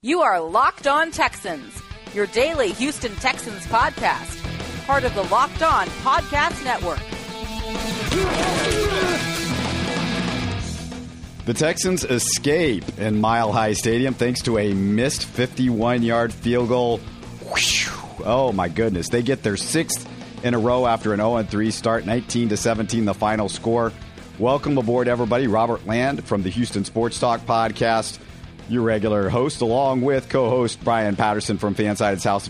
You 0.00 0.20
are 0.20 0.40
Locked 0.40 0.86
On 0.86 1.10
Texans, 1.10 1.82
your 2.14 2.26
daily 2.28 2.70
Houston 2.70 3.12
Texans 3.16 3.66
podcast, 3.66 4.86
part 4.86 5.02
of 5.02 5.12
the 5.16 5.24
Locked 5.24 5.60
On 5.64 5.88
Podcast 5.88 6.62
Network. 6.62 7.00
The 11.46 11.52
Texans 11.52 12.04
escape 12.04 12.84
in 13.00 13.20
Mile 13.20 13.50
High 13.50 13.72
Stadium 13.72 14.14
thanks 14.14 14.40
to 14.42 14.58
a 14.58 14.72
missed 14.72 15.24
51 15.24 16.04
yard 16.04 16.32
field 16.32 16.68
goal. 16.68 17.00
Oh 18.24 18.52
my 18.52 18.68
goodness. 18.68 19.08
They 19.08 19.22
get 19.22 19.42
their 19.42 19.56
sixth 19.56 20.08
in 20.44 20.54
a 20.54 20.60
row 20.60 20.86
after 20.86 21.12
an 21.12 21.18
0 21.18 21.42
3 21.42 21.70
start, 21.72 22.06
19 22.06 22.50
to 22.50 22.56
17, 22.56 23.04
the 23.04 23.14
final 23.14 23.48
score. 23.48 23.92
Welcome 24.38 24.78
aboard, 24.78 25.08
everybody. 25.08 25.48
Robert 25.48 25.84
Land 25.88 26.22
from 26.22 26.44
the 26.44 26.50
Houston 26.50 26.84
Sports 26.84 27.18
Talk 27.18 27.40
podcast, 27.40 28.20
your 28.70 28.82
regular 28.82 29.28
host, 29.28 29.60
along 29.60 30.02
with 30.02 30.28
co 30.28 30.48
host 30.48 30.82
Brian 30.84 31.16
Patterson 31.16 31.58
from 31.58 31.74
Fansided's 31.74 32.24
House 32.24 32.48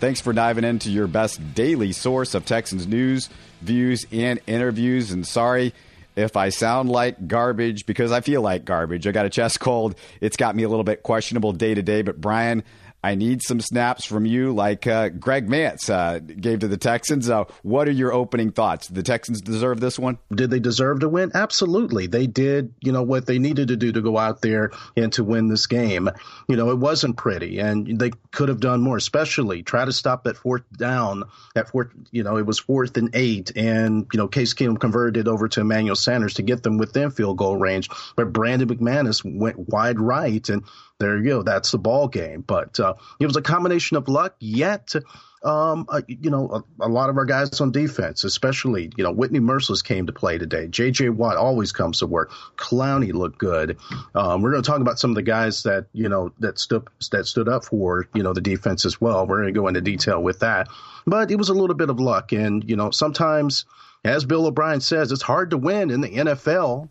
Thanks 0.00 0.20
for 0.20 0.32
diving 0.32 0.64
into 0.64 0.90
your 0.90 1.06
best 1.06 1.54
daily 1.54 1.92
source 1.92 2.34
of 2.34 2.46
Texans 2.46 2.86
news, 2.86 3.28
views, 3.60 4.06
and 4.10 4.40
interviews. 4.46 5.10
And 5.10 5.26
sorry 5.26 5.74
if 6.16 6.36
I 6.36 6.48
sound 6.48 6.88
like 6.88 7.28
garbage 7.28 7.86
because 7.86 8.10
I 8.10 8.20
feel 8.20 8.40
like 8.42 8.64
garbage. 8.64 9.06
I 9.06 9.12
got 9.12 9.26
a 9.26 9.30
chest 9.30 9.60
cold. 9.60 9.94
It's 10.20 10.36
got 10.36 10.56
me 10.56 10.62
a 10.62 10.68
little 10.68 10.84
bit 10.84 11.02
questionable 11.02 11.52
day 11.52 11.74
to 11.74 11.82
day. 11.82 12.02
But 12.02 12.20
Brian, 12.20 12.64
I 13.02 13.14
need 13.14 13.42
some 13.42 13.60
snaps 13.60 14.04
from 14.04 14.26
you, 14.26 14.52
like 14.52 14.86
uh, 14.86 15.08
Greg 15.08 15.48
Mancz 15.48 15.88
uh, 15.88 16.18
gave 16.18 16.58
to 16.60 16.68
the 16.68 16.76
Texans. 16.76 17.30
Uh, 17.30 17.44
what 17.62 17.88
are 17.88 17.92
your 17.92 18.12
opening 18.12 18.52
thoughts? 18.52 18.88
The 18.88 19.02
Texans 19.02 19.40
deserve 19.40 19.80
this 19.80 19.98
one? 19.98 20.18
Did 20.34 20.50
they 20.50 20.60
deserve 20.60 21.00
to 21.00 21.08
win? 21.08 21.30
Absolutely. 21.34 22.08
They 22.08 22.26
did, 22.26 22.74
you 22.80 22.92
know, 22.92 23.02
what 23.02 23.26
they 23.26 23.38
needed 23.38 23.68
to 23.68 23.76
do 23.76 23.92
to 23.92 24.02
go 24.02 24.18
out 24.18 24.42
there 24.42 24.72
and 24.96 25.10
to 25.14 25.24
win 25.24 25.48
this 25.48 25.66
game. 25.66 26.10
You 26.46 26.56
know, 26.56 26.70
it 26.70 26.78
wasn't 26.78 27.16
pretty, 27.16 27.58
and 27.58 27.98
they 27.98 28.10
could 28.32 28.50
have 28.50 28.60
done 28.60 28.82
more, 28.82 28.98
especially 28.98 29.62
try 29.62 29.84
to 29.84 29.92
stop 29.92 30.24
that 30.24 30.36
fourth 30.36 30.64
down. 30.76 31.24
At 31.56 31.70
fourth, 31.70 31.88
you 32.10 32.22
know, 32.22 32.36
it 32.36 32.44
was 32.44 32.58
fourth 32.58 32.96
and 32.98 33.10
eight, 33.14 33.52
and, 33.56 34.06
you 34.12 34.18
know, 34.18 34.28
Case 34.28 34.52
Keenum 34.52 34.78
converted 34.78 35.26
over 35.26 35.48
to 35.48 35.62
Emmanuel 35.62 35.96
Sanders 35.96 36.34
to 36.34 36.42
get 36.42 36.62
them 36.62 36.76
within 36.76 37.10
field 37.10 37.38
goal 37.38 37.56
range. 37.56 37.88
But 38.14 38.32
Brandon 38.32 38.68
McManus 38.68 39.24
went 39.24 39.58
wide 39.58 39.98
right, 39.98 40.46
and 40.50 40.64
there 41.00 41.16
you 41.18 41.24
go. 41.24 41.42
That's 41.42 41.72
the 41.72 41.78
ball 41.78 42.06
game. 42.06 42.42
But 42.46 42.78
uh, 42.78 42.94
it 43.18 43.26
was 43.26 43.36
a 43.36 43.42
combination 43.42 43.96
of 43.96 44.06
luck, 44.06 44.36
yet, 44.38 44.94
um, 45.42 45.86
uh, 45.88 46.02
you 46.06 46.30
know, 46.30 46.64
a, 46.80 46.86
a, 46.86 46.88
lot 46.88 47.08
of 47.08 47.16
our 47.16 47.24
guys 47.24 47.60
on 47.62 47.72
defense, 47.72 48.24
especially, 48.24 48.92
you 48.96 49.02
know, 49.02 49.10
Whitney 49.10 49.40
Mercilus 49.40 49.82
came 49.82 50.06
to 50.06 50.12
play 50.12 50.36
today. 50.36 50.68
J.J. 50.68 51.08
Watt 51.08 51.38
always 51.38 51.72
comes 51.72 52.00
to 52.00 52.06
work. 52.06 52.30
Clowney 52.56 53.14
looked 53.14 53.38
good. 53.38 53.78
Um, 54.14 54.42
we're 54.42 54.50
going 54.50 54.62
to 54.62 54.70
talk 54.70 54.80
about 54.80 54.98
some 54.98 55.10
of 55.10 55.14
the 55.14 55.22
guys 55.22 55.62
that, 55.62 55.86
you 55.94 56.10
know, 56.10 56.30
that 56.40 56.58
stood, 56.58 56.86
that 57.10 57.24
stood 57.24 57.48
up 57.48 57.64
for, 57.64 58.06
you 58.14 58.22
know, 58.22 58.34
the 58.34 58.42
defense 58.42 58.84
as 58.84 59.00
well. 59.00 59.26
We're 59.26 59.40
going 59.40 59.54
to 59.54 59.58
go 59.58 59.68
into 59.68 59.80
detail 59.80 60.22
with 60.22 60.40
that. 60.40 60.68
But 61.06 61.30
it 61.30 61.36
was 61.36 61.48
a 61.48 61.54
little 61.54 61.76
bit 61.76 61.88
of 61.88 61.98
luck. 61.98 62.32
And, 62.32 62.68
you 62.68 62.76
know, 62.76 62.90
sometimes, 62.90 63.64
as 64.04 64.26
Bill 64.26 64.46
O'Brien 64.46 64.82
says, 64.82 65.10
it's 65.10 65.22
hard 65.22 65.50
to 65.50 65.56
win 65.56 65.90
in 65.90 66.02
the 66.02 66.10
NFL. 66.10 66.90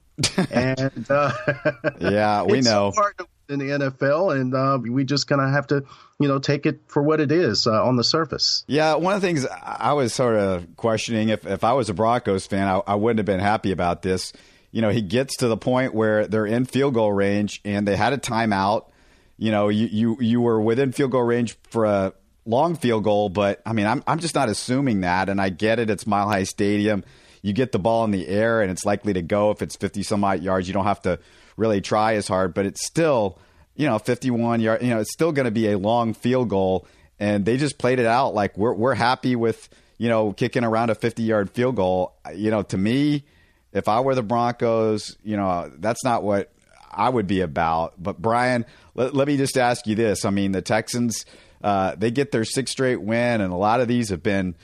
And 0.51 1.05
uh, 1.09 1.31
yeah, 1.99 2.43
we 2.43 2.61
know. 2.61 2.93
In 3.47 3.57
the 3.57 3.65
NFL, 3.65 4.39
and 4.39 4.53
uh, 4.53 4.77
we 4.79 5.03
just 5.03 5.27
kind 5.27 5.41
of 5.41 5.49
have 5.49 5.65
to, 5.67 5.83
you 6.19 6.27
know, 6.27 6.37
take 6.37 6.67
it 6.67 6.81
for 6.85 7.01
what 7.01 7.19
it 7.19 7.31
is 7.31 7.65
uh, 7.65 7.83
on 7.83 7.95
the 7.95 8.03
surface. 8.03 8.63
Yeah, 8.67 8.93
one 8.95 9.15
of 9.15 9.21
the 9.21 9.27
things 9.27 9.47
I 9.47 9.93
was 9.93 10.13
sort 10.13 10.35
of 10.35 10.67
questioning 10.77 11.29
if 11.29 11.47
if 11.47 11.63
I 11.63 11.73
was 11.73 11.89
a 11.89 11.95
Broncos 11.95 12.45
fan, 12.45 12.67
I, 12.67 12.81
I 12.85 12.95
wouldn't 12.95 13.17
have 13.17 13.25
been 13.25 13.39
happy 13.39 13.71
about 13.71 14.03
this. 14.03 14.33
You 14.71 14.83
know, 14.83 14.89
he 14.89 15.01
gets 15.01 15.37
to 15.37 15.47
the 15.47 15.57
point 15.57 15.95
where 15.95 16.27
they're 16.27 16.45
in 16.45 16.65
field 16.65 16.93
goal 16.93 17.11
range 17.11 17.59
and 17.65 17.87
they 17.87 17.95
had 17.95 18.13
a 18.13 18.19
timeout. 18.19 18.89
You 19.37 19.49
know, 19.51 19.69
you 19.69 19.87
you 19.87 20.17
you 20.19 20.41
were 20.41 20.61
within 20.61 20.91
field 20.91 21.11
goal 21.11 21.23
range 21.23 21.57
for 21.71 21.85
a 21.85 22.13
long 22.45 22.75
field 22.75 23.03
goal, 23.03 23.29
but 23.29 23.61
I 23.65 23.73
mean, 23.73 23.87
I'm 23.87 24.03
I'm 24.05 24.19
just 24.19 24.35
not 24.35 24.49
assuming 24.49 25.01
that, 25.01 25.27
and 25.27 25.41
I 25.41 25.49
get 25.49 25.79
it. 25.79 25.89
It's 25.89 26.05
Mile 26.05 26.27
High 26.27 26.43
Stadium. 26.43 27.03
You 27.41 27.53
get 27.53 27.71
the 27.71 27.79
ball 27.79 28.03
in 28.05 28.11
the 28.11 28.27
air, 28.27 28.61
and 28.61 28.71
it's 28.71 28.85
likely 28.85 29.13
to 29.13 29.21
go. 29.21 29.51
If 29.51 29.61
it's 29.61 29.75
50 29.75 30.03
some 30.03 30.23
odd 30.23 30.41
yards, 30.41 30.67
you 30.67 30.73
don't 30.73 30.85
have 30.85 31.01
to 31.03 31.19
really 31.57 31.81
try 31.81 32.15
as 32.15 32.27
hard, 32.27 32.53
but 32.53 32.65
it's 32.65 32.85
still, 32.85 33.37
you 33.75 33.85
know, 33.85 33.99
51 33.99 34.61
yard, 34.61 34.81
you 34.81 34.89
know, 34.89 34.99
it's 34.99 35.13
still 35.13 35.31
going 35.31 35.45
to 35.45 35.51
be 35.51 35.69
a 35.71 35.77
long 35.77 36.13
field 36.13 36.49
goal. 36.49 36.87
And 37.19 37.45
they 37.45 37.57
just 37.57 37.77
played 37.77 37.99
it 37.99 38.05
out 38.05 38.33
like 38.33 38.57
we're, 38.57 38.73
we're 38.73 38.95
happy 38.95 39.35
with, 39.35 39.67
you 39.97 40.07
know, 40.07 40.31
kicking 40.31 40.63
around 40.63 40.89
a 40.89 40.95
50 40.95 41.23
yard 41.23 41.51
field 41.51 41.75
goal. 41.75 42.15
You 42.33 42.49
know, 42.49 42.63
to 42.63 42.77
me, 42.77 43.25
if 43.73 43.87
I 43.87 43.99
were 43.99 44.15
the 44.15 44.23
Broncos, 44.23 45.17
you 45.23 45.37
know, 45.37 45.71
that's 45.77 46.03
not 46.03 46.23
what 46.23 46.51
I 46.89 47.09
would 47.09 47.27
be 47.27 47.41
about. 47.41 48.01
But 48.01 48.21
Brian, 48.21 48.65
let, 48.95 49.13
let 49.13 49.27
me 49.27 49.37
just 49.37 49.57
ask 49.57 49.85
you 49.85 49.95
this. 49.95 50.25
I 50.25 50.29
mean, 50.29 50.53
the 50.53 50.61
Texans, 50.61 51.25
uh, 51.61 51.95
they 51.95 52.09
get 52.09 52.31
their 52.31 52.45
sixth 52.45 52.71
straight 52.71 53.01
win, 53.01 53.41
and 53.41 53.51
a 53.51 53.57
lot 53.57 53.81
of 53.81 53.87
these 53.87 54.09
have 54.09 54.23
been 54.23 54.55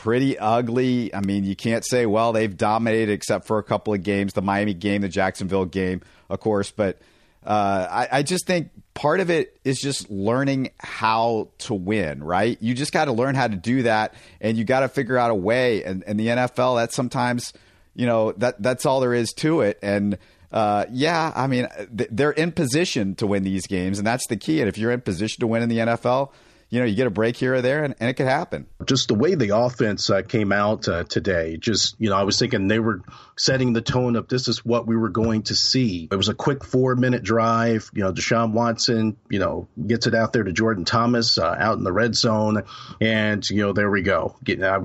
pretty 0.00 0.38
ugly. 0.38 1.14
I 1.14 1.20
mean, 1.20 1.44
you 1.44 1.54
can't 1.54 1.84
say, 1.86 2.06
well, 2.06 2.32
they've 2.32 2.56
dominated 2.56 3.12
except 3.12 3.46
for 3.46 3.58
a 3.58 3.62
couple 3.62 3.92
of 3.92 4.02
games, 4.02 4.32
the 4.32 4.40
Miami 4.40 4.72
game, 4.72 5.02
the 5.02 5.10
Jacksonville 5.10 5.66
game, 5.66 6.00
of 6.30 6.40
course. 6.40 6.70
But 6.70 6.98
uh, 7.44 7.86
I, 7.90 8.08
I, 8.10 8.22
just 8.22 8.46
think 8.46 8.70
part 8.94 9.20
of 9.20 9.28
it 9.28 9.60
is 9.62 9.78
just 9.78 10.10
learning 10.10 10.70
how 10.78 11.50
to 11.58 11.74
win, 11.74 12.24
right? 12.24 12.56
You 12.62 12.72
just 12.72 12.92
got 12.92 13.06
to 13.06 13.12
learn 13.12 13.34
how 13.34 13.46
to 13.46 13.56
do 13.56 13.82
that, 13.82 14.14
and 14.40 14.56
you 14.56 14.64
got 14.64 14.80
to 14.80 14.88
figure 14.88 15.18
out 15.18 15.30
a 15.30 15.34
way. 15.34 15.84
And, 15.84 16.02
and 16.06 16.18
the 16.18 16.28
NFL, 16.28 16.76
that's 16.76 16.96
sometimes, 16.96 17.52
you 17.94 18.06
know, 18.06 18.32
that 18.32 18.62
that's 18.62 18.86
all 18.86 19.00
there 19.00 19.12
is 19.12 19.34
to 19.34 19.60
it. 19.60 19.78
And 19.82 20.16
uh, 20.50 20.86
yeah, 20.90 21.30
I 21.36 21.46
mean, 21.46 21.68
they're 21.90 22.30
in 22.30 22.52
position 22.52 23.16
to 23.16 23.26
win 23.26 23.42
these 23.42 23.66
games, 23.66 23.98
and 23.98 24.06
that's 24.06 24.26
the 24.28 24.38
key. 24.38 24.60
And 24.60 24.68
if 24.70 24.78
you're 24.78 24.92
in 24.92 25.02
position 25.02 25.40
to 25.40 25.46
win 25.46 25.62
in 25.62 25.68
the 25.68 25.78
NFL, 25.78 26.30
you 26.70 26.78
know, 26.78 26.86
you 26.86 26.94
get 26.94 27.08
a 27.08 27.10
break 27.10 27.36
here 27.36 27.54
or 27.54 27.62
there, 27.62 27.84
and, 27.84 27.94
and 27.98 28.08
it 28.08 28.14
could 28.14 28.26
happen. 28.26 28.66
Just 28.86 29.08
the 29.08 29.14
way 29.14 29.34
the 29.34 29.56
offense 29.56 30.08
uh, 30.08 30.22
came 30.22 30.52
out 30.52 30.88
uh, 30.88 31.04
today, 31.04 31.56
just, 31.56 31.96
you 31.98 32.10
know, 32.10 32.16
I 32.16 32.22
was 32.22 32.38
thinking 32.38 32.68
they 32.68 32.78
were 32.78 33.02
setting 33.40 33.72
the 33.72 33.80
tone 33.80 34.16
of 34.16 34.28
this 34.28 34.48
is 34.48 34.62
what 34.66 34.86
we 34.86 34.94
were 34.94 35.08
going 35.08 35.42
to 35.42 35.54
see. 35.54 36.06
It 36.12 36.16
was 36.16 36.28
a 36.28 36.34
quick 36.34 36.62
four 36.62 36.94
minute 36.94 37.22
drive. 37.22 37.90
You 37.94 38.02
know, 38.02 38.12
Deshaun 38.12 38.52
Watson, 38.52 39.16
you 39.30 39.38
know, 39.38 39.66
gets 39.86 40.06
it 40.06 40.14
out 40.14 40.34
there 40.34 40.44
to 40.44 40.52
Jordan 40.52 40.84
Thomas 40.84 41.38
uh, 41.38 41.56
out 41.58 41.78
in 41.78 41.84
the 41.84 41.92
red 41.92 42.14
zone. 42.14 42.64
And, 43.00 43.48
you 43.48 43.62
know, 43.62 43.72
there 43.72 43.90
we 43.90 44.02
go. 44.02 44.36
I, 44.46 44.80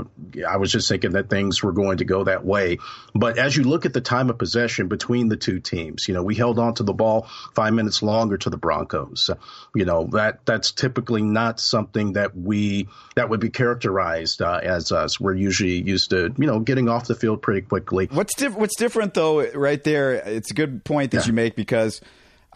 I 0.47 0.55
was 0.55 0.71
just 0.71 0.87
thinking 0.87 1.11
that 1.11 1.29
things 1.29 1.61
were 1.61 1.73
going 1.73 1.97
to 1.97 2.05
go 2.05 2.23
that 2.23 2.45
way. 2.45 2.77
But 3.13 3.37
as 3.37 3.57
you 3.57 3.65
look 3.65 3.85
at 3.85 3.91
the 3.91 3.99
time 3.99 4.29
of 4.29 4.37
possession 4.37 4.87
between 4.87 5.27
the 5.27 5.35
two 5.35 5.59
teams, 5.59 6.07
you 6.07 6.13
know, 6.13 6.23
we 6.23 6.35
held 6.35 6.57
on 6.57 6.75
to 6.75 6.83
the 6.83 6.93
ball 6.93 7.27
five 7.55 7.73
minutes 7.73 8.01
longer 8.01 8.37
to 8.37 8.49
the 8.49 8.57
Broncos. 8.57 9.29
You 9.75 9.83
know, 9.83 10.05
that 10.13 10.45
that's 10.45 10.71
typically 10.71 11.21
not 11.21 11.59
something 11.59 12.13
that 12.13 12.37
we 12.37 12.87
that 13.17 13.29
would 13.29 13.41
be 13.41 13.49
characterized 13.49 14.41
uh, 14.41 14.61
as 14.63 14.93
us. 14.93 15.19
We're 15.19 15.33
usually 15.33 15.81
used 15.81 16.11
to 16.11 16.33
you 16.37 16.47
know 16.47 16.59
getting 16.59 16.87
off 16.87 17.07
the 17.07 17.15
field 17.15 17.41
pretty 17.41 17.61
quickly. 17.61 18.07
What's 18.11 18.44
diff- 18.47 18.57
what's 18.57 18.75
different 18.75 19.13
though, 19.13 19.45
right 19.51 19.83
there? 19.83 20.13
It's 20.13 20.51
a 20.51 20.53
good 20.53 20.83
point 20.83 21.11
that 21.11 21.21
yeah. 21.21 21.27
you 21.27 21.33
make 21.33 21.55
because. 21.55 22.01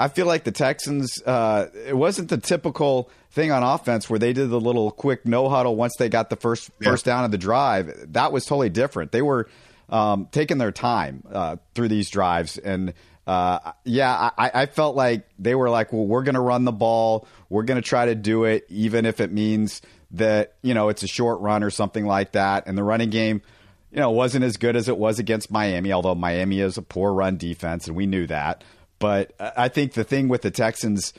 I 0.01 0.07
feel 0.07 0.27
like 0.27 0.45
the 0.45 0.53
Texans, 0.53 1.21
uh, 1.23 1.67
it 1.85 1.93
wasn't 1.93 2.29
the 2.29 2.37
typical 2.37 3.09
thing 3.31 3.51
on 3.51 3.63
offense 3.63 4.09
where 4.09 4.17
they 4.17 4.31
did 4.31 4.49
the 4.49 4.57
little 4.57 4.91
quick 4.91 5.25
no 5.25 5.49
huddle 5.49 5.75
once 5.75 5.93
they 5.99 6.07
got 6.07 6.29
the 6.29 6.37
first 6.37 6.71
yeah. 6.79 6.89
first 6.89 7.03
down 7.03 7.25
of 7.25 7.31
the 7.31 7.37
drive. 7.37 8.13
That 8.13 8.31
was 8.31 8.45
totally 8.45 8.69
different. 8.69 9.11
They 9.11 9.21
were 9.21 9.49
um, 9.89 10.29
taking 10.31 10.57
their 10.57 10.71
time 10.71 11.23
uh, 11.29 11.57
through 11.75 11.89
these 11.89 12.09
drives, 12.09 12.57
and 12.57 12.93
uh, 13.29 13.73
yeah, 13.83 14.31
I, 14.37 14.51
I, 14.53 14.65
felt 14.65 14.95
like 14.95 15.29
they 15.37 15.53
were 15.53 15.69
like, 15.69 15.93
well, 15.93 16.03
we're 16.03 16.23
going 16.23 16.33
to 16.33 16.41
run 16.41 16.65
the 16.65 16.71
ball. 16.71 17.27
We're 17.47 17.61
going 17.61 17.79
to 17.79 17.87
try 17.87 18.05
to 18.07 18.15
do 18.15 18.45
it, 18.45 18.65
even 18.69 19.05
if 19.05 19.19
it 19.19 19.31
means 19.31 19.83
that, 20.11 20.55
you 20.63 20.73
know, 20.73 20.89
it's 20.89 21.03
a 21.03 21.07
short 21.07 21.39
run 21.39 21.61
or 21.61 21.69
something 21.69 22.07
like 22.07 22.31
that. 22.31 22.65
And 22.65 22.75
the 22.75 22.83
running 22.83 23.11
game, 23.11 23.43
you 23.91 23.99
know, 23.99 24.11
wasn't 24.11 24.45
as 24.45 24.57
good 24.57 24.75
as 24.75 24.87
it 24.87 24.97
was 24.97 25.19
against 25.19 25.51
Miami, 25.51 25.91
although 25.91 26.15
Miami 26.15 26.59
is 26.59 26.77
a 26.77 26.81
poor 26.81 27.13
run 27.13 27.37
defense, 27.37 27.87
and 27.87 27.95
we 27.95 28.05
knew 28.05 28.27
that. 28.27 28.63
But 28.99 29.33
I 29.39 29.69
think 29.69 29.93
the 29.93 30.03
thing 30.03 30.27
with 30.27 30.41
the 30.41 30.51
Texans 30.51 31.13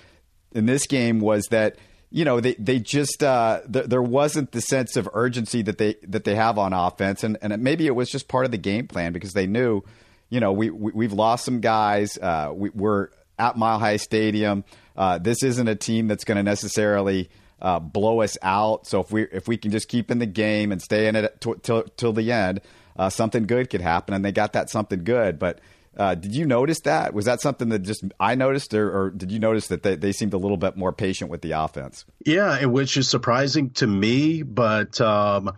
in 0.52 0.66
this 0.66 0.86
game 0.86 1.20
was 1.20 1.46
that, 1.46 1.76
you 2.10 2.24
know, 2.24 2.40
they, 2.40 2.54
they 2.54 2.78
just 2.78 3.22
uh, 3.22 3.60
th- 3.72 3.86
there 3.86 4.02
wasn't 4.02 4.52
the 4.52 4.60
sense 4.60 4.96
of 4.96 5.08
urgency 5.14 5.62
that 5.62 5.78
they 5.78 5.94
that 6.02 6.24
they 6.24 6.34
have 6.34 6.58
on 6.58 6.72
offense, 6.72 7.24
and 7.24 7.38
and 7.40 7.62
maybe 7.62 7.86
it 7.86 7.94
was 7.94 8.10
just 8.10 8.28
part 8.28 8.44
of 8.44 8.50
the 8.50 8.58
game 8.58 8.86
plan 8.86 9.12
because 9.12 9.32
they 9.32 9.46
knew– 9.46 9.82
you 10.30 10.38
know, 10.38 10.52
we, 10.52 10.70
we 10.70 11.04
have 11.04 11.12
lost 11.12 11.44
some 11.44 11.60
guys. 11.60 12.16
Uh, 12.16 12.52
we, 12.54 12.70
are 12.82 13.10
at 13.38 13.56
Mile 13.56 13.78
High 13.78 13.96
Stadium. 13.96 14.64
Uh, 14.96 15.18
this 15.18 15.42
isn't 15.42 15.68
a 15.68 15.74
team 15.74 16.06
that's 16.06 16.24
going 16.24 16.36
to 16.36 16.42
necessarily 16.42 17.28
uh, 17.60 17.78
blow 17.78 18.20
us 18.20 18.36
out. 18.42 18.86
So 18.86 19.00
if 19.00 19.10
we 19.10 19.22
if 19.24 19.48
we 19.48 19.56
can 19.56 19.70
just 19.70 19.88
keep 19.88 20.10
in 20.10 20.18
the 20.18 20.26
game 20.26 20.72
and 20.72 20.80
stay 20.80 21.06
in 21.08 21.16
it 21.16 21.40
t- 21.40 21.54
till 21.62 21.82
till 21.96 22.12
the 22.12 22.32
end, 22.32 22.60
uh, 22.96 23.10
something 23.10 23.46
good 23.46 23.70
could 23.70 23.80
happen. 23.80 24.14
And 24.14 24.24
they 24.24 24.32
got 24.32 24.52
that 24.54 24.70
something 24.70 25.04
good. 25.04 25.38
But 25.38 25.60
uh, 25.96 26.14
did 26.14 26.34
you 26.34 26.46
notice 26.46 26.80
that? 26.80 27.12
Was 27.14 27.24
that 27.24 27.40
something 27.40 27.68
that 27.70 27.80
just 27.80 28.04
I 28.18 28.34
noticed, 28.34 28.72
or, 28.74 28.96
or 28.96 29.10
did 29.10 29.30
you 29.32 29.38
notice 29.38 29.68
that 29.68 29.82
they, 29.82 29.96
they 29.96 30.12
seemed 30.12 30.34
a 30.34 30.38
little 30.38 30.56
bit 30.56 30.76
more 30.76 30.92
patient 30.92 31.30
with 31.30 31.42
the 31.42 31.52
offense? 31.52 32.04
Yeah, 32.24 32.64
which 32.66 32.96
is 32.96 33.08
surprising 33.08 33.70
to 33.70 33.86
me, 33.86 34.42
but. 34.42 35.00
Um, 35.00 35.52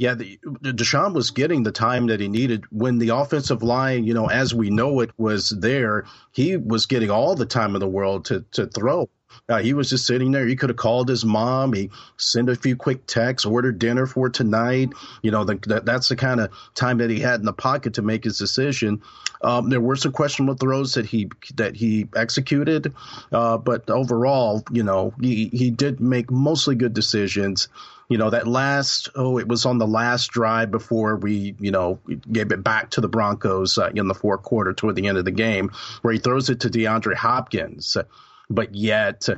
yeah, 0.00 0.14
the, 0.14 0.38
Deshaun 0.62 1.12
was 1.12 1.32
getting 1.32 1.64
the 1.64 1.72
time 1.72 2.06
that 2.06 2.20
he 2.20 2.28
needed 2.28 2.66
when 2.70 2.98
the 2.98 3.08
offensive 3.08 3.64
line, 3.64 4.04
you 4.04 4.14
know, 4.14 4.26
as 4.26 4.54
we 4.54 4.70
know 4.70 5.00
it, 5.00 5.10
was 5.18 5.50
there. 5.50 6.04
He 6.30 6.56
was 6.56 6.86
getting 6.86 7.10
all 7.10 7.34
the 7.34 7.46
time 7.46 7.74
in 7.74 7.80
the 7.80 7.88
world 7.88 8.26
to 8.26 8.44
to 8.52 8.66
throw. 8.68 9.10
Uh, 9.48 9.58
he 9.58 9.74
was 9.74 9.90
just 9.90 10.06
sitting 10.06 10.32
there. 10.32 10.46
He 10.46 10.56
could 10.56 10.70
have 10.70 10.76
called 10.76 11.08
his 11.08 11.24
mom. 11.24 11.72
He 11.72 11.90
sent 12.16 12.48
a 12.48 12.54
few 12.54 12.76
quick 12.76 13.06
texts, 13.06 13.46
ordered 13.46 13.78
dinner 13.78 14.06
for 14.06 14.28
tonight. 14.28 14.90
You 15.22 15.30
know, 15.30 15.44
the, 15.44 15.82
that's 15.84 16.08
the 16.08 16.16
kind 16.16 16.40
of 16.40 16.50
time 16.74 16.98
that 16.98 17.10
he 17.10 17.20
had 17.20 17.40
in 17.40 17.46
the 17.46 17.52
pocket 17.52 17.94
to 17.94 18.02
make 18.02 18.24
his 18.24 18.38
decision. 18.38 19.02
Um, 19.42 19.68
there 19.70 19.80
were 19.80 19.96
some 19.96 20.12
questionable 20.12 20.54
throws 20.54 20.94
that 20.94 21.06
he 21.06 21.30
that 21.54 21.76
he 21.76 22.08
executed, 22.16 22.94
uh, 23.30 23.58
but 23.58 23.88
overall, 23.88 24.64
you 24.72 24.82
know, 24.82 25.14
he 25.20 25.46
he 25.46 25.70
did 25.70 26.00
make 26.00 26.30
mostly 26.30 26.74
good 26.74 26.92
decisions 26.92 27.68
you 28.08 28.16
know, 28.16 28.30
that 28.30 28.46
last, 28.46 29.10
oh, 29.14 29.38
it 29.38 29.46
was 29.46 29.66
on 29.66 29.78
the 29.78 29.86
last 29.86 30.30
drive 30.30 30.70
before 30.70 31.16
we, 31.16 31.54
you 31.60 31.70
know, 31.70 32.00
gave 32.32 32.52
it 32.52 32.64
back 32.64 32.90
to 32.90 33.02
the 33.02 33.08
Broncos 33.08 33.76
uh, 33.76 33.90
in 33.94 34.08
the 34.08 34.14
fourth 34.14 34.42
quarter 34.42 34.72
toward 34.72 34.96
the 34.96 35.08
end 35.08 35.18
of 35.18 35.26
the 35.26 35.30
game, 35.30 35.70
where 36.00 36.14
he 36.14 36.18
throws 36.18 36.48
it 36.48 36.60
to 36.60 36.70
DeAndre 36.70 37.14
Hopkins 37.14 37.96
but 38.50 38.74
yet 38.74 39.28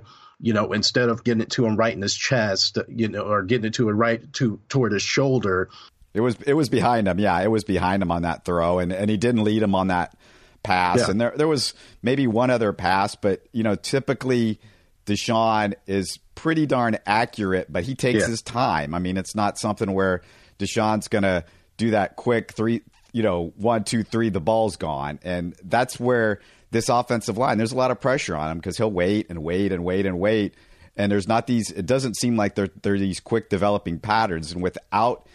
you 0.41 0.55
know, 0.55 0.73
instead 0.73 1.09
of 1.09 1.23
getting 1.23 1.43
it 1.43 1.51
to 1.51 1.67
him 1.67 1.77
right 1.77 1.95
in 1.95 2.01
his 2.01 2.17
chest, 2.17 2.79
you 2.89 3.09
know, 3.09 3.23
or 3.23 3.43
getting 3.43 3.67
it 3.67 3.75
to 3.75 3.89
him 3.89 3.97
right 3.97 4.33
to 4.35 4.59
toward 4.69 4.93
his 4.93 5.03
shoulder. 5.03 5.69
It 6.15 6.21
was 6.21 6.37
it 6.47 6.55
was 6.55 6.69
behind 6.69 7.07
him. 7.07 7.19
Yeah, 7.19 7.41
it 7.41 7.51
was 7.51 7.63
behind 7.63 8.03
him 8.03 8.11
on 8.11 8.23
that 8.23 8.45
throw, 8.45 8.79
and 8.79 8.93
and 8.93 9.11
he 9.11 9.17
didn't 9.17 9.45
lead 9.45 9.63
him 9.63 9.75
on 9.75 9.89
that 9.89 10.17
pass. 10.63 11.01
Yeah. 11.01 11.11
And 11.11 11.21
there 11.21 11.35
there 11.37 11.47
was 11.47 11.75
maybe 12.03 12.27
one 12.27 12.51
other 12.51 12.73
pass, 12.73 13.15
but 13.15 13.47
you 13.53 13.63
know, 13.63 13.75
typically 13.75 14.59
Deshaun 15.07 15.75
is 15.87 16.19
pretty 16.35 16.67
darn 16.67 16.99
accurate, 17.07 17.71
but 17.71 17.85
he 17.85 17.95
takes 17.95 18.21
yeah. 18.21 18.27
his 18.27 18.41
time. 18.41 18.95
I 18.95 18.99
mean, 18.99 19.19
it's 19.19 19.35
not 19.35 19.59
something 19.59 19.93
where 19.93 20.23
Deshaun's 20.59 21.09
gonna 21.09 21.45
do 21.77 21.91
that 21.91 22.17
quick 22.17 22.53
three, 22.53 22.83
you 23.13 23.23
know, 23.23 23.53
one, 23.57 23.85
two, 23.85 24.03
three, 24.03 24.31
the 24.31 24.41
ball's 24.41 24.77
gone, 24.77 25.21
and 25.23 25.55
that's 25.63 26.01
where 26.01 26.41
this 26.71 26.89
offensive 26.89 27.37
line. 27.37 27.59
There's 27.59 27.73
a 27.73 27.77
lot 27.77 27.91
of 27.91 28.01
pressure 28.01 28.37
on 28.37 28.51
him 28.51 28.59
because 28.59 28.77
he'll 28.77 28.91
wait 28.91 29.27
and 29.29 29.43
wait 29.43 29.73
and 29.73 29.85
wait 29.85 30.07
and 30.07 30.19
wait. 30.19 30.55
And 30.97 31.11
there's 31.11 31.29
not 31.29 31.47
these. 31.47 31.71
It 31.71 31.87
doesn't 31.87 32.17
seem 32.17 32.37
like 32.37 32.55
there 32.55 32.69
are 32.85 32.99
these 32.99 33.21
quick 33.21 33.49
developing 33.49 33.99
patterns. 33.99 34.53
And 34.53 34.63
without 34.63 35.27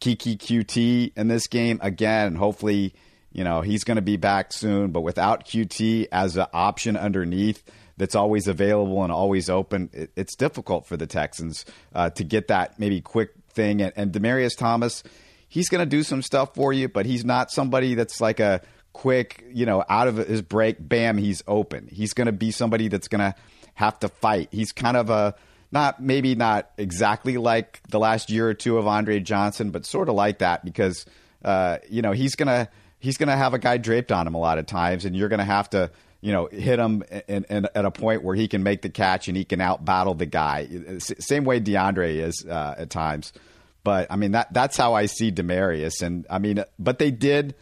Keke 0.00 0.38
Coutee 0.38 1.12
in 1.16 1.28
this 1.28 1.46
game 1.46 1.78
again, 1.82 2.34
hopefully, 2.34 2.94
you 3.32 3.42
know 3.42 3.62
he's 3.62 3.84
going 3.84 3.96
to 3.96 4.02
be 4.02 4.16
back 4.16 4.52
soon. 4.52 4.90
But 4.90 5.00
without 5.00 5.46
Coutee 5.46 6.06
as 6.12 6.36
an 6.36 6.46
option 6.52 6.96
underneath 6.96 7.62
that's 7.96 8.14
always 8.14 8.48
available 8.48 9.02
and 9.02 9.12
always 9.12 9.48
open, 9.48 9.90
it, 9.92 10.10
it's 10.16 10.34
difficult 10.36 10.86
for 10.86 10.96
the 10.96 11.06
Texans 11.06 11.64
uh, 11.94 12.10
to 12.10 12.24
get 12.24 12.48
that 12.48 12.78
maybe 12.78 13.00
quick 13.00 13.30
thing. 13.50 13.80
And, 13.80 13.92
and 13.96 14.12
Demaryius 14.12 14.56
Thomas, 14.56 15.02
he's 15.48 15.68
going 15.68 15.80
to 15.80 15.86
do 15.86 16.02
some 16.02 16.22
stuff 16.22 16.54
for 16.54 16.72
you, 16.72 16.88
but 16.88 17.06
he's 17.06 17.24
not 17.24 17.50
somebody 17.50 17.94
that's 17.94 18.20
like 18.20 18.40
a 18.40 18.60
quick, 18.94 19.44
you 19.52 19.66
know, 19.66 19.84
out 19.90 20.08
of 20.08 20.16
his 20.16 20.40
break, 20.40 20.76
bam, 20.80 21.18
he's 21.18 21.42
open. 21.46 21.88
He's 21.92 22.14
going 22.14 22.26
to 22.26 22.32
be 22.32 22.50
somebody 22.50 22.88
that's 22.88 23.08
going 23.08 23.20
to 23.20 23.34
have 23.74 23.98
to 24.00 24.08
fight. 24.08 24.48
He's 24.50 24.72
kind 24.72 24.96
of 24.96 25.10
a 25.10 25.34
not 25.70 26.00
maybe 26.00 26.34
not 26.34 26.70
exactly 26.78 27.36
like 27.36 27.80
the 27.88 27.98
last 27.98 28.30
year 28.30 28.48
or 28.48 28.54
two 28.54 28.78
of 28.78 28.86
Andre 28.86 29.20
Johnson, 29.20 29.70
but 29.70 29.84
sort 29.84 30.08
of 30.08 30.14
like 30.14 30.38
that 30.38 30.64
because 30.64 31.04
uh, 31.44 31.78
you 31.90 32.00
know 32.00 32.12
he's 32.12 32.36
gonna 32.36 32.68
he's 33.00 33.18
gonna 33.18 33.36
have 33.36 33.52
a 33.52 33.58
guy 33.58 33.76
draped 33.76 34.12
on 34.12 34.26
him 34.26 34.34
a 34.34 34.38
lot 34.38 34.58
of 34.58 34.66
times, 34.66 35.04
and 35.04 35.16
you're 35.16 35.28
gonna 35.28 35.44
have 35.44 35.68
to 35.70 35.90
you 36.20 36.32
know 36.32 36.46
hit 36.46 36.78
him 36.78 37.02
in, 37.26 37.44
in, 37.50 37.68
at 37.74 37.84
a 37.84 37.90
point 37.90 38.22
where 38.22 38.36
he 38.36 38.46
can 38.46 38.62
make 38.62 38.82
the 38.82 38.88
catch 38.88 39.26
and 39.26 39.36
he 39.36 39.44
can 39.44 39.60
out 39.60 39.84
battle 39.84 40.14
the 40.14 40.26
guy. 40.26 40.68
Same 40.98 41.44
way 41.44 41.60
DeAndre 41.60 42.20
is 42.22 42.46
uh, 42.48 42.76
at 42.78 42.90
times. 42.90 43.32
But 43.82 44.06
I 44.10 44.16
mean 44.16 44.30
that 44.30 44.52
that's 44.52 44.76
how 44.76 44.94
I 44.94 45.06
see 45.06 45.32
Demaryius, 45.32 46.02
and 46.02 46.24
I 46.30 46.38
mean, 46.38 46.64
but 46.78 47.00
they 47.00 47.10
did 47.10 47.56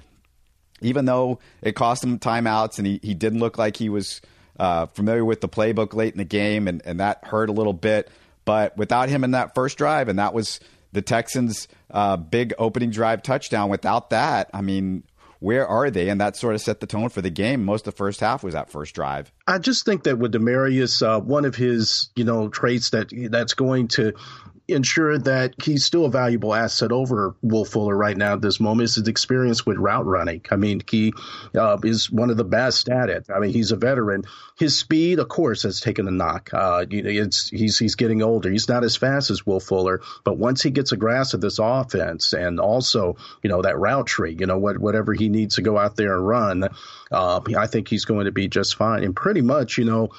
even 0.85 1.05
though 1.05 1.39
it 1.63 1.75
cost 1.75 2.05
him 2.05 2.19
timeouts 2.19 2.79
and 2.79 2.87
he, 2.87 3.01
he 3.03 3.15
didn't 3.15 3.41
look 3.41 3.59
like 3.59 3.77
he 3.77 3.89
was 3.89 4.21
uh, 4.59 4.87
familiar 4.87 5.25
with 5.25 5.41
the 5.41 5.49
playbook 5.49 5.95
late 5.95 6.13
in 6.13 6.19
the 6.19 6.25
game, 6.25 6.69
and, 6.69 6.83
and 6.85 7.01
that 7.01 7.25
hurt 7.25 7.49
a 7.49 7.53
little 7.53 7.73
bit. 7.73 8.11
But 8.45 8.77
without 8.77 9.09
him 9.09 9.25
in 9.25 9.33
that 9.33 9.55
first 9.55 9.79
drive, 9.79 10.09
and 10.09 10.19
that 10.19 10.35
was 10.35 10.61
the 10.93 11.03
Texans' 11.03 11.69
uh, 11.91 12.17
big 12.17 12.53
opening 12.59 12.91
drive 12.91 13.23
touchdown, 13.23 13.71
without 13.71 14.11
that, 14.11 14.51
I 14.53 14.61
mean, 14.61 15.05
where 15.43 15.67
are 15.67 15.91
they? 15.91 16.09
And 16.09 16.21
that 16.21 16.37
sort 16.37 16.55
of 16.55 16.61
set 16.61 16.79
the 16.79 16.87
tone 16.87 17.09
for 17.09 17.21
the 17.21 17.31
game. 17.31 17.65
Most 17.65 17.87
of 17.87 17.95
the 17.95 17.97
first 17.97 18.21
half 18.21 18.45
was 18.45 18.55
that 18.55 18.71
first 18.71 18.95
drive. 18.95 19.33
I 19.47 19.59
just 19.59 19.85
think 19.85 20.05
that 20.05 20.17
with 20.17 20.33
Demaryius, 20.33 21.05
uh, 21.05 21.21
one 21.21 21.45
of 21.45 21.57
his 21.57 22.11
you 22.15 22.25
know 22.25 22.49
traits 22.49 22.91
that 22.91 23.09
that's 23.31 23.55
going 23.55 23.89
to 23.89 24.13
ensure 24.69 25.19
that 25.19 25.55
he's 25.63 25.85
still 25.85 26.05
a 26.05 26.11
valuable 26.11 26.55
asset 26.55 26.93
over 26.93 27.35
Will 27.43 27.65
Fuller 27.65 27.97
right 27.97 28.17
now 28.17 28.35
at 28.35 28.41
this 28.41 28.61
moment 28.61 28.85
is 28.85 28.95
his 28.97 29.09
experience 29.09 29.67
with 29.67 29.77
route 29.77 30.07
running. 30.07 30.43
I 30.51 30.57
mean, 30.57 30.83
he 30.89 31.13
uh, 31.55 31.79
is 31.83 32.11
one 32.11 32.31
of 32.31 32.37
the 32.37 32.45
best 32.45 32.89
at 32.89 33.11
it. 33.11 33.27
I 33.35 33.41
mean, 33.41 33.53
he's 33.53 33.73
a 33.73 33.77
veteran. 33.77 34.25
His 34.59 34.79
speed, 34.79 35.19
of 35.19 35.29
course, 35.29 35.65
has 35.65 35.81
taken 35.81 36.07
a 36.07 36.11
knock. 36.11 36.51
Uh, 36.53 36.85
it's 36.91 37.49
he's 37.49 37.79
he's 37.79 37.97
getting 37.97 38.23
older. 38.23 38.51
He's 38.51 38.69
not 38.69 38.85
as 38.85 38.97
fast 38.97 39.31
as 39.31 39.45
Will 39.45 39.61
Fuller, 39.61 40.01
but 40.25 40.39
once 40.39 40.63
he 40.63 40.71
gets 40.71 40.93
a 40.93 40.97
grasp 40.97 41.35
of 41.35 41.41
this 41.41 41.59
offense 41.59 42.33
and 42.33 42.61
also 42.61 43.17
you 43.43 43.51
know 43.51 43.63
that 43.63 43.79
route 43.79 44.07
tree, 44.07 44.37
you 44.39 44.47
know 44.47 44.59
what 44.59 44.79
whatever 44.79 45.13
he 45.13 45.29
needs 45.29 45.57
to 45.57 45.63
go 45.63 45.79
out 45.79 45.97
there 45.97 46.15
and 46.15 46.27
run, 46.27 46.69
uh, 47.11 47.41
I 47.57 47.67
think 47.67 47.89
he's 47.89 48.05
going 48.05 48.27
to 48.27 48.33
be 48.33 48.49
just 48.49 48.77
fine. 48.77 49.03
And 49.03 49.17
pretty 49.17 49.43
much, 49.43 49.79
you 49.79 49.85
know 49.85 50.11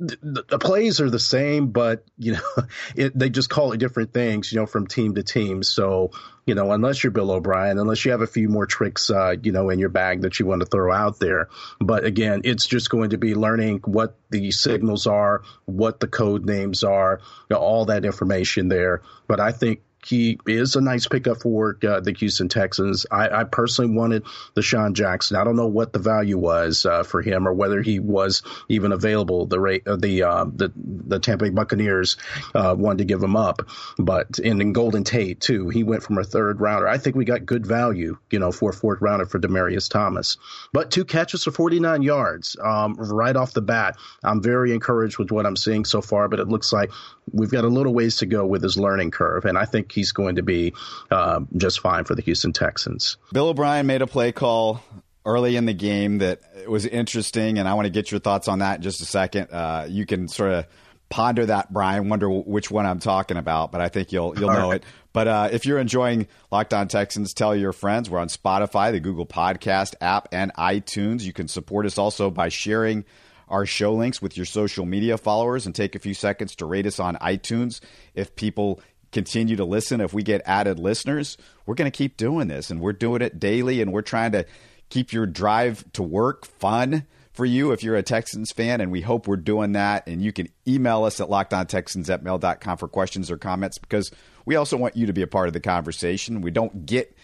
the, 0.00 0.44
the, 0.48 0.58
plays 0.58 1.00
are 1.00 1.10
the 1.10 1.18
same, 1.18 1.68
but 1.68 2.04
you 2.18 2.32
know, 2.32 2.64
it, 2.96 3.18
they 3.18 3.30
just 3.30 3.50
call 3.50 3.72
it 3.72 3.78
different 3.78 4.12
things, 4.12 4.52
you 4.52 4.60
know, 4.60 4.66
from 4.66 4.86
team 4.86 5.14
to 5.16 5.22
team. 5.22 5.62
So, 5.62 6.12
you 6.46 6.54
know, 6.54 6.70
unless 6.72 7.02
you're 7.02 7.10
Bill 7.10 7.32
O'Brien, 7.32 7.78
unless 7.78 8.04
you 8.04 8.12
have 8.12 8.20
a 8.20 8.26
few 8.26 8.48
more 8.48 8.64
tricks, 8.64 9.10
uh, 9.10 9.34
you 9.42 9.50
know, 9.50 9.70
in 9.70 9.78
your 9.78 9.88
bag 9.88 10.22
that 10.22 10.38
you 10.38 10.46
want 10.46 10.60
to 10.60 10.66
throw 10.66 10.92
out 10.92 11.18
there. 11.18 11.48
But 11.80 12.04
again, 12.04 12.42
it's 12.44 12.66
just 12.66 12.90
going 12.90 13.10
to 13.10 13.18
be 13.18 13.34
learning 13.34 13.80
what 13.84 14.16
the 14.30 14.52
signals 14.52 15.06
are, 15.06 15.42
what 15.64 15.98
the 15.98 16.08
code 16.08 16.46
names 16.46 16.84
are, 16.84 17.20
you 17.50 17.56
know, 17.56 17.60
all 17.60 17.86
that 17.86 18.04
information 18.04 18.68
there. 18.68 19.02
But 19.26 19.40
I 19.40 19.50
think 19.50 19.80
he 20.06 20.38
is 20.46 20.76
a 20.76 20.80
nice 20.80 21.06
pickup 21.06 21.42
for 21.42 21.76
uh, 21.86 22.00
the 22.00 22.12
Houston 22.12 22.48
Texans. 22.48 23.06
I, 23.10 23.28
I, 23.40 23.44
personally 23.44 23.94
wanted 23.94 24.24
DeSean 24.54 24.92
Jackson. 24.92 25.36
I 25.36 25.44
don't 25.44 25.56
know 25.56 25.66
what 25.66 25.92
the 25.92 25.98
value 25.98 26.38
was 26.38 26.86
uh, 26.86 27.02
for 27.02 27.20
him 27.20 27.48
or 27.48 27.52
whether 27.52 27.82
he 27.82 27.98
was 27.98 28.42
even 28.68 28.92
available. 28.92 29.46
The 29.46 29.60
rate 29.60 29.86
uh, 29.86 29.96
the 29.96 30.22
uh, 30.22 30.44
the 30.44 30.72
the 30.76 31.18
Tampa 31.18 31.46
Bay 31.46 31.50
Buccaneers 31.50 32.16
uh, 32.54 32.74
wanted 32.78 32.98
to 32.98 33.04
give 33.04 33.22
him 33.22 33.36
up, 33.36 33.68
but 33.98 34.38
and 34.38 34.62
in 34.62 34.72
Golden 34.72 35.04
Tate 35.04 35.40
too, 35.40 35.68
he 35.68 35.82
went 35.82 36.02
from 36.02 36.18
a 36.18 36.24
third 36.24 36.60
rounder. 36.60 36.88
I 36.88 36.98
think 36.98 37.16
we 37.16 37.24
got 37.24 37.44
good 37.44 37.66
value, 37.66 38.18
you 38.30 38.38
know, 38.38 38.52
for 38.52 38.70
a 38.70 38.74
fourth 38.74 39.00
rounder 39.00 39.26
for 39.26 39.38
Demaryius 39.38 39.90
Thomas. 39.90 40.36
But 40.72 40.90
two 40.90 41.04
catches 41.04 41.44
for 41.44 41.50
49 41.50 42.02
yards 42.02 42.56
um, 42.62 42.94
right 42.94 43.34
off 43.34 43.52
the 43.52 43.62
bat. 43.62 43.96
I'm 44.22 44.42
very 44.42 44.72
encouraged 44.72 45.18
with 45.18 45.30
what 45.30 45.46
I'm 45.46 45.56
seeing 45.56 45.84
so 45.84 46.00
far, 46.00 46.28
but 46.28 46.40
it 46.40 46.48
looks 46.48 46.72
like 46.72 46.90
we've 47.32 47.50
got 47.50 47.64
a 47.64 47.68
little 47.68 47.94
ways 47.94 48.16
to 48.16 48.26
go 48.26 48.46
with 48.46 48.62
his 48.62 48.76
learning 48.78 49.10
curve, 49.10 49.44
and 49.44 49.56
I 49.58 49.64
think 49.64 49.92
he's 49.92 50.12
going 50.12 50.36
to 50.36 50.42
be 50.42 50.74
uh, 51.10 51.40
just 51.56 51.80
fine 51.80 52.04
for 52.04 52.14
the 52.14 52.22
Houston 52.22 52.52
Texans. 52.52 53.16
Bill 53.32 53.48
O'Brien 53.48 53.86
made 53.86 54.02
a 54.02 54.06
play 54.06 54.32
call 54.32 54.82
early 55.24 55.56
in 55.56 55.66
the 55.66 55.74
game 55.74 56.18
that 56.18 56.40
was 56.66 56.86
interesting, 56.86 57.58
and 57.58 57.68
I 57.68 57.74
want 57.74 57.86
to 57.86 57.90
get 57.90 58.10
your 58.10 58.20
thoughts 58.20 58.48
on 58.48 58.60
that 58.60 58.76
in 58.76 58.82
just 58.82 59.00
a 59.00 59.04
second. 59.04 59.48
Uh, 59.52 59.86
you 59.88 60.06
can 60.06 60.28
sort 60.28 60.52
of 60.52 60.66
ponder 61.10 61.46
that, 61.46 61.72
Brian. 61.72 62.08
Wonder 62.08 62.28
which 62.28 62.70
one 62.70 62.86
I'm 62.86 63.00
talking 63.00 63.36
about, 63.36 63.72
but 63.72 63.80
I 63.80 63.88
think 63.88 64.12
you'll 64.12 64.38
you'll 64.38 64.52
know 64.52 64.70
right. 64.70 64.76
it. 64.76 64.84
But 65.12 65.28
uh, 65.28 65.48
if 65.52 65.66
you're 65.66 65.78
enjoying 65.78 66.28
Locked 66.50 66.74
On 66.74 66.88
Texans, 66.88 67.34
tell 67.34 67.54
your 67.56 67.72
friends. 67.72 68.08
We're 68.08 68.18
on 68.18 68.28
Spotify, 68.28 68.92
the 68.92 69.00
Google 69.00 69.26
Podcast 69.26 69.94
app, 70.00 70.28
and 70.32 70.52
iTunes. 70.54 71.22
You 71.22 71.32
can 71.32 71.48
support 71.48 71.86
us 71.86 71.98
also 71.98 72.30
by 72.30 72.48
sharing 72.48 73.04
our 73.48 73.66
show 73.66 73.92
links 73.92 74.22
with 74.22 74.36
your 74.36 74.46
social 74.46 74.86
media 74.86 75.18
followers 75.18 75.66
and 75.66 75.74
take 75.74 75.94
a 75.94 75.98
few 75.98 76.14
seconds 76.14 76.54
to 76.56 76.66
rate 76.66 76.86
us 76.86 76.98
on 76.98 77.16
iTunes. 77.16 77.80
If 78.14 78.36
people 78.36 78.80
continue 79.12 79.56
to 79.56 79.64
listen, 79.64 80.00
if 80.00 80.12
we 80.12 80.22
get 80.22 80.42
added 80.44 80.78
listeners, 80.78 81.36
we're 81.66 81.74
going 81.74 81.90
to 81.90 81.96
keep 81.96 82.16
doing 82.16 82.48
this 82.48 82.70
and 82.70 82.80
we're 82.80 82.92
doing 82.92 83.22
it 83.22 83.40
daily 83.40 83.80
and 83.80 83.92
we're 83.92 84.02
trying 84.02 84.32
to 84.32 84.44
keep 84.90 85.12
your 85.12 85.26
drive 85.26 85.84
to 85.92 86.02
work 86.02 86.46
fun 86.46 87.06
for 87.38 87.44
you 87.44 87.70
if 87.70 87.84
you're 87.84 87.94
a 87.94 88.02
Texans 88.02 88.50
fan, 88.50 88.80
and 88.80 88.90
we 88.90 89.00
hope 89.00 89.28
we're 89.28 89.36
doing 89.36 89.70
that. 89.72 90.08
And 90.08 90.20
you 90.20 90.32
can 90.32 90.48
email 90.66 91.04
us 91.04 91.20
at 91.20 91.28
lockedontexans 91.28 92.12
at 92.12 92.24
mail.com 92.24 92.78
for 92.78 92.88
questions 92.88 93.30
or 93.30 93.38
comments 93.38 93.78
because 93.78 94.10
we 94.44 94.56
also 94.56 94.76
want 94.76 94.96
you 94.96 95.06
to 95.06 95.12
be 95.12 95.22
a 95.22 95.28
part 95.28 95.46
of 95.46 95.52
the 95.52 95.60
conversation. 95.60 96.40
We 96.40 96.50
don't 96.50 96.84
get 96.84 97.16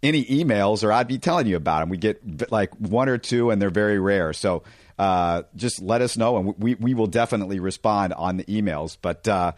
any 0.00 0.24
emails, 0.26 0.84
or 0.84 0.92
I'd 0.92 1.08
be 1.08 1.18
telling 1.18 1.48
you 1.48 1.56
about 1.56 1.80
them. 1.80 1.88
We 1.88 1.96
get 1.96 2.52
like 2.52 2.72
one 2.76 3.08
or 3.08 3.18
two, 3.18 3.50
and 3.50 3.60
they're 3.60 3.68
very 3.68 3.98
rare. 3.98 4.32
So 4.32 4.62
uh, 4.98 5.42
just 5.54 5.80
let 5.80 6.02
us 6.02 6.16
know, 6.16 6.38
and 6.38 6.54
we, 6.58 6.74
we 6.74 6.94
will 6.94 7.06
definitely 7.06 7.60
respond 7.60 8.12
on 8.12 8.36
the 8.36 8.44
emails. 8.44 8.96
But 9.00 9.28
uh, 9.28 9.52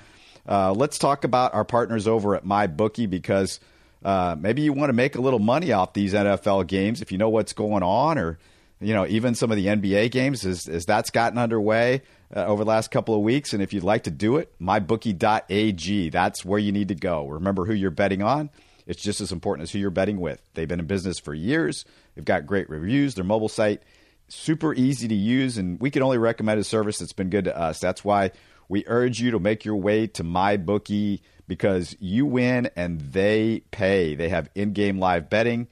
uh, 0.46 0.72
let's 0.72 0.98
talk 0.98 1.24
about 1.24 1.54
our 1.54 1.64
partners 1.64 2.06
over 2.06 2.34
at 2.34 2.44
MyBookie 2.44 3.08
because 3.08 3.58
uh, 4.04 4.36
maybe 4.38 4.62
you 4.62 4.72
want 4.72 4.90
to 4.90 4.94
make 4.94 5.16
a 5.16 5.20
little 5.20 5.38
money 5.38 5.72
off 5.72 5.94
these 5.94 6.12
NFL 6.12 6.66
games 6.66 7.00
if 7.00 7.10
you 7.10 7.18
know 7.18 7.30
what's 7.30 7.54
going 7.54 7.82
on, 7.82 8.18
or 8.18 8.38
you 8.80 8.92
know 8.92 9.06
even 9.06 9.34
some 9.34 9.50
of 9.50 9.56
the 9.56 9.66
NBA 9.66 10.10
games 10.10 10.44
as, 10.44 10.68
as 10.68 10.84
that's 10.84 11.10
gotten 11.10 11.38
underway 11.38 12.02
uh, 12.34 12.44
over 12.44 12.64
the 12.64 12.68
last 12.68 12.90
couple 12.90 13.14
of 13.14 13.22
weeks. 13.22 13.54
And 13.54 13.62
if 13.62 13.72
you'd 13.72 13.84
like 13.84 14.04
to 14.04 14.10
do 14.10 14.36
it, 14.36 14.52
mybookie.ag. 14.60 16.10
That's 16.10 16.44
where 16.44 16.58
you 16.58 16.72
need 16.72 16.88
to 16.88 16.94
go. 16.94 17.26
Remember 17.26 17.64
who 17.64 17.72
you're 17.72 17.90
betting 17.90 18.22
on. 18.22 18.50
It's 18.86 19.02
just 19.02 19.20
as 19.20 19.32
important 19.32 19.62
as 19.62 19.70
who 19.70 19.78
you're 19.78 19.90
betting 19.90 20.20
with. 20.20 20.42
They've 20.54 20.68
been 20.68 20.80
in 20.80 20.86
business 20.86 21.18
for 21.18 21.32
years. 21.32 21.84
They've 22.14 22.24
got 22.24 22.46
great 22.46 22.68
reviews. 22.68 23.14
Their 23.14 23.24
mobile 23.24 23.48
site 23.48 23.82
super 24.30 24.74
easy 24.74 25.08
to 25.08 25.14
use, 25.14 25.58
and 25.58 25.80
we 25.80 25.90
can 25.90 26.02
only 26.02 26.18
recommend 26.18 26.60
a 26.60 26.64
service 26.64 26.98
that's 26.98 27.12
been 27.12 27.30
good 27.30 27.44
to 27.44 27.56
us. 27.56 27.80
That's 27.80 28.04
why 28.04 28.32
we 28.68 28.84
urge 28.86 29.20
you 29.20 29.32
to 29.32 29.40
make 29.40 29.64
your 29.64 29.76
way 29.76 30.06
to 30.06 30.24
MyBookie 30.24 31.20
because 31.48 31.96
you 31.98 32.24
win 32.24 32.70
and 32.76 33.00
they 33.00 33.64
pay. 33.72 34.14
They 34.14 34.28
have 34.28 34.48
in 34.54 34.72
game 34.72 34.98
live 34.98 35.28
betting, 35.28 35.66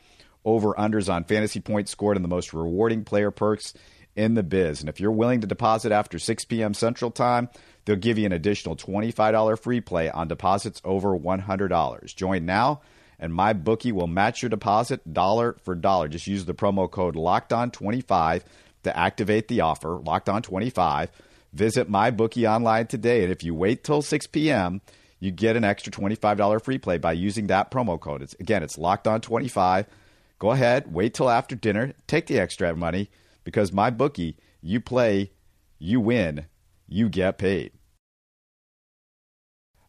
over 0.44 0.74
unders 0.74 1.12
on 1.12 1.24
fantasy 1.24 1.60
points 1.60 1.92
scored, 1.92 2.16
and 2.16 2.24
the 2.24 2.28
most 2.28 2.52
rewarding 2.52 3.04
player 3.04 3.30
perks 3.30 3.74
in 4.16 4.34
the 4.34 4.42
biz. 4.42 4.80
And 4.80 4.88
if 4.88 4.98
you're 4.98 5.12
willing 5.12 5.40
to 5.42 5.46
deposit 5.46 5.92
after 5.92 6.18
6 6.18 6.44
p.m. 6.46 6.74
Central 6.74 7.12
Time, 7.12 7.48
they'll 7.84 7.94
give 7.94 8.18
you 8.18 8.26
an 8.26 8.32
additional 8.32 8.74
$25 8.74 9.60
free 9.60 9.80
play 9.80 10.10
on 10.10 10.26
deposits 10.26 10.82
over 10.84 11.16
$100. 11.16 12.14
Join 12.16 12.44
now, 12.44 12.80
and 13.18 13.34
my 13.34 13.52
bookie 13.52 13.92
will 13.92 14.06
match 14.06 14.42
your 14.42 14.48
deposit 14.48 15.12
dollar 15.12 15.56
for 15.62 15.74
dollar. 15.74 16.08
Just 16.08 16.26
use 16.26 16.44
the 16.44 16.54
promo 16.54 16.90
code 16.90 17.16
LOCKEDON25 17.16 18.42
to 18.84 18.96
activate 18.96 19.48
the 19.48 19.60
offer, 19.60 19.98
Locked 19.98 20.28
On 20.28 20.42
25. 20.42 21.10
Visit 21.52 21.90
MyBookie 21.90 22.48
online 22.48 22.86
today, 22.86 23.22
and 23.22 23.32
if 23.32 23.42
you 23.42 23.54
wait 23.54 23.82
till 23.82 24.02
6 24.02 24.26
p.m., 24.28 24.80
you 25.18 25.30
get 25.30 25.56
an 25.56 25.64
extra 25.64 25.90
$25 25.90 26.62
free 26.62 26.78
play 26.78 26.98
by 26.98 27.12
using 27.12 27.48
that 27.48 27.70
promo 27.70 27.98
code. 27.98 28.22
It's, 28.22 28.34
again, 28.34 28.62
it's 28.62 28.78
Locked 28.78 29.08
On 29.08 29.20
25. 29.20 29.86
Go 30.38 30.52
ahead, 30.52 30.92
wait 30.92 31.14
till 31.14 31.28
after 31.28 31.56
dinner, 31.56 31.94
take 32.06 32.26
the 32.26 32.38
extra 32.38 32.76
money 32.76 33.10
because 33.42 33.72
my 33.72 33.90
bookie, 33.90 34.36
you 34.60 34.80
play, 34.80 35.32
you 35.78 36.00
win, 36.00 36.46
you 36.86 37.08
get 37.08 37.38
paid. 37.38 37.72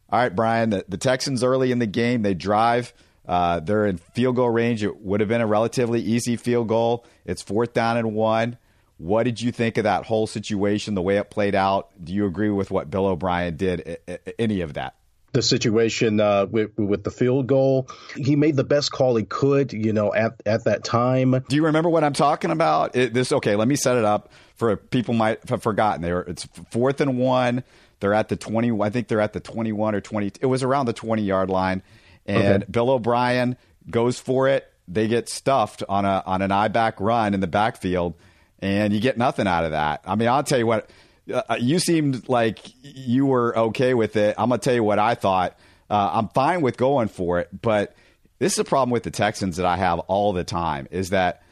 All 0.08 0.18
right, 0.18 0.34
Brian, 0.34 0.70
the, 0.70 0.84
the 0.88 0.98
Texans 0.98 1.44
early 1.44 1.70
in 1.70 1.78
the 1.78 1.86
game, 1.86 2.22
they 2.22 2.34
drive. 2.34 2.92
Uh, 3.30 3.60
they're 3.60 3.86
in 3.86 3.96
field 3.96 4.34
goal 4.34 4.50
range. 4.50 4.82
It 4.82 5.00
would 5.02 5.20
have 5.20 5.28
been 5.28 5.40
a 5.40 5.46
relatively 5.46 6.00
easy 6.00 6.34
field 6.34 6.66
goal. 6.66 7.06
It's 7.24 7.42
fourth 7.42 7.72
down 7.72 7.96
and 7.96 8.12
one. 8.12 8.58
What 8.98 9.22
did 9.22 9.40
you 9.40 9.52
think 9.52 9.78
of 9.78 9.84
that 9.84 10.04
whole 10.04 10.26
situation, 10.26 10.96
the 10.96 11.00
way 11.00 11.16
it 11.16 11.30
played 11.30 11.54
out? 11.54 11.90
Do 12.02 12.12
you 12.12 12.26
agree 12.26 12.50
with 12.50 12.72
what 12.72 12.90
Bill 12.90 13.06
O'Brien 13.06 13.56
did? 13.56 13.98
Any 14.36 14.62
of 14.62 14.74
that? 14.74 14.96
the 15.32 15.42
situation 15.42 16.18
uh, 16.18 16.46
with, 16.46 16.76
with 16.76 17.04
the 17.04 17.10
field 17.12 17.46
goal. 17.46 17.88
He 18.16 18.34
made 18.34 18.56
the 18.56 18.64
best 18.64 18.90
call 18.90 19.14
he 19.14 19.22
could, 19.22 19.72
you 19.72 19.92
know, 19.92 20.12
at, 20.12 20.42
at 20.44 20.64
that 20.64 20.82
time. 20.82 21.44
Do 21.48 21.54
you 21.54 21.66
remember 21.66 21.88
what 21.88 22.02
I'm 22.02 22.14
talking 22.14 22.50
about? 22.50 22.96
It, 22.96 23.14
this 23.14 23.30
okay? 23.30 23.54
Let 23.54 23.68
me 23.68 23.76
set 23.76 23.96
it 23.96 24.04
up 24.04 24.32
for 24.56 24.76
people 24.76 25.14
might 25.14 25.48
have 25.48 25.62
forgotten. 25.62 26.02
There, 26.02 26.22
it's 26.22 26.48
fourth 26.70 27.00
and 27.00 27.16
one. 27.16 27.62
They're 28.00 28.14
at 28.14 28.28
the 28.28 28.34
20. 28.34 28.80
I 28.80 28.90
think 28.90 29.06
they're 29.06 29.20
at 29.20 29.32
the 29.32 29.40
21 29.40 29.94
or 29.94 30.00
20. 30.00 30.32
It 30.40 30.46
was 30.46 30.64
around 30.64 30.86
the 30.86 30.92
20 30.92 31.22
yard 31.22 31.48
line, 31.48 31.82
and 32.26 32.62
okay. 32.62 32.70
Bill 32.70 32.90
O'Brien 32.90 33.56
goes 33.88 34.18
for 34.18 34.48
it. 34.48 34.66
They 34.88 35.08
get 35.08 35.28
stuffed 35.28 35.82
on 35.88 36.04
a 36.04 36.22
on 36.26 36.42
an 36.42 36.52
eye 36.52 36.68
back 36.68 37.00
run 37.00 37.34
in 37.34 37.40
the 37.40 37.46
backfield, 37.46 38.14
and 38.60 38.92
you 38.92 39.00
get 39.00 39.16
nothing 39.16 39.46
out 39.46 39.64
of 39.64 39.70
that. 39.70 40.02
I 40.04 40.16
mean, 40.16 40.28
I'll 40.28 40.42
tell 40.42 40.58
you 40.58 40.66
what 40.66 40.90
uh, 41.32 41.56
you 41.60 41.78
seemed 41.78 42.28
like 42.28 42.58
you 42.82 43.26
were 43.26 43.56
okay 43.56 43.94
with 43.94 44.16
it. 44.16 44.34
I'm 44.38 44.48
gonna 44.48 44.58
tell 44.58 44.74
you 44.74 44.84
what 44.84 44.98
I 44.98 45.14
thought. 45.14 45.56
Uh, 45.88 46.10
I'm 46.14 46.28
fine 46.28 46.60
with 46.60 46.76
going 46.76 47.08
for 47.08 47.40
it, 47.40 47.48
but 47.62 47.94
this 48.38 48.54
is 48.54 48.58
a 48.58 48.64
problem 48.64 48.90
with 48.90 49.02
the 49.02 49.10
Texans 49.10 49.56
that 49.56 49.66
I 49.66 49.76
have 49.76 49.98
all 50.00 50.32
the 50.32 50.44
time 50.44 50.88
is 50.90 51.10
that 51.10 51.42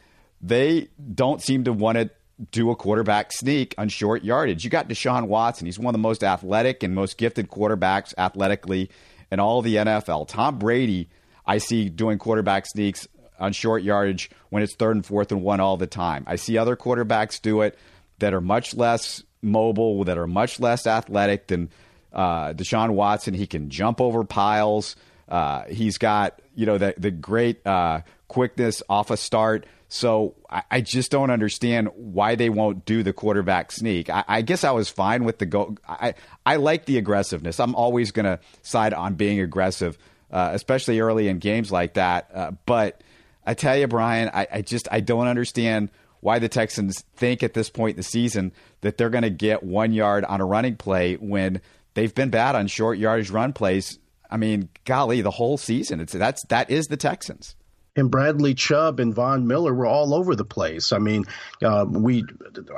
they 0.41 0.87
don't 1.13 1.41
seem 1.41 1.65
to 1.65 1.73
want 1.73 1.97
to 1.97 2.09
do 2.51 2.71
a 2.71 2.75
quarterback 2.75 3.31
sneak 3.33 3.75
on 3.77 3.89
short 3.89 4.23
yardage. 4.23 4.63
You 4.63 4.69
got 4.69 4.87
Deshaun 4.87 5.27
Watson; 5.27 5.65
he's 5.65 5.77
one 5.77 5.93
of 5.93 5.93
the 5.93 6.03
most 6.03 6.23
athletic 6.23 6.83
and 6.83 6.95
most 6.95 7.17
gifted 7.17 7.49
quarterbacks 7.49 8.13
athletically 8.17 8.89
in 9.31 9.39
all 9.39 9.61
the 9.61 9.75
NFL. 9.75 10.27
Tom 10.27 10.59
Brady, 10.59 11.09
I 11.45 11.57
see 11.57 11.89
doing 11.89 12.17
quarterback 12.17 12.65
sneaks 12.65 13.07
on 13.39 13.53
short 13.53 13.83
yardage 13.83 14.29
when 14.49 14.63
it's 14.63 14.75
third 14.75 14.95
and 14.95 15.05
fourth 15.05 15.31
and 15.31 15.41
one 15.41 15.59
all 15.59 15.77
the 15.77 15.87
time. 15.87 16.23
I 16.27 16.35
see 16.35 16.57
other 16.57 16.75
quarterbacks 16.75 17.41
do 17.41 17.61
it 17.61 17.77
that 18.19 18.33
are 18.33 18.41
much 18.41 18.75
less 18.75 19.23
mobile, 19.41 20.03
that 20.03 20.17
are 20.17 20.27
much 20.27 20.59
less 20.59 20.85
athletic 20.85 21.47
than 21.47 21.69
uh, 22.11 22.53
Deshaun 22.53 22.91
Watson. 22.91 23.33
He 23.33 23.47
can 23.47 23.69
jump 23.69 24.01
over 24.01 24.23
piles. 24.23 24.95
Uh, 25.27 25.63
he's 25.65 25.97
got 25.97 26.41
you 26.55 26.65
know 26.65 26.77
the 26.77 26.93
the 26.97 27.11
great 27.11 27.65
uh, 27.65 28.01
quickness 28.27 28.83
off 28.89 29.11
a 29.11 29.17
start. 29.17 29.65
So 29.89 30.35
I, 30.49 30.63
I, 30.69 30.81
just 30.81 31.09
don't 31.09 31.31
understand 31.31 31.89
why 31.95 32.35
they 32.35 32.49
won't 32.51 32.85
do 32.85 33.01
the 33.01 33.11
quarterback 33.11 33.71
sneak. 33.71 34.07
I, 34.07 34.23
I 34.27 34.41
guess 34.43 34.63
I 34.63 34.69
was 34.69 34.87
fine 34.87 35.23
with 35.23 35.39
the 35.39 35.47
go. 35.47 35.75
I 35.87 36.13
I 36.45 36.57
like 36.57 36.85
the 36.85 36.99
aggressiveness. 36.99 37.59
I'm 37.59 37.73
always 37.73 38.11
going 38.11 38.25
to 38.25 38.39
side 38.61 38.93
on 38.93 39.15
being 39.15 39.39
aggressive, 39.39 39.97
uh, 40.31 40.51
especially 40.53 40.99
early 40.99 41.27
in 41.27 41.39
games 41.39 41.71
like 41.71 41.95
that. 41.95 42.29
Uh, 42.31 42.51
but 42.67 43.01
I 43.47 43.55
tell 43.55 43.75
you, 43.75 43.87
Brian, 43.87 44.29
I, 44.31 44.47
I 44.53 44.61
just 44.61 44.87
I 44.91 44.99
don't 44.99 45.27
understand 45.27 45.89
why 46.19 46.37
the 46.37 46.49
Texans 46.49 47.03
think 47.15 47.41
at 47.41 47.55
this 47.55 47.71
point 47.71 47.91
in 47.91 47.97
the 47.97 48.03
season 48.03 48.51
that 48.81 48.97
they're 48.97 49.09
going 49.09 49.23
to 49.23 49.31
get 49.31 49.63
one 49.63 49.91
yard 49.91 50.23
on 50.25 50.39
a 50.39 50.45
running 50.45 50.75
play 50.75 51.15
when 51.15 51.61
they've 51.95 52.13
been 52.13 52.29
bad 52.29 52.55
on 52.55 52.67
short 52.67 52.99
yardage 52.99 53.31
run 53.31 53.53
plays. 53.53 53.97
I 54.29 54.37
mean, 54.37 54.69
golly, 54.85 55.21
the 55.21 55.31
whole 55.31 55.57
season. 55.57 55.99
It's 55.99 56.13
that's 56.13 56.45
that 56.49 56.69
is 56.69 56.87
the 56.87 56.97
Texans. 56.97 57.55
And 57.99 58.09
Bradley 58.09 58.55
Chubb 58.55 58.99
and 58.99 59.13
Von 59.13 59.47
Miller 59.47 59.73
were 59.73 59.85
all 59.85 60.13
over 60.13 60.35
the 60.35 60.45
place. 60.45 60.91
I 60.91 60.97
mean, 60.99 61.25
uh, 61.63 61.85
we 61.87 62.25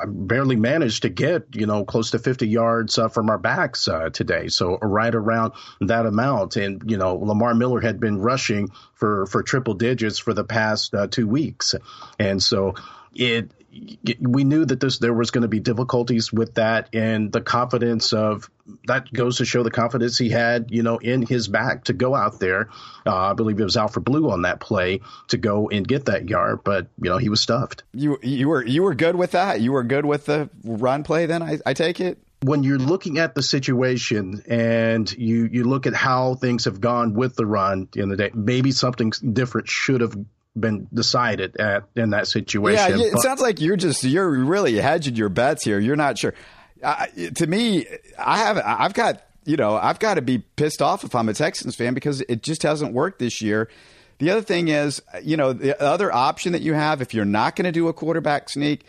barely 0.05 0.55
managed 0.55 1.03
to 1.03 1.09
get 1.09 1.55
you 1.55 1.65
know 1.65 1.85
close 1.85 2.11
to 2.11 2.19
50 2.19 2.47
yards 2.47 2.97
uh, 2.97 3.07
from 3.07 3.29
our 3.29 3.37
backs 3.37 3.87
uh, 3.87 4.09
today, 4.09 4.47
so 4.49 4.77
right 4.81 5.13
around 5.13 5.53
that 5.81 6.05
amount. 6.05 6.57
And 6.57 6.89
you 6.89 6.97
know, 6.97 7.15
Lamar 7.15 7.53
Miller 7.53 7.79
had 7.79 7.99
been 7.99 8.19
rushing 8.19 8.69
for 8.93 9.25
for 9.27 9.43
triple 9.43 9.75
digits 9.75 10.19
for 10.19 10.33
the 10.33 10.43
past 10.43 10.93
uh, 10.93 11.07
two 11.07 11.27
weeks, 11.27 11.75
and 12.19 12.41
so 12.41 12.75
it 13.13 13.51
we 14.19 14.43
knew 14.43 14.65
that 14.65 14.79
this 14.79 14.99
there 14.99 15.13
was 15.13 15.31
going 15.31 15.43
to 15.43 15.47
be 15.47 15.59
difficulties 15.59 16.31
with 16.31 16.55
that 16.55 16.89
and 16.93 17.31
the 17.31 17.41
confidence 17.41 18.11
of 18.11 18.49
that 18.85 19.11
goes 19.11 19.37
to 19.37 19.45
show 19.45 19.63
the 19.63 19.71
confidence 19.71 20.17
he 20.17 20.29
had 20.29 20.71
you 20.71 20.83
know 20.83 20.97
in 20.97 21.21
his 21.21 21.47
back 21.47 21.85
to 21.85 21.93
go 21.93 22.13
out 22.13 22.39
there. 22.39 22.69
Uh, 23.05 23.15
i 23.15 23.33
believe 23.33 23.59
it 23.59 23.63
was 23.63 23.77
alfred 23.77 24.03
blue 24.03 24.29
on 24.29 24.41
that 24.41 24.59
play 24.59 24.99
to 25.29 25.37
go 25.37 25.69
and 25.69 25.87
get 25.87 26.05
that 26.05 26.27
yard 26.27 26.59
but 26.63 26.87
you 27.01 27.09
know 27.09 27.17
he 27.17 27.29
was 27.29 27.39
stuffed. 27.39 27.83
You 27.93 28.19
you 28.21 28.49
were 28.49 28.65
you 28.65 28.83
were 28.83 28.95
good 28.95 29.15
with 29.15 29.31
that? 29.31 29.61
You 29.61 29.71
were 29.71 29.83
good 29.83 30.05
with 30.05 30.25
the 30.25 30.49
run 30.63 31.03
play 31.03 31.25
then 31.25 31.41
i, 31.41 31.59
I 31.65 31.73
take 31.73 31.99
it? 32.01 32.17
When 32.43 32.63
you're 32.63 32.79
looking 32.79 33.19
at 33.19 33.35
the 33.35 33.43
situation 33.43 34.43
and 34.47 35.11
you 35.13 35.47
you 35.51 35.63
look 35.63 35.85
at 35.85 35.93
how 35.93 36.35
things 36.35 36.65
have 36.65 36.81
gone 36.81 37.13
with 37.13 37.35
the 37.35 37.45
run 37.45 37.87
in 37.95 38.09
the 38.09 38.17
day, 38.17 38.31
maybe 38.33 38.71
something 38.71 39.11
different 39.11 39.69
should 39.69 40.01
have 40.01 40.15
been 40.59 40.87
decided 40.93 41.55
at 41.57 41.83
in 41.95 42.11
that 42.11 42.27
situation. 42.27 42.99
Yeah, 42.99 43.05
it 43.05 43.13
but, 43.13 43.21
sounds 43.21 43.41
like 43.41 43.61
you're 43.61 43.77
just 43.77 44.03
you're 44.03 44.29
really 44.29 44.75
hedging 44.75 45.15
your 45.15 45.29
bets 45.29 45.63
here. 45.63 45.79
You're 45.79 45.95
not 45.95 46.17
sure. 46.17 46.33
Uh, 46.83 47.05
to 47.35 47.47
me, 47.47 47.85
I 48.17 48.37
have 48.39 48.57
I've 48.57 48.93
got 48.93 49.23
you 49.45 49.57
know 49.57 49.75
I've 49.75 49.99
got 49.99 50.15
to 50.15 50.21
be 50.21 50.39
pissed 50.39 50.81
off 50.81 51.03
if 51.03 51.15
I'm 51.15 51.29
a 51.29 51.33
Texans 51.33 51.75
fan 51.75 51.93
because 51.93 52.21
it 52.21 52.43
just 52.43 52.63
hasn't 52.63 52.93
worked 52.93 53.19
this 53.19 53.41
year. 53.41 53.69
The 54.19 54.29
other 54.29 54.41
thing 54.41 54.67
is, 54.67 55.01
you 55.23 55.35
know, 55.35 55.51
the 55.51 55.81
other 55.81 56.13
option 56.13 56.51
that 56.51 56.61
you 56.61 56.73
have 56.73 57.01
if 57.01 57.13
you're 57.13 57.25
not 57.25 57.55
going 57.55 57.65
to 57.65 57.71
do 57.71 57.87
a 57.87 57.93
quarterback 57.93 58.49
sneak 58.49 58.85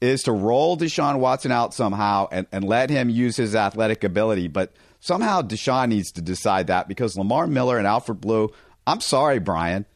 is 0.00 0.22
to 0.24 0.32
roll 0.32 0.76
Deshaun 0.76 1.18
Watson 1.18 1.50
out 1.50 1.74
somehow 1.74 2.28
and, 2.30 2.46
and 2.52 2.64
let 2.64 2.90
him 2.90 3.08
use 3.10 3.36
his 3.36 3.56
athletic 3.56 4.04
ability. 4.04 4.46
But 4.46 4.72
somehow 5.00 5.42
Deshaun 5.42 5.88
needs 5.88 6.12
to 6.12 6.22
decide 6.22 6.68
that 6.68 6.86
because 6.86 7.16
Lamar 7.16 7.46
Miller 7.46 7.78
and 7.78 7.86
Alfred 7.86 8.20
Blue, 8.20 8.52
I'm 8.86 9.00
sorry, 9.00 9.40
Brian, 9.40 9.86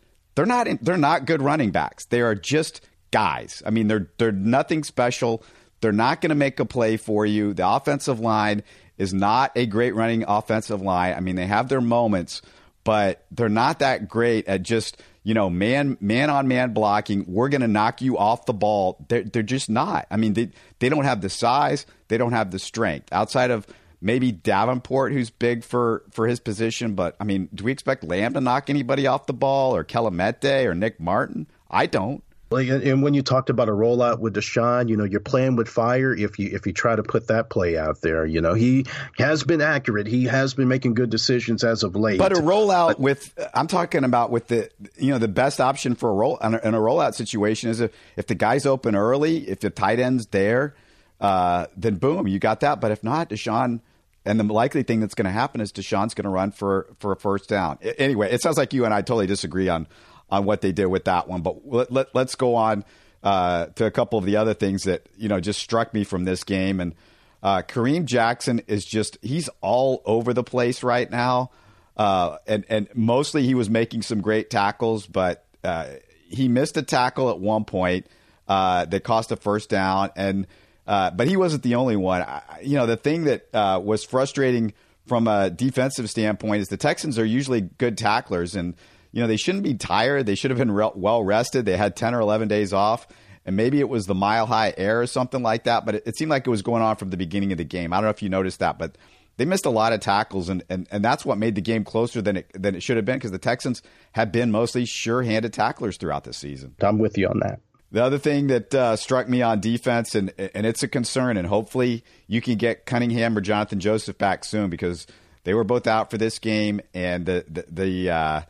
they're 0.40 0.46
not 0.46 0.66
they're 0.80 0.96
not 0.96 1.26
good 1.26 1.42
running 1.42 1.70
backs. 1.70 2.06
They 2.06 2.22
are 2.22 2.34
just 2.34 2.80
guys. 3.10 3.62
I 3.66 3.68
mean, 3.68 3.88
they're 3.88 4.08
they're 4.16 4.32
nothing 4.32 4.84
special. 4.84 5.44
They're 5.82 5.92
not 5.92 6.22
going 6.22 6.30
to 6.30 6.34
make 6.34 6.58
a 6.60 6.64
play 6.64 6.96
for 6.96 7.26
you. 7.26 7.52
The 7.52 7.68
offensive 7.68 8.20
line 8.20 8.62
is 8.96 9.12
not 9.12 9.52
a 9.54 9.66
great 9.66 9.94
running 9.94 10.24
offensive 10.26 10.80
line. 10.80 11.12
I 11.12 11.20
mean, 11.20 11.36
they 11.36 11.46
have 11.46 11.68
their 11.68 11.82
moments, 11.82 12.40
but 12.84 13.22
they're 13.30 13.50
not 13.50 13.80
that 13.80 14.08
great 14.08 14.48
at 14.48 14.62
just 14.62 15.02
you 15.24 15.34
know 15.34 15.50
man 15.50 15.98
man 16.00 16.30
on 16.30 16.48
man 16.48 16.72
blocking. 16.72 17.26
We're 17.28 17.50
going 17.50 17.60
to 17.60 17.68
knock 17.68 18.00
you 18.00 18.16
off 18.16 18.46
the 18.46 18.54
ball. 18.54 19.04
They're 19.10 19.24
they're 19.24 19.42
just 19.42 19.68
not. 19.68 20.06
I 20.10 20.16
mean, 20.16 20.32
they 20.32 20.52
they 20.78 20.88
don't 20.88 21.04
have 21.04 21.20
the 21.20 21.28
size. 21.28 21.84
They 22.08 22.16
don't 22.16 22.32
have 22.32 22.50
the 22.50 22.58
strength 22.58 23.10
outside 23.12 23.50
of 23.50 23.66
maybe 24.00 24.32
Davenport, 24.32 25.12
who's 25.12 25.30
big 25.30 25.64
for 25.64 26.02
for 26.10 26.26
his 26.26 26.40
position. 26.40 26.94
But 26.94 27.16
I 27.20 27.24
mean, 27.24 27.48
do 27.54 27.64
we 27.64 27.72
expect 27.72 28.04
Lamm 28.04 28.34
to 28.34 28.40
knock 28.40 28.70
anybody 28.70 29.06
off 29.06 29.26
the 29.26 29.34
ball, 29.34 29.74
or 29.74 29.84
Kelemete, 29.84 30.64
or 30.64 30.74
Nick 30.74 31.00
Martin? 31.00 31.46
I 31.70 31.86
don't. 31.86 32.22
Like, 32.52 32.66
and 32.66 33.00
when 33.00 33.14
you 33.14 33.22
talked 33.22 33.48
about 33.48 33.68
a 33.68 33.72
rollout 33.72 34.18
with 34.18 34.34
Deshaun, 34.34 34.88
you 34.88 34.96
know, 34.96 35.04
you're 35.04 35.20
playing 35.20 35.54
with 35.54 35.68
fire 35.68 36.12
if 36.12 36.40
you 36.40 36.50
if 36.52 36.66
you 36.66 36.72
try 36.72 36.96
to 36.96 37.02
put 37.04 37.28
that 37.28 37.48
play 37.48 37.78
out 37.78 38.00
there. 38.00 38.26
You 38.26 38.40
know, 38.40 38.54
he 38.54 38.86
has 39.18 39.44
been 39.44 39.60
accurate. 39.60 40.08
He 40.08 40.24
has 40.24 40.54
been 40.54 40.66
making 40.66 40.94
good 40.94 41.10
decisions 41.10 41.62
as 41.62 41.84
of 41.84 41.94
late. 41.94 42.18
But 42.18 42.32
a 42.32 42.40
rollout 42.40 42.88
but, 42.88 43.00
with 43.00 43.50
I'm 43.54 43.68
talking 43.68 44.02
about 44.02 44.32
with 44.32 44.48
the 44.48 44.68
you 44.96 45.12
know 45.12 45.18
the 45.18 45.28
best 45.28 45.60
option 45.60 45.94
for 45.94 46.10
a 46.10 46.12
roll 46.12 46.38
in 46.38 46.54
a, 46.54 46.58
in 46.58 46.74
a 46.74 46.80
rollout 46.80 47.14
situation 47.14 47.70
is 47.70 47.78
if 47.78 47.92
if 48.16 48.26
the 48.26 48.34
guy's 48.34 48.66
open 48.66 48.96
early, 48.96 49.48
if 49.48 49.60
the 49.60 49.70
tight 49.70 50.00
end's 50.00 50.26
there, 50.26 50.74
uh, 51.20 51.66
then 51.76 51.98
boom, 51.98 52.26
you 52.26 52.40
got 52.40 52.60
that. 52.60 52.80
But 52.80 52.90
if 52.90 53.04
not, 53.04 53.30
Deshaun 53.30 53.78
and 54.24 54.38
the 54.38 54.44
likely 54.44 54.82
thing 54.82 55.00
that's 55.00 55.14
going 55.14 55.26
to 55.26 55.30
happen 55.32 55.60
is 55.60 55.72
Deshaun's 55.72 56.14
going 56.14 56.24
to 56.24 56.30
run 56.30 56.50
for 56.52 56.88
for 56.98 57.12
a 57.12 57.16
first 57.16 57.48
down. 57.48 57.78
Anyway, 57.98 58.30
it 58.30 58.42
sounds 58.42 58.58
like 58.58 58.72
you 58.72 58.84
and 58.84 58.92
I 58.92 59.00
totally 59.00 59.26
disagree 59.26 59.68
on 59.68 59.86
on 60.30 60.44
what 60.44 60.60
they 60.60 60.72
did 60.72 60.86
with 60.86 61.06
that 61.06 61.26
one. 61.28 61.42
But 61.42 61.66
let, 61.66 61.92
let, 61.92 62.14
us 62.14 62.34
go 62.34 62.54
on. 62.54 62.84
uh, 63.22 63.66
to 63.66 63.84
a 63.84 63.90
couple 63.90 64.18
of 64.18 64.24
the 64.24 64.36
other 64.36 64.54
things 64.54 64.84
that 64.84 65.06
you 65.16 65.28
know 65.28 65.40
just 65.40 65.60
struck 65.60 65.92
me 65.92 66.04
from 66.04 66.24
this 66.24 66.44
game. 66.44 66.80
And 66.80 66.94
uh, 67.42 67.62
Kareem 67.62 68.04
Jackson 68.04 68.62
is 68.66 68.84
just 68.84 69.18
he's 69.22 69.48
all 69.60 70.02
over 70.04 70.32
the 70.32 70.44
place 70.44 70.82
right 70.82 71.10
now, 71.10 71.50
uh, 71.96 72.38
and 72.46 72.64
and 72.68 72.88
mostly 72.94 73.44
he 73.44 73.54
was 73.54 73.68
making 73.68 74.02
some 74.02 74.20
great 74.20 74.50
tackles, 74.50 75.06
but 75.06 75.44
uh, 75.64 75.86
he 76.28 76.48
missed 76.48 76.76
a 76.76 76.82
tackle 76.82 77.30
at 77.30 77.38
one 77.38 77.64
point 77.64 78.06
uh, 78.48 78.84
that 78.86 79.04
cost 79.04 79.32
a 79.32 79.36
first 79.36 79.68
down, 79.68 80.10
and 80.16 80.46
uh, 80.90 81.10
but 81.12 81.28
he 81.28 81.36
wasn't 81.36 81.62
the 81.62 81.76
only 81.76 81.96
one. 81.96 82.22
I, 82.22 82.42
you 82.62 82.76
know, 82.76 82.86
the 82.86 82.96
thing 82.96 83.24
that 83.24 83.46
was 83.82 84.04
frustrating 84.04 84.74
from 85.06 85.28
a 85.28 85.50
defensive 85.50 86.10
standpoint 86.10 86.62
is 86.62 86.68
the 86.68 86.76
Texans 86.76 87.18
are 87.18 87.24
usually 87.24 87.60
good 87.60 87.96
tacklers 87.96 88.54
and 88.54 88.74
you 89.12 89.20
know, 89.20 89.26
they 89.26 89.36
shouldn't 89.36 89.64
be 89.64 89.74
tired. 89.74 90.26
They 90.26 90.34
should 90.34 90.50
have 90.50 90.58
been 90.58 90.70
re- 90.70 90.90
well 90.94 91.22
rested. 91.22 91.64
They 91.64 91.76
had 91.76 91.96
10 91.96 92.14
or 92.14 92.20
11 92.20 92.48
days 92.48 92.72
off. 92.72 93.06
And 93.44 93.56
maybe 93.56 93.80
it 93.80 93.88
was 93.88 94.06
the 94.06 94.14
mile 94.14 94.46
high 94.46 94.74
air 94.76 95.00
or 95.00 95.06
something 95.06 95.42
like 95.42 95.64
that. 95.64 95.84
But 95.86 95.96
it, 95.96 96.02
it, 96.06 96.16
seemed 96.16 96.30
like 96.30 96.46
it 96.46 96.50
was 96.50 96.62
going 96.62 96.82
on 96.82 96.96
from 96.96 97.10
the 97.10 97.16
beginning 97.16 97.52
of 97.52 97.58
the 97.58 97.64
game. 97.64 97.92
I 97.92 97.96
don't 97.96 98.04
know 98.04 98.10
if 98.10 98.22
you 98.22 98.28
noticed 98.28 98.60
that, 98.60 98.78
but 98.78 98.98
they 99.38 99.44
missed 99.44 99.66
a 99.66 99.70
lot 99.70 99.92
of 99.92 100.00
tackles. 100.00 100.48
And, 100.48 100.62
and, 100.68 100.86
and 100.90 101.04
that's 101.04 101.24
what 101.24 101.38
made 101.38 101.54
the 101.54 101.60
game 101.60 101.82
closer 101.82 102.22
than 102.22 102.36
it, 102.36 102.50
than 102.52 102.74
it 102.74 102.82
should 102.82 102.96
have 102.96 103.06
been 103.06 103.16
because 103.16 103.32
the 103.32 103.38
Texans 103.38 103.82
have 104.12 104.30
been 104.30 104.50
mostly 104.50 104.84
sure 104.84 105.22
handed 105.22 105.52
tacklers 105.52 105.96
throughout 105.96 106.24
the 106.24 106.32
season. 106.32 106.74
I'm 106.80 106.98
with 106.98 107.16
you 107.18 107.28
on 107.28 107.40
that. 107.40 107.60
The 107.92 108.04
other 108.04 108.18
thing 108.18 108.46
that 108.48 108.74
uh, 108.74 108.96
struck 108.96 109.28
me 109.28 109.42
on 109.42 109.60
defense, 109.60 110.14
and 110.14 110.32
and 110.38 110.64
it's 110.64 110.82
a 110.82 110.88
concern, 110.88 111.36
and 111.36 111.46
hopefully 111.46 112.04
you 112.28 112.40
can 112.40 112.56
get 112.56 112.86
Cunningham 112.86 113.36
or 113.36 113.40
Jonathan 113.40 113.80
Joseph 113.80 114.16
back 114.16 114.44
soon 114.44 114.70
because 114.70 115.06
they 115.44 115.54
were 115.54 115.64
both 115.64 115.86
out 115.86 116.10
for 116.10 116.18
this 116.18 116.38
game, 116.38 116.80
and 116.94 117.26
the 117.26 117.44
the, 117.48 117.64
the 117.68 118.10
uh, 118.10 118.42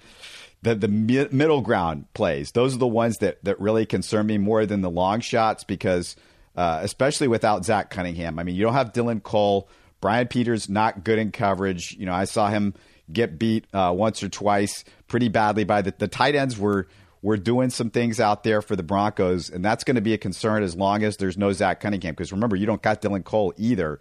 the 0.62 0.75
the 0.75 0.88
mi- 0.88 1.28
middle 1.30 1.62
ground 1.62 2.04
plays. 2.12 2.52
Those 2.52 2.75
are 2.75 2.78
the 2.78 2.87
ones 2.87 3.18
that 3.18 3.42
that 3.44 3.59
really 3.61 3.87
concern 3.87 4.26
me 4.26 4.37
more 4.37 4.66
than 4.66 4.82
the 4.82 4.90
long 4.90 5.20
shots 5.20 5.64
because 5.64 6.16
uh, 6.54 6.80
especially 6.82 7.28
without 7.28 7.64
Zach 7.64 7.90
Cunningham. 7.90 8.38
I 8.38 8.44
mean, 8.44 8.56
you 8.56 8.64
don't 8.64 8.75
have 8.75 8.92
Dylan 8.92 9.23
Cole. 9.23 9.68
Brian 10.02 10.28
Peters 10.28 10.68
not 10.68 11.04
good 11.04 11.18
in 11.18 11.30
coverage. 11.30 11.97
You 11.99 12.06
know, 12.06 12.12
I 12.12 12.25
saw 12.25 12.49
him 12.49 12.75
get 13.11 13.38
beat 13.38 13.66
uh, 13.73 13.92
once 13.97 14.23
or 14.23 14.28
twice 14.28 14.85
pretty 15.09 15.28
badly 15.28 15.64
by 15.64 15.82
the 15.82 15.94
the 15.97 16.09
tight 16.09 16.35
ends 16.35 16.59
were 16.59 16.87
were 17.22 17.36
doing 17.36 17.70
some 17.70 17.90
things 17.90 18.18
out 18.18 18.44
there 18.44 18.62
for 18.62 18.76
the 18.76 18.82
Broncos, 18.82 19.50
and 19.50 19.64
that's 19.64 19.84
going 19.84 19.96
to 19.96 20.00
be 20.00 20.14
a 20.14 20.18
concern 20.18 20.62
as 20.62 20.74
long 20.74 21.02
as 21.02 21.18
there's 21.18 21.36
no 21.36 21.52
Zach 21.52 21.80
Cunningham. 21.80 22.12
Because 22.14 22.32
remember, 22.32 22.56
you 22.56 22.66
don't 22.66 22.82
got 22.82 23.02
Dylan 23.02 23.24
Cole 23.24 23.52
either, 23.56 23.98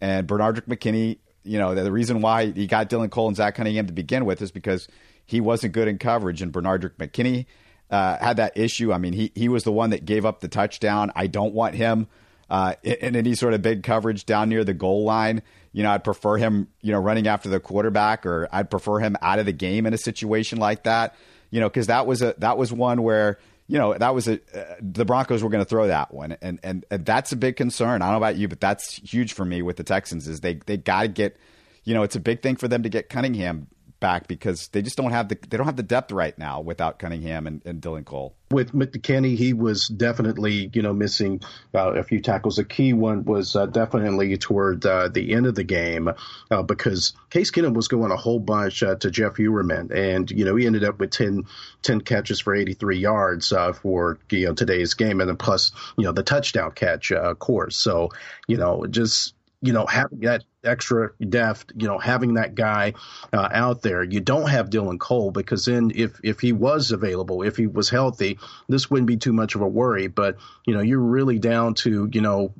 and 0.00 0.26
Benardrick 0.26 0.66
McKinney. 0.66 1.18
You 1.44 1.58
know, 1.58 1.74
the 1.74 1.92
reason 1.92 2.20
why 2.20 2.50
he 2.50 2.66
got 2.66 2.90
Dylan 2.90 3.10
Cole 3.10 3.28
and 3.28 3.36
Zach 3.36 3.54
Cunningham 3.54 3.86
to 3.86 3.92
begin 3.92 4.26
with 4.26 4.42
is 4.42 4.50
because 4.50 4.86
he 5.24 5.40
wasn't 5.40 5.72
good 5.72 5.88
in 5.88 5.98
coverage, 5.98 6.42
and 6.42 6.52
Benardrick 6.52 6.96
McKinney 6.96 7.46
uh, 7.90 8.18
had 8.18 8.36
that 8.36 8.56
issue. 8.56 8.92
I 8.92 8.98
mean, 8.98 9.14
he 9.14 9.32
he 9.34 9.48
was 9.48 9.64
the 9.64 9.72
one 9.72 9.90
that 9.90 10.04
gave 10.04 10.26
up 10.26 10.40
the 10.40 10.48
touchdown. 10.48 11.10
I 11.14 11.26
don't 11.26 11.54
want 11.54 11.74
him 11.74 12.06
uh, 12.50 12.74
in, 12.82 13.16
any 13.16 13.34
sort 13.34 13.54
of 13.54 13.62
big 13.62 13.82
coverage 13.82 14.26
down 14.26 14.48
near 14.48 14.64
the 14.64 14.74
goal 14.74 15.04
line. 15.04 15.42
You 15.72 15.82
know, 15.82 15.90
I'd 15.90 16.04
prefer 16.04 16.36
him, 16.36 16.68
you 16.80 16.92
know, 16.92 16.98
running 16.98 17.26
after 17.26 17.48
the 17.48 17.60
quarterback, 17.60 18.26
or 18.26 18.48
I'd 18.52 18.70
prefer 18.70 18.98
him 18.98 19.16
out 19.22 19.38
of 19.38 19.46
the 19.46 19.52
game 19.52 19.86
in 19.86 19.94
a 19.94 19.98
situation 19.98 20.58
like 20.58 20.84
that. 20.84 21.14
You 21.50 21.60
know, 21.60 21.68
because 21.68 21.86
that 21.86 22.06
was 22.06 22.22
a 22.22 22.34
that 22.38 22.58
was 22.58 22.72
one 22.72 23.02
where 23.02 23.38
you 23.66 23.78
know 23.78 23.96
that 23.96 24.14
was 24.14 24.28
a 24.28 24.34
uh, 24.54 24.76
the 24.80 25.04
Broncos 25.04 25.42
were 25.42 25.50
going 25.50 25.64
to 25.64 25.68
throw 25.68 25.86
that 25.86 26.12
one, 26.12 26.36
and, 26.42 26.58
and 26.62 26.84
and 26.90 27.04
that's 27.04 27.32
a 27.32 27.36
big 27.36 27.56
concern. 27.56 28.02
I 28.02 28.06
don't 28.06 28.14
know 28.14 28.18
about 28.18 28.36
you, 28.36 28.48
but 28.48 28.60
that's 28.60 28.96
huge 28.96 29.32
for 29.32 29.44
me 29.44 29.62
with 29.62 29.76
the 29.76 29.84
Texans. 29.84 30.28
Is 30.28 30.40
they 30.40 30.54
they 30.54 30.76
got 30.76 31.02
to 31.02 31.08
get, 31.08 31.36
you 31.84 31.94
know, 31.94 32.02
it's 32.02 32.16
a 32.16 32.20
big 32.20 32.42
thing 32.42 32.56
for 32.56 32.68
them 32.68 32.82
to 32.82 32.88
get 32.88 33.08
Cunningham 33.08 33.68
back 34.00 34.28
because 34.28 34.68
they 34.68 34.82
just 34.82 34.96
don't 34.96 35.10
have 35.10 35.28
the 35.28 35.38
they 35.48 35.56
don't 35.56 35.66
have 35.66 35.76
the 35.76 35.82
depth 35.82 36.12
right 36.12 36.36
now 36.38 36.60
without 36.60 36.98
Cunningham 36.98 37.46
and, 37.46 37.62
and 37.64 37.80
Dylan 37.80 38.04
Cole. 38.04 38.34
With 38.50 38.72
McKinney, 38.72 39.36
he 39.36 39.52
was 39.52 39.88
definitely 39.88 40.70
you 40.72 40.82
know 40.82 40.92
missing 40.92 41.40
uh, 41.74 41.92
a 41.92 42.02
few 42.02 42.20
tackles. 42.20 42.58
A 42.58 42.64
key 42.64 42.92
one 42.92 43.24
was 43.24 43.56
uh, 43.56 43.66
definitely 43.66 44.36
toward 44.38 44.86
uh, 44.86 45.08
the 45.08 45.32
end 45.34 45.46
of 45.46 45.54
the 45.54 45.64
game 45.64 46.10
uh, 46.50 46.62
because 46.62 47.12
Case 47.30 47.50
Keenum 47.50 47.74
was 47.74 47.88
going 47.88 48.10
a 48.10 48.16
whole 48.16 48.40
bunch 48.40 48.82
uh, 48.82 48.94
to 48.96 49.10
Jeff 49.10 49.34
Heuerman, 49.34 49.90
and 49.90 50.30
you 50.30 50.44
know 50.44 50.56
he 50.56 50.66
ended 50.66 50.84
up 50.84 50.98
with 50.98 51.10
10, 51.10 51.44
10 51.82 52.00
catches 52.02 52.40
for 52.40 52.54
83 52.54 52.98
yards 52.98 53.52
uh, 53.52 53.72
for 53.72 54.18
you 54.30 54.46
know 54.46 54.54
today's 54.54 54.94
game, 54.94 55.20
and 55.20 55.28
then 55.28 55.36
plus 55.36 55.72
you 55.96 56.04
know 56.04 56.12
the 56.12 56.22
touchdown 56.22 56.72
catch, 56.72 57.12
of 57.12 57.38
course. 57.38 57.76
So 57.76 58.10
you 58.46 58.56
know 58.56 58.86
just 58.86 59.34
you 59.60 59.72
know, 59.72 59.86
having 59.86 60.20
that 60.20 60.44
extra 60.68 61.10
depth, 61.28 61.72
you 61.76 61.86
know, 61.86 61.98
having 61.98 62.34
that 62.34 62.54
guy 62.54 62.94
uh, 63.32 63.48
out 63.52 63.82
there. 63.82 64.02
You 64.02 64.20
don't 64.20 64.48
have 64.48 64.70
Dylan 64.70 64.98
Cole 64.98 65.30
because 65.30 65.64
then 65.64 65.92
if 65.94 66.20
if 66.22 66.40
he 66.40 66.52
was 66.52 66.92
available, 66.92 67.42
if 67.42 67.56
he 67.56 67.66
was 67.66 67.88
healthy, 67.88 68.38
this 68.68 68.90
wouldn't 68.90 69.08
be 69.08 69.16
too 69.16 69.32
much 69.32 69.54
of 69.54 69.62
a 69.62 69.68
worry. 69.68 70.06
But 70.06 70.36
you 70.66 70.74
know, 70.74 70.80
you're 70.80 70.98
really 70.98 71.38
down 71.38 71.74
to 71.74 72.08
you 72.12 72.20
know 72.20 72.52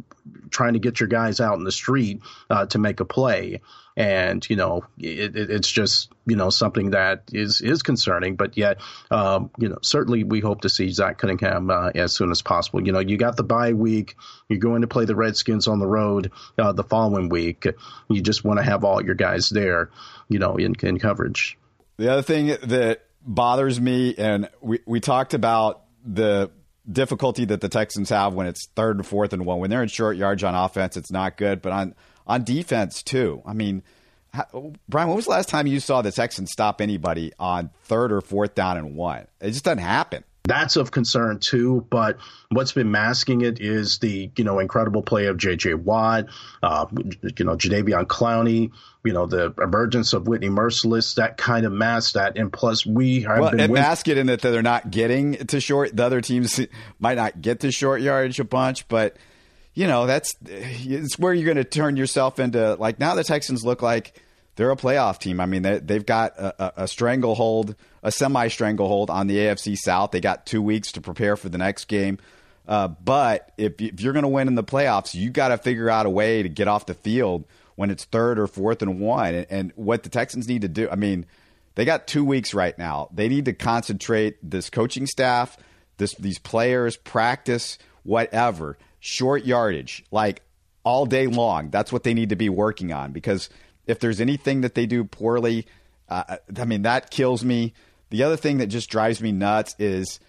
trying 0.51 0.75
to 0.75 0.79
get 0.79 1.01
your 1.01 1.09
guys 1.09 1.41
out 1.41 1.59
in 1.59 1.65
the 1.65 1.73
street 1.73 2.21
uh, 2.51 2.67
to 2.67 2.79
make 2.79 3.01
a 3.01 3.05
play 3.05 3.61
and 3.99 4.49
you 4.49 4.55
know 4.55 4.85
it, 4.97 5.37
it, 5.37 5.51
it's 5.51 5.69
just 5.69 6.13
you 6.25 6.37
know 6.37 6.51
something 6.51 6.91
that 6.91 7.25
is 7.33 7.61
is 7.61 7.83
concerning. 7.83 8.37
But 8.37 8.57
yet, 8.57 8.81
um, 9.11 9.51
you 9.59 9.69
know, 9.69 9.79
certainly 9.83 10.23
we 10.23 10.39
hope 10.39 10.61
to 10.61 10.69
see 10.69 10.89
Zach 10.91 11.19
Cunningham 11.19 11.69
uh, 11.69 11.91
as 11.97 12.13
soon 12.13 12.31
as 12.31 12.41
possible. 12.41 12.87
You 12.87 12.93
know, 12.93 13.01
you 13.01 13.17
got 13.17 13.37
the 13.37 13.43
bye 13.43 13.73
week. 13.73 14.15
You're 14.49 14.61
going 14.61 14.83
to 14.83 14.87
play 14.87 15.05
the 15.05 15.17
Redskins 15.17 15.67
on 15.67 15.81
the 15.81 15.87
road 15.87 16.31
uh, 16.57 16.73
the 16.73 16.85
following 16.85 17.29
week. 17.29 17.67
You 18.09 18.21
just 18.23 18.45
want 18.45 18.61
to 18.61 18.65
have 18.65 18.85
all 18.85 19.05
your 19.05 19.17
guys 19.17 19.51
there, 19.51 19.91
you 20.29 20.39
know, 20.39 20.57
in, 20.57 20.77
in 20.81 21.01
coverage. 21.01 21.59
The 21.97 22.13
other 22.13 22.23
thing 22.23 22.57
that 22.69 23.05
bothers 23.21 23.81
me, 23.81 24.15
and 24.17 24.49
we 24.61 24.79
we 24.87 25.01
talked 25.01 25.35
about 25.35 25.83
the 26.05 26.53
difficulty 26.91 27.45
that 27.47 27.61
the 27.61 27.69
Texans 27.69 28.11
have 28.11 28.35
when 28.35 28.47
it's 28.47 28.67
third 28.75 28.97
and 28.97 29.07
fourth 29.07 29.33
and 29.33 29.45
one. 29.45 29.61
When 29.61 29.71
they're 29.71 29.83
in 29.83 29.89
short 29.89 30.17
yards 30.17 30.43
on 30.45 30.55
offense, 30.55 30.97
it's 30.97 31.11
not 31.11 31.37
good. 31.37 31.63
But 31.63 31.73
on 31.73 31.95
on 32.27 32.45
defense 32.45 33.03
too. 33.03 33.43
I 33.47 33.53
mean, 33.55 33.83
how, 34.33 34.73
Brian, 34.89 35.09
when 35.09 35.17
was 35.17 35.25
the 35.25 35.31
last 35.31 35.49
time 35.49 35.67
you 35.67 35.81
saw 35.81 36.03
the 36.03 36.13
Texans 36.13 36.53
stop 36.53 36.81
anybody 36.81 37.33
on 37.39 37.71
third 37.85 38.13
or 38.13 38.21
fourth 38.21 38.55
down 38.55 38.77
and 38.77 38.95
one? 38.95 39.27
It 39.41 39.53
just 39.53 39.65
doesn't 39.65 39.79
happen. 39.79 40.25
That's 40.49 40.77
of 40.77 40.91
concern 40.91 41.39
too, 41.39 41.87
but 41.91 42.19
what's 42.51 42.73
been 42.73 42.91
masking 42.91 43.43
it 43.43 43.61
is 43.61 43.99
the 43.99 44.31
you 44.37 44.45
know 44.45 44.59
incredible 44.59 45.03
play 45.03 45.27
of 45.27 45.37
J.J. 45.37 45.75
Watt, 45.75 46.27
uh, 46.63 46.87
you 46.93 47.45
know 47.45 47.57
Jadeveon 47.57 48.07
Clowney, 48.07 48.73
you 49.05 49.13
know 49.13 49.27
the 49.27 49.55
emergence 49.63 50.13
of 50.15 50.27
Whitney 50.27 50.49
Mercilus. 50.49 51.17
That 51.17 51.37
kind 51.37 51.67
of 51.67 51.73
masks 51.73 52.13
that, 52.15 52.37
and 52.39 52.53
plus 52.53 52.87
we 52.87 53.23
have 53.23 53.41
well, 53.41 53.51
been 53.51 53.61
it 53.61 53.71
mask 53.71 54.09
it 54.09 54.19
in 54.19 54.29
that 54.29 54.41
they're 54.41 54.63
not 54.63 54.91
getting 54.91 55.35
to 55.47 55.61
short. 55.61 55.95
The 55.95 56.05
other 56.05 56.21
teams 56.21 56.59
might 56.99 57.17
not 57.17 57.41
get 57.41 57.61
to 57.61 57.71
short 57.71 58.01
yardage 58.01 58.41
a 58.41 58.45
bunch, 58.45 58.89
but 58.89 59.17
you 59.75 59.87
know, 59.87 60.07
that's 60.07 60.35
it's 60.47 61.19
where 61.19 61.33
you're 61.33 61.45
going 61.45 61.57
to 61.57 61.65
turn 61.65 61.97
yourself 61.97 62.39
into 62.39 62.75
like 62.75 62.99
now 62.99 63.15
the 63.15 63.23
Texans 63.23 63.65
look 63.65 63.83
like 63.83 64.21
they're 64.59 64.73
a 64.73 64.77
playoff 64.77 65.21
team. 65.21 65.39
I 65.39 65.47
mean, 65.47 65.63
they, 65.63 65.95
have 65.95 66.05
got 66.05 66.37
a, 66.37 66.83
a, 66.83 66.89
stranglehold, 66.89 67.77
a 68.03 68.11
semi 68.11 68.49
stranglehold 68.49 69.09
on 69.09 69.29
the 69.29 69.37
AFC 69.37 69.77
South. 69.77 70.11
They 70.11 70.21
got 70.21 70.47
two 70.47 70.61
weeks 70.61 70.91
to 70.93 71.01
prepare 71.01 71.37
for 71.37 71.49
the 71.49 71.59
next 71.59 71.85
game. 71.85 72.19
Uh, 72.67 72.89
but 72.89 73.53
if, 73.57 73.81
if 73.81 74.01
you're 74.01 74.13
going 74.13 74.25
to 74.25 74.29
win 74.29 74.49
in 74.49 74.57
the 74.57 74.65
playoffs, 74.65 75.15
you 75.15 75.31
got 75.31 75.49
to 75.49 75.59
figure 75.59 75.89
out 75.89 76.07
a 76.07 76.11
way 76.11 76.43
to 76.43 76.49
get 76.49 76.67
off 76.67 76.87
the 76.87 76.95
field 76.95 77.45
when 77.77 77.89
it's 77.89 78.05
third 78.05 78.37
or 78.37 78.49
fourth 78.49 78.83
and 78.83 78.99
one. 78.99 79.33
And, 79.33 79.47
and 79.49 79.73
what 79.77 80.03
the 80.03 80.09
Texans 80.09 80.49
need 80.49 80.63
to 80.63 80.69
do, 80.69 80.89
I 80.91 80.97
mean, 80.97 81.25
they 81.77 81.85
got 81.85 82.09
two 82.09 82.25
weeks 82.25 82.53
right 82.53 82.77
now. 82.77 83.11
They 83.15 83.29
need 83.29 83.45
to 83.45 83.53
concentrate 83.53 84.39
this 84.43 84.71
coaching 84.71 85.07
staff, 85.07 85.57
this 85.99 86.15
these 86.15 86.41
players, 86.41 86.97
practice, 86.97 87.79
whatever 88.03 88.77
short 88.99 89.45
yardage, 89.45 90.05
like 90.11 90.43
all 90.83 91.07
day 91.07 91.29
long. 91.29 91.71
That's 91.71 91.93
what 91.93 92.03
they 92.03 92.13
need 92.13 92.31
to 92.31 92.37
be 92.37 92.49
working 92.49 92.93
on 92.93 93.13
because 93.13 93.49
if 93.89 93.99
there's 93.99 94.21
anything 94.21 94.61
that 94.61 94.75
they 94.75 94.87
do 94.87 95.03
poorly, 95.03 95.67
uh, 96.09 96.37
I 96.57 96.65
mean, 96.65 96.83
that 96.83 97.11
kills 97.11 97.45
me. 97.45 97.75
The 98.11 98.23
other 98.23 98.37
thing 98.37 98.59
that 98.59 98.69
just 98.69 98.89
drives 98.89 99.21
me 99.21 99.33
nuts 99.33 99.75
is 99.79 100.21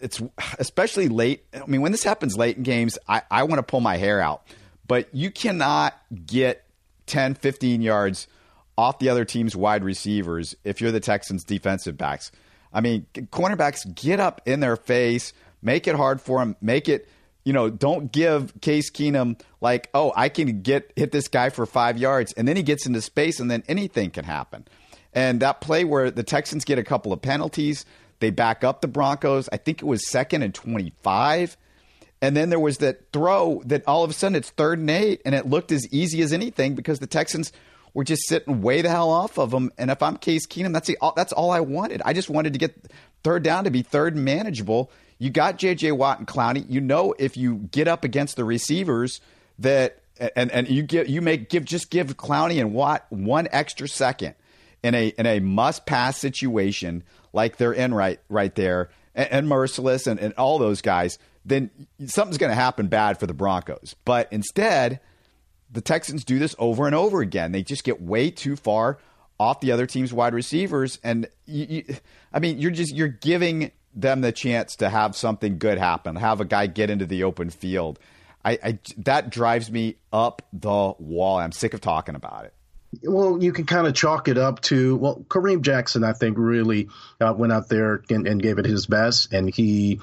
it's 0.00 0.22
especially 0.58 1.08
late. 1.08 1.44
I 1.52 1.66
mean, 1.66 1.82
when 1.82 1.92
this 1.92 2.04
happens 2.04 2.36
late 2.36 2.56
in 2.56 2.62
games, 2.62 2.98
I, 3.06 3.22
I 3.30 3.42
want 3.42 3.58
to 3.58 3.62
pull 3.62 3.80
my 3.80 3.96
hair 3.96 4.20
out. 4.20 4.42
But 4.86 5.14
you 5.14 5.30
cannot 5.30 6.00
get 6.24 6.64
10, 7.06 7.34
15 7.34 7.82
yards 7.82 8.26
off 8.76 8.98
the 8.98 9.08
other 9.08 9.24
team's 9.24 9.56
wide 9.56 9.84
receivers 9.84 10.56
if 10.64 10.80
you're 10.80 10.92
the 10.92 11.00
Texans' 11.00 11.44
defensive 11.44 11.98
backs. 11.98 12.30
I 12.72 12.80
mean, 12.80 13.06
cornerbacks 13.14 13.92
get 13.94 14.20
up 14.20 14.40
in 14.46 14.60
their 14.60 14.76
face, 14.76 15.32
make 15.60 15.86
it 15.88 15.96
hard 15.96 16.20
for 16.20 16.38
them, 16.38 16.56
make 16.60 16.88
it 16.88 17.08
you 17.48 17.54
know, 17.54 17.70
don't 17.70 18.12
give 18.12 18.52
Case 18.60 18.90
Keenum 18.90 19.40
like, 19.62 19.88
oh, 19.94 20.12
I 20.14 20.28
can 20.28 20.60
get 20.60 20.92
hit 20.96 21.12
this 21.12 21.28
guy 21.28 21.48
for 21.48 21.64
five 21.64 21.96
yards, 21.96 22.34
and 22.34 22.46
then 22.46 22.56
he 22.56 22.62
gets 22.62 22.84
into 22.84 23.00
space, 23.00 23.40
and 23.40 23.50
then 23.50 23.62
anything 23.66 24.10
can 24.10 24.26
happen. 24.26 24.68
And 25.14 25.40
that 25.40 25.62
play 25.62 25.84
where 25.84 26.10
the 26.10 26.22
Texans 26.22 26.66
get 26.66 26.78
a 26.78 26.84
couple 26.84 27.10
of 27.10 27.22
penalties, 27.22 27.86
they 28.20 28.28
back 28.28 28.64
up 28.64 28.82
the 28.82 28.86
Broncos. 28.86 29.48
I 29.50 29.56
think 29.56 29.80
it 29.80 29.86
was 29.86 30.06
second 30.10 30.42
and 30.42 30.54
twenty-five, 30.54 31.56
and 32.20 32.36
then 32.36 32.50
there 32.50 32.60
was 32.60 32.76
that 32.78 33.10
throw 33.14 33.62
that 33.64 33.82
all 33.86 34.04
of 34.04 34.10
a 34.10 34.12
sudden 34.12 34.36
it's 34.36 34.50
third 34.50 34.78
and 34.78 34.90
eight, 34.90 35.22
and 35.24 35.34
it 35.34 35.46
looked 35.46 35.72
as 35.72 35.90
easy 35.90 36.20
as 36.20 36.34
anything 36.34 36.74
because 36.74 36.98
the 36.98 37.06
Texans 37.06 37.50
were 37.94 38.04
just 38.04 38.28
sitting 38.28 38.60
way 38.60 38.82
the 38.82 38.90
hell 38.90 39.08
off 39.08 39.38
of 39.38 39.52
them. 39.52 39.72
And 39.78 39.90
if 39.90 40.02
I'm 40.02 40.18
Case 40.18 40.46
Keenum, 40.46 40.74
that's 40.74 40.88
the, 40.88 40.98
that's 41.16 41.32
all 41.32 41.50
I 41.50 41.60
wanted. 41.60 42.02
I 42.04 42.12
just 42.12 42.28
wanted 42.28 42.52
to 42.52 42.58
get 42.58 42.92
third 43.24 43.42
down 43.42 43.64
to 43.64 43.70
be 43.70 43.80
third 43.80 44.16
and 44.16 44.24
manageable 44.26 44.90
You 45.18 45.30
got 45.30 45.58
J.J. 45.58 45.92
Watt 45.92 46.18
and 46.18 46.28
Clowney. 46.28 46.64
You 46.68 46.80
know 46.80 47.14
if 47.18 47.36
you 47.36 47.68
get 47.70 47.88
up 47.88 48.04
against 48.04 48.36
the 48.36 48.44
receivers 48.44 49.20
that 49.58 50.00
and 50.36 50.50
and 50.50 50.68
you 50.68 50.82
give 50.82 51.08
you 51.08 51.20
make 51.22 51.48
give 51.48 51.64
just 51.64 51.90
give 51.90 52.16
Clowney 52.16 52.60
and 52.60 52.72
Watt 52.72 53.06
one 53.10 53.48
extra 53.50 53.88
second 53.88 54.34
in 54.82 54.94
a 54.94 55.08
in 55.18 55.26
a 55.26 55.40
must 55.40 55.86
pass 55.86 56.18
situation 56.18 57.02
like 57.32 57.56
they're 57.56 57.72
in 57.72 57.94
right 57.94 58.20
right 58.28 58.54
there 58.54 58.90
and, 59.14 59.28
and 59.30 59.48
Mercilus 59.48 60.06
and, 60.06 60.18
and 60.20 60.32
all 60.34 60.58
those 60.58 60.80
guys, 60.80 61.18
then 61.44 61.70
something's 62.06 62.38
going 62.38 62.50
to 62.50 62.56
happen 62.56 62.86
bad 62.86 63.18
for 63.18 63.26
the 63.26 63.34
Broncos. 63.34 63.94
But 64.04 64.28
instead, 64.32 65.00
the 65.70 65.80
Texans 65.80 66.24
do 66.24 66.38
this 66.38 66.54
over 66.58 66.86
and 66.86 66.94
over 66.94 67.20
again. 67.20 67.52
They 67.52 67.62
just 67.62 67.84
get 67.84 68.00
way 68.00 68.30
too 68.30 68.56
far 68.56 68.98
off 69.38 69.60
the 69.60 69.72
other 69.72 69.86
team's 69.86 70.12
wide 70.12 70.34
receivers, 70.34 70.98
and 71.04 71.28
you, 71.46 71.66
you, 71.68 71.96
I 72.32 72.40
mean, 72.40 72.58
you're 72.58 72.72
just 72.72 72.94
you're 72.94 73.06
giving 73.08 73.70
them 73.94 74.20
the 74.20 74.32
chance 74.32 74.76
to 74.76 74.88
have 74.88 75.16
something 75.16 75.58
good 75.58 75.78
happen, 75.78 76.16
have 76.16 76.40
a 76.40 76.44
guy 76.44 76.66
get 76.66 76.90
into 76.90 77.06
the 77.06 77.24
open 77.24 77.50
field. 77.50 77.98
I, 78.44 78.58
I 78.62 78.78
that 78.98 79.30
drives 79.30 79.70
me 79.70 79.96
up 80.12 80.42
the 80.52 80.94
wall. 80.98 81.38
I'm 81.38 81.52
sick 81.52 81.74
of 81.74 81.80
talking 81.80 82.14
about 82.14 82.46
it. 82.46 82.54
Well, 83.02 83.42
you 83.42 83.52
can 83.52 83.66
kind 83.66 83.86
of 83.86 83.94
chalk 83.94 84.28
it 84.28 84.38
up 84.38 84.60
to 84.62 84.96
well, 84.96 85.24
Kareem 85.28 85.60
Jackson. 85.60 86.04
I 86.04 86.12
think 86.12 86.38
really 86.38 86.88
uh, 87.20 87.34
went 87.36 87.52
out 87.52 87.68
there 87.68 88.02
and, 88.08 88.26
and, 88.26 88.42
gave 88.42 88.58
it 88.58 88.64
his 88.64 88.86
best, 88.86 89.32
and 89.32 89.52
he 89.52 90.00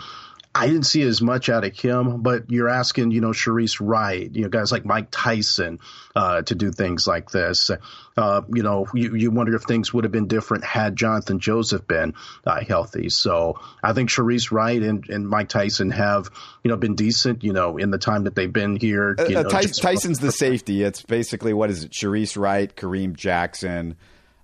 I 0.58 0.68
didn't 0.68 0.84
see 0.84 1.02
as 1.02 1.22
much 1.22 1.50
out 1.50 1.66
of 1.66 1.78
him, 1.78 2.22
but 2.22 2.50
you're 2.50 2.70
asking, 2.70 3.12
you 3.12 3.20
know, 3.20 3.32
Shareece 3.32 3.86
Wright, 3.86 4.34
you 4.34 4.44
know, 4.44 4.48
guys 4.48 4.72
like 4.72 4.86
Mike 4.86 5.10
Tyson 5.12 5.80
uh, 6.16 6.44
to 6.44 6.56
do 6.56 6.72
things 6.72 7.06
like 7.06 7.30
this. 7.30 7.70
Uh, 8.16 8.42
you 8.54 8.64
know, 8.64 8.88
you, 8.94 9.16
you 9.16 9.32
wonder 9.32 9.54
if 9.54 9.64
things 9.64 9.94
would 9.94 10.06
have 10.06 10.14
been 10.14 10.28
different 10.28 10.64
had 10.64 10.96
Jonathan 10.96 11.40
Joseph 11.40 11.86
been 11.86 12.14
uh, 12.46 12.64
healthy. 12.64 13.10
So 13.10 13.60
I 13.84 13.92
think 13.92 14.10
Shareece 14.10 14.50
Wright 14.50 14.82
and, 14.82 15.10
and 15.10 15.28
Mike 15.28 15.50
Tyson 15.50 15.92
have, 15.92 16.30
you 16.64 16.72
know, 16.72 16.78
been 16.78 16.96
decent, 16.96 17.44
you 17.44 17.52
know, 17.52 17.76
in 17.76 17.92
the 17.92 17.98
time 17.98 18.24
that 18.24 18.36
they've 18.36 18.52
been 18.52 18.78
here. 18.78 19.18
Uh, 19.20 19.24
uh, 19.24 19.28
know, 19.28 19.44
Tyson's 19.50 20.20
the 20.20 20.32
safety. 20.32 20.84
It's 20.84 21.02
basically 21.02 21.52
what 21.52 21.70
is 21.70 21.84
it? 21.84 21.92
Shareece 21.92 22.42
Wright, 22.42 22.74
Kareem 22.74 23.14
Jackson. 23.14 23.98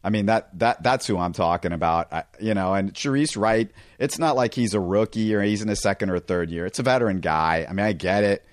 I 0.04 0.10
mean 0.10 0.26
that 0.28 0.58
that 0.60 0.82
that's 0.84 1.06
who 1.06 1.18
I'm 1.18 1.34
talking 1.34 1.74
about. 1.74 2.12
I, 2.12 2.24
you 2.40 2.54
know, 2.54 2.74
and 2.74 2.94
Shareece 2.94 3.38
Wright. 3.38 3.70
It's 4.00 4.18
not 4.18 4.36
like 4.36 4.54
he's 4.54 4.74
a 4.74 4.80
rookie 4.80 5.34
or 5.36 5.42
he's 5.42 5.62
in 5.62 5.68
his 5.68 5.82
second 5.82 6.10
or 6.10 6.20
third 6.20 6.50
year. 6.50 6.66
It's 6.66 6.80
a 6.80 6.84
veteran 6.84 7.20
guy. 7.20 7.66
I 7.70 7.74
mean, 7.74 7.86
I 7.86 7.94
get 7.94 8.24
it. 8.24 8.46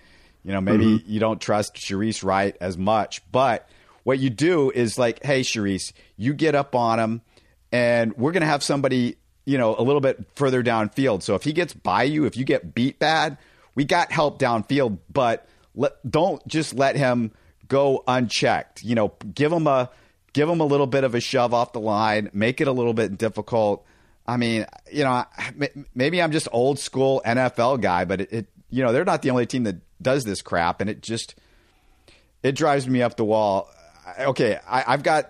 You 0.44 0.52
know, 0.52 0.60
maybe 0.60 0.84
mm-hmm. 0.84 1.10
you 1.10 1.20
don't 1.20 1.40
trust 1.40 1.74
Shareece 1.74 2.22
Wright 2.24 2.56
as 2.60 2.78
much, 2.78 3.22
but 3.32 3.68
what 4.04 4.18
you 4.18 4.30
do 4.30 4.70
is 4.70 4.96
like, 4.96 5.22
hey, 5.22 5.40
Shareece, 5.40 5.92
you 6.16 6.32
get 6.32 6.54
up 6.54 6.74
on 6.74 6.98
him, 6.98 7.22
and 7.72 8.16
we're 8.16 8.32
gonna 8.32 8.46
have 8.46 8.62
somebody, 8.62 9.16
you 9.44 9.58
know, 9.58 9.74
a 9.76 9.82
little 9.82 10.00
bit 10.00 10.24
further 10.36 10.62
downfield. 10.62 11.22
So 11.22 11.34
if 11.34 11.42
he 11.42 11.52
gets 11.52 11.74
by 11.74 12.04
you, 12.04 12.24
if 12.24 12.36
you 12.36 12.44
get 12.44 12.74
beat 12.74 12.98
bad, 12.98 13.36
we 13.74 13.84
got 13.84 14.12
help 14.12 14.38
downfield, 14.38 14.98
but 15.12 15.46
let, 15.74 15.92
don't 16.08 16.46
just 16.46 16.74
let 16.74 16.96
him 16.96 17.32
go 17.68 18.02
unchecked. 18.08 18.82
You 18.82 18.94
know, 18.94 19.12
give 19.34 19.52
him 19.52 19.66
a 19.66 19.90
give 20.38 20.46
them 20.46 20.60
a 20.60 20.64
little 20.64 20.86
bit 20.86 21.02
of 21.02 21.16
a 21.16 21.20
shove 21.20 21.52
off 21.52 21.72
the 21.72 21.80
line, 21.80 22.30
make 22.32 22.60
it 22.60 22.68
a 22.68 22.72
little 22.72 22.94
bit 22.94 23.18
difficult. 23.18 23.84
I 24.24 24.36
mean, 24.36 24.66
you 24.92 25.02
know, 25.02 25.24
maybe 25.96 26.22
I'm 26.22 26.30
just 26.30 26.46
old 26.52 26.78
school 26.78 27.20
NFL 27.26 27.80
guy, 27.80 28.04
but 28.04 28.20
it, 28.20 28.32
it, 28.32 28.46
you 28.70 28.84
know, 28.84 28.92
they're 28.92 29.04
not 29.04 29.22
the 29.22 29.30
only 29.30 29.46
team 29.46 29.64
that 29.64 29.78
does 30.00 30.22
this 30.22 30.40
crap, 30.40 30.80
and 30.80 30.88
it 30.88 31.02
just 31.02 31.34
it 32.44 32.52
drives 32.52 32.86
me 32.86 33.02
up 33.02 33.16
the 33.16 33.24
wall. 33.24 33.68
Okay, 34.16 34.60
I, 34.68 34.92
have 34.92 35.02
got 35.02 35.28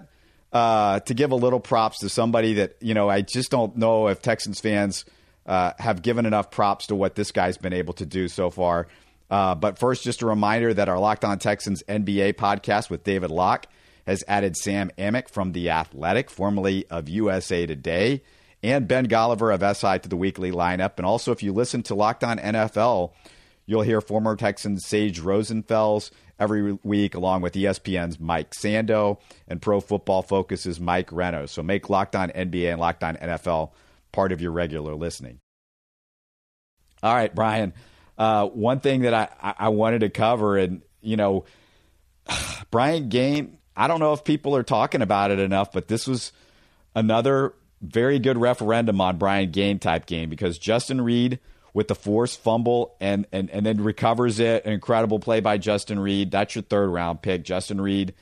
uh, 0.52 1.00
to 1.00 1.14
give 1.14 1.30
a 1.30 1.36
little 1.36 1.60
props 1.60 2.00
to 2.00 2.10
somebody 2.10 2.54
that 2.54 2.76
you 2.82 2.92
know 2.92 3.08
I 3.08 3.22
just 3.22 3.50
don't 3.50 3.78
know 3.78 4.08
if 4.08 4.20
Texans 4.20 4.60
fans 4.60 5.06
uh, 5.46 5.72
have 5.78 6.02
given 6.02 6.26
enough 6.26 6.50
props 6.50 6.88
to 6.88 6.94
what 6.94 7.14
this 7.14 7.32
guy's 7.32 7.56
been 7.56 7.72
able 7.72 7.94
to 7.94 8.04
do 8.04 8.28
so 8.28 8.50
far. 8.50 8.88
Uh, 9.30 9.54
but 9.54 9.78
first, 9.78 10.04
just 10.04 10.20
a 10.20 10.26
reminder 10.26 10.74
that 10.74 10.90
our 10.90 10.98
Locked 10.98 11.24
On 11.24 11.38
Texans 11.38 11.82
NBA 11.84 12.34
podcast 12.34 12.90
with 12.90 13.04
David 13.04 13.30
Locke 13.30 13.68
has 14.08 14.24
added 14.26 14.56
Sam 14.56 14.90
Amick 14.96 15.28
from 15.28 15.52
The 15.52 15.68
Athletic, 15.68 16.30
formerly 16.30 16.86
of 16.88 17.10
USA 17.10 17.66
Today, 17.66 18.22
and 18.62 18.88
Ben 18.88 19.06
Golliver 19.06 19.54
of 19.54 19.76
SI 19.76 19.98
to 19.98 20.08
the 20.08 20.16
weekly 20.16 20.50
lineup. 20.50 20.94
And 20.96 21.04
also, 21.04 21.30
if 21.30 21.42
you 21.42 21.52
listen 21.52 21.82
to 21.84 21.94
Locked 21.94 22.24
On 22.24 22.38
NFL, 22.38 23.12
you'll 23.66 23.82
hear 23.82 24.00
former 24.00 24.34
Texans 24.34 24.86
Sage 24.86 25.20
Rosenfels 25.20 26.10
every 26.38 26.78
week, 26.82 27.14
along 27.14 27.42
with 27.42 27.52
ESPN's 27.52 28.18
Mike 28.18 28.52
Sando 28.52 29.20
and 29.46 29.60
Pro 29.60 29.78
Football 29.78 30.22
Focus's 30.22 30.80
Mike 30.80 31.12
Renner. 31.12 31.46
So 31.46 31.62
make 31.62 31.90
Locked 31.90 32.16
On 32.16 32.30
NBA 32.30 32.72
and 32.72 32.80
Locked 32.80 33.04
On 33.04 33.14
NFL 33.14 33.72
part 34.10 34.32
of 34.32 34.40
your 34.40 34.52
regular 34.52 34.94
listening. 34.94 35.38
All 37.02 37.14
right, 37.14 37.34
Brian. 37.34 37.74
Uh, 38.16 38.46
one 38.46 38.80
thing 38.80 39.02
that 39.02 39.12
I, 39.14 39.54
I 39.58 39.68
wanted 39.68 39.98
to 39.98 40.08
cover, 40.08 40.56
and 40.56 40.80
you 41.02 41.18
know, 41.18 41.44
Brian 42.70 43.10
Gaine 43.10 43.57
I 43.78 43.86
don't 43.86 44.00
know 44.00 44.12
if 44.12 44.24
people 44.24 44.56
are 44.56 44.64
talking 44.64 45.02
about 45.02 45.30
it 45.30 45.38
enough, 45.38 45.70
but 45.70 45.86
this 45.86 46.08
was 46.08 46.32
another 46.96 47.54
very 47.80 48.18
good 48.18 48.36
referendum 48.36 49.00
on 49.00 49.18
Brian 49.18 49.52
Gaine 49.52 49.78
type 49.78 50.04
game 50.06 50.28
because 50.28 50.58
Justin 50.58 51.00
Reid 51.00 51.38
with 51.72 51.86
the 51.86 51.94
forced 51.94 52.40
fumble 52.40 52.96
and, 53.00 53.24
and, 53.30 53.48
and 53.50 53.64
then 53.64 53.80
recovers 53.84 54.40
it. 54.40 54.64
An 54.64 54.72
incredible 54.72 55.20
play 55.20 55.38
by 55.38 55.58
Justin 55.58 56.00
Reid. 56.00 56.32
That's 56.32 56.56
your 56.56 56.62
third 56.62 56.88
round 56.88 57.22
pick. 57.22 57.44
Justin 57.44 57.80
Reid, 57.80 58.14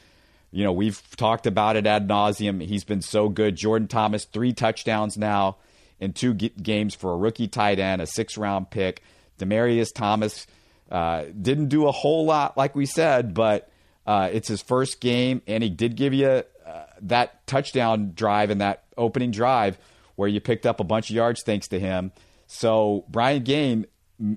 you 0.50 0.62
know, 0.62 0.72
we've 0.72 1.00
talked 1.16 1.46
about 1.46 1.76
it 1.76 1.86
ad 1.86 2.06
nauseum. 2.06 2.62
He's 2.62 2.84
been 2.84 3.00
so 3.00 3.30
good. 3.30 3.56
Jordan 3.56 3.88
Thomas, 3.88 4.26
three 4.26 4.52
touchdowns 4.52 5.16
now 5.16 5.56
in 5.98 6.12
two 6.12 6.34
g- 6.34 6.52
games 6.62 6.94
for 6.94 7.14
a 7.14 7.16
rookie 7.16 7.48
tight 7.48 7.78
end, 7.78 8.02
a 8.02 8.06
six 8.06 8.36
round 8.36 8.68
pick. 8.68 9.02
Demaryius 9.38 9.94
Thomas 9.94 10.46
uh, 10.90 11.24
didn't 11.40 11.68
do 11.68 11.86
a 11.86 11.92
whole 11.92 12.26
lot, 12.26 12.58
like 12.58 12.74
we 12.74 12.84
said, 12.84 13.32
but 13.32 13.70
uh, 14.06 14.30
it's 14.32 14.48
his 14.48 14.62
first 14.62 15.00
game, 15.00 15.42
and 15.46 15.62
he 15.62 15.70
did 15.70 15.96
give 15.96 16.14
you 16.14 16.28
uh, 16.28 16.84
that 17.02 17.46
touchdown 17.46 18.12
drive 18.14 18.50
and 18.50 18.60
that 18.60 18.84
opening 18.96 19.30
drive 19.30 19.78
where 20.14 20.28
you 20.28 20.40
picked 20.40 20.64
up 20.64 20.80
a 20.80 20.84
bunch 20.84 21.10
of 21.10 21.16
yards 21.16 21.42
thanks 21.44 21.68
to 21.68 21.78
him. 21.78 22.12
So 22.46 23.04
Brian 23.08 23.42
Gaine, 23.42 23.86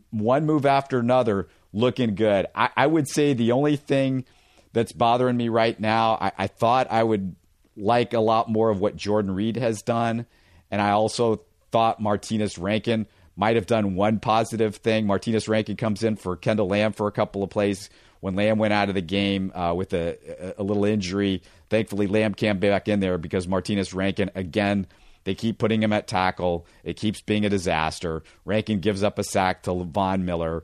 one 0.09 0.45
move 0.45 0.65
after 0.65 0.99
another, 0.99 1.47
looking 1.71 2.15
good. 2.15 2.47
I, 2.55 2.69
I 2.75 2.87
would 2.87 3.07
say 3.07 3.33
the 3.33 3.51
only 3.51 3.75
thing 3.75 4.25
that's 4.73 4.91
bothering 4.91 5.37
me 5.37 5.49
right 5.49 5.79
now, 5.79 6.17
I, 6.19 6.31
I 6.37 6.47
thought 6.47 6.87
I 6.91 7.03
would 7.03 7.35
like 7.77 8.13
a 8.13 8.19
lot 8.19 8.49
more 8.49 8.69
of 8.69 8.79
what 8.79 8.95
Jordan 8.95 9.31
Reed 9.31 9.55
has 9.55 9.81
done, 9.81 10.25
and 10.69 10.81
I 10.81 10.91
also 10.91 11.41
thought 11.71 12.01
Martinez 12.01 12.57
Rankin 12.57 13.07
might 13.35 13.55
have 13.55 13.67
done 13.67 13.95
one 13.95 14.19
positive 14.19 14.75
thing. 14.75 15.07
Martinez 15.07 15.47
Rankin 15.47 15.77
comes 15.77 16.03
in 16.03 16.17
for 16.17 16.35
Kendall 16.35 16.67
Lamm 16.67 16.91
for 16.91 17.07
a 17.07 17.11
couple 17.11 17.41
of 17.41 17.49
plays 17.49 17.89
when 18.19 18.35
Lamm 18.35 18.57
went 18.57 18.73
out 18.73 18.89
of 18.89 18.95
the 18.95 19.01
game 19.01 19.51
uh, 19.55 19.73
with 19.73 19.93
a, 19.93 20.55
a, 20.57 20.63
little 20.63 20.85
injury. 20.85 21.41
Thankfully, 21.69 22.07
Lamm 22.07 22.33
came 22.33 22.59
back 22.59 22.87
in 22.87 22.99
there 22.99 23.17
because 23.17 23.47
Martinez 23.47 23.93
Rankin, 23.93 24.29
again, 24.35 24.87
they 25.23 25.35
keep 25.35 25.57
putting 25.57 25.81
him 25.81 25.93
at 25.93 26.07
tackle. 26.07 26.65
It 26.83 26.97
keeps 26.97 27.21
being 27.21 27.45
a 27.45 27.49
disaster. 27.49 28.23
Rankin 28.45 28.79
gives 28.79 29.03
up 29.03 29.19
a 29.19 29.23
sack 29.23 29.63
to 29.63 29.83
Von 29.83 30.25
Miller. 30.25 30.63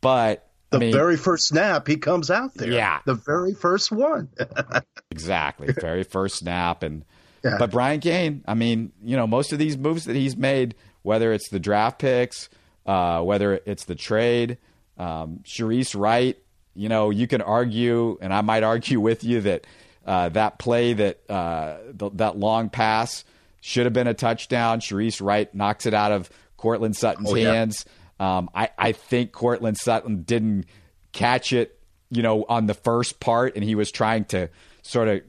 But 0.00 0.48
the 0.70 0.76
I 0.76 0.80
mean, 0.80 0.92
very 0.92 1.16
first 1.16 1.48
snap, 1.48 1.86
he 1.86 1.96
comes 1.96 2.30
out 2.30 2.54
there. 2.54 2.70
Yeah. 2.70 3.00
The 3.04 3.14
very 3.14 3.54
first 3.54 3.92
one. 3.92 4.28
exactly. 5.10 5.72
Very 5.72 6.04
first 6.04 6.36
snap. 6.36 6.82
And 6.82 7.04
yeah. 7.42 7.56
but 7.58 7.70
Brian 7.70 8.00
Gaine, 8.00 8.44
I 8.46 8.54
mean, 8.54 8.92
you 9.02 9.16
know, 9.16 9.26
most 9.26 9.52
of 9.52 9.58
these 9.58 9.76
moves 9.76 10.04
that 10.04 10.16
he's 10.16 10.36
made, 10.36 10.74
whether 11.02 11.32
it's 11.32 11.48
the 11.48 11.60
draft 11.60 11.98
picks, 11.98 12.48
uh, 12.86 13.22
whether 13.22 13.60
it's 13.66 13.84
the 13.84 13.94
trade, 13.94 14.58
um, 14.98 15.40
Shareece 15.44 15.98
Wright, 15.98 16.38
you 16.74 16.88
know, 16.88 17.10
you 17.10 17.26
can 17.26 17.40
argue, 17.40 18.18
and 18.20 18.32
I 18.32 18.40
might 18.40 18.62
argue 18.62 19.00
with 19.00 19.24
you 19.24 19.40
that 19.42 19.66
uh, 20.06 20.28
that 20.30 20.58
play 20.58 20.92
that 20.92 21.30
uh, 21.30 21.76
that 22.14 22.36
long 22.36 22.68
pass 22.68 23.24
should 23.60 23.86
have 23.86 23.92
been 23.92 24.06
a 24.06 24.14
touchdown. 24.14 24.80
Shareece 24.80 25.24
Wright 25.24 25.52
knocks 25.54 25.86
it 25.86 25.94
out 25.94 26.12
of 26.12 26.28
Courtland 26.56 26.96
Sutton's 26.96 27.30
oh, 27.30 27.34
hands. 27.34 27.84
Um, 28.20 28.50
I, 28.54 28.70
I 28.78 28.92
think 28.92 29.32
Courtland 29.32 29.78
Sutton 29.78 30.22
didn't 30.22 30.66
catch 31.12 31.52
it, 31.52 31.78
you 32.10 32.22
know, 32.22 32.44
on 32.48 32.66
the 32.66 32.74
first 32.74 33.20
part, 33.20 33.54
and 33.54 33.64
he 33.64 33.74
was 33.74 33.90
trying 33.90 34.26
to 34.26 34.50
sort 34.82 35.08
of 35.08 35.22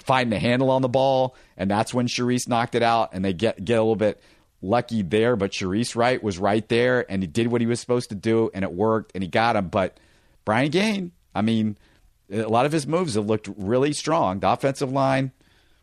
find 0.00 0.30
the 0.30 0.38
handle 0.38 0.70
on 0.70 0.82
the 0.82 0.88
ball, 0.88 1.36
and 1.56 1.70
that's 1.70 1.94
when 1.94 2.06
Shareece 2.06 2.48
knocked 2.48 2.74
it 2.74 2.82
out, 2.82 3.10
and 3.12 3.24
they 3.24 3.32
get 3.32 3.64
get 3.64 3.74
a 3.74 3.82
little 3.82 3.96
bit 3.96 4.20
lucky 4.60 5.02
there. 5.02 5.36
But 5.36 5.52
Shareece 5.52 5.96
Wright 5.96 6.22
was 6.22 6.38
right 6.38 6.68
there, 6.68 7.10
and 7.10 7.22
he 7.22 7.26
did 7.26 7.46
what 7.46 7.60
he 7.60 7.66
was 7.66 7.80
supposed 7.80 8.10
to 8.10 8.14
do, 8.14 8.50
and 8.52 8.64
it 8.64 8.72
worked, 8.72 9.12
and 9.14 9.22
he 9.22 9.28
got 9.28 9.56
him. 9.56 9.68
But 9.68 9.98
Brian 10.44 10.70
Gaine, 10.70 11.12
I 11.34 11.42
mean, 11.42 11.76
a 12.30 12.42
lot 12.42 12.66
of 12.66 12.72
his 12.72 12.86
moves 12.86 13.14
have 13.14 13.26
looked 13.26 13.48
really 13.56 13.92
strong. 13.92 14.40
The 14.40 14.50
offensive 14.50 14.92
line, 14.92 15.32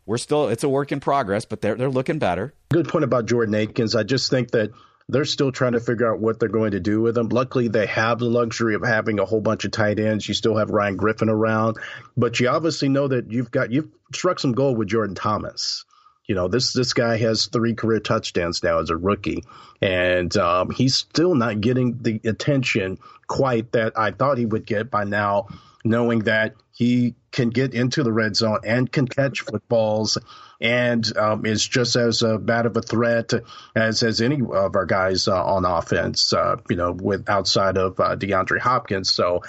we're 0.06 0.18
still 0.18 0.48
it's 0.48 0.64
a 0.64 0.68
work 0.68 0.92
in 0.92 1.00
progress, 1.00 1.44
but 1.44 1.60
they're 1.60 1.74
they're 1.74 1.90
looking 1.90 2.18
better. 2.18 2.54
Good 2.70 2.88
point 2.88 3.04
about 3.04 3.26
Jordan 3.26 3.54
Akins. 3.54 3.94
I 3.94 4.02
just 4.02 4.30
think 4.30 4.50
that 4.52 4.70
they're 5.08 5.24
still 5.24 5.52
trying 5.52 5.72
to 5.72 5.80
figure 5.80 6.10
out 6.12 6.20
what 6.20 6.40
they're 6.40 6.48
going 6.48 6.72
to 6.72 6.80
do 6.80 7.00
with 7.00 7.16
him. 7.18 7.28
Luckily, 7.28 7.68
they 7.68 7.86
have 7.86 8.18
the 8.18 8.26
luxury 8.26 8.74
of 8.74 8.82
having 8.82 9.18
a 9.18 9.24
whole 9.24 9.40
bunch 9.40 9.64
of 9.64 9.72
tight 9.72 9.98
ends. 9.98 10.26
You 10.26 10.34
still 10.34 10.56
have 10.56 10.70
Ryan 10.70 10.96
Griffin 10.96 11.28
around, 11.28 11.76
but 12.16 12.38
you 12.40 12.48
obviously 12.48 12.88
know 12.88 13.08
that 13.08 13.30
you've 13.30 13.50
got 13.50 13.70
you've 13.70 13.90
struck 14.14 14.38
some 14.38 14.52
gold 14.52 14.78
with 14.78 14.88
Jordan 14.88 15.14
Thomas. 15.14 15.84
You 16.32 16.36
know, 16.36 16.48
this 16.48 16.72
this 16.72 16.94
guy 16.94 17.18
has 17.18 17.44
three 17.44 17.74
career 17.74 18.00
touchdowns 18.00 18.62
now 18.62 18.78
as 18.78 18.88
a 18.88 18.96
rookie, 18.96 19.44
and 19.82 20.34
um, 20.38 20.70
he's 20.70 20.96
still 20.96 21.34
not 21.34 21.60
getting 21.60 21.98
the 22.00 22.22
attention 22.24 22.96
quite 23.26 23.72
that 23.72 23.92
I 23.96 24.12
thought 24.12 24.38
he 24.38 24.46
would 24.46 24.64
get 24.64 24.90
by 24.90 25.04
now. 25.04 25.48
Knowing 25.84 26.20
that 26.20 26.54
he 26.74 27.16
can 27.32 27.50
get 27.50 27.74
into 27.74 28.02
the 28.02 28.14
red 28.14 28.34
zone 28.34 28.60
and 28.64 28.90
can 28.90 29.06
catch 29.06 29.42
footballs 29.42 30.16
and 30.58 31.04
um, 31.18 31.44
is 31.44 31.68
just 31.68 31.96
as 31.96 32.22
uh, 32.22 32.38
bad 32.38 32.64
of 32.64 32.78
a 32.78 32.80
threat 32.80 33.34
as 33.76 34.02
as 34.02 34.22
any 34.22 34.40
of 34.40 34.74
our 34.74 34.86
guys 34.86 35.28
uh, 35.28 35.44
on 35.44 35.66
offense. 35.66 36.32
Uh, 36.32 36.56
you 36.70 36.76
know, 36.76 36.92
with 36.92 37.28
outside 37.28 37.76
of 37.76 38.00
uh, 38.00 38.16
DeAndre 38.16 38.58
Hopkins. 38.58 39.12
So, 39.12 39.42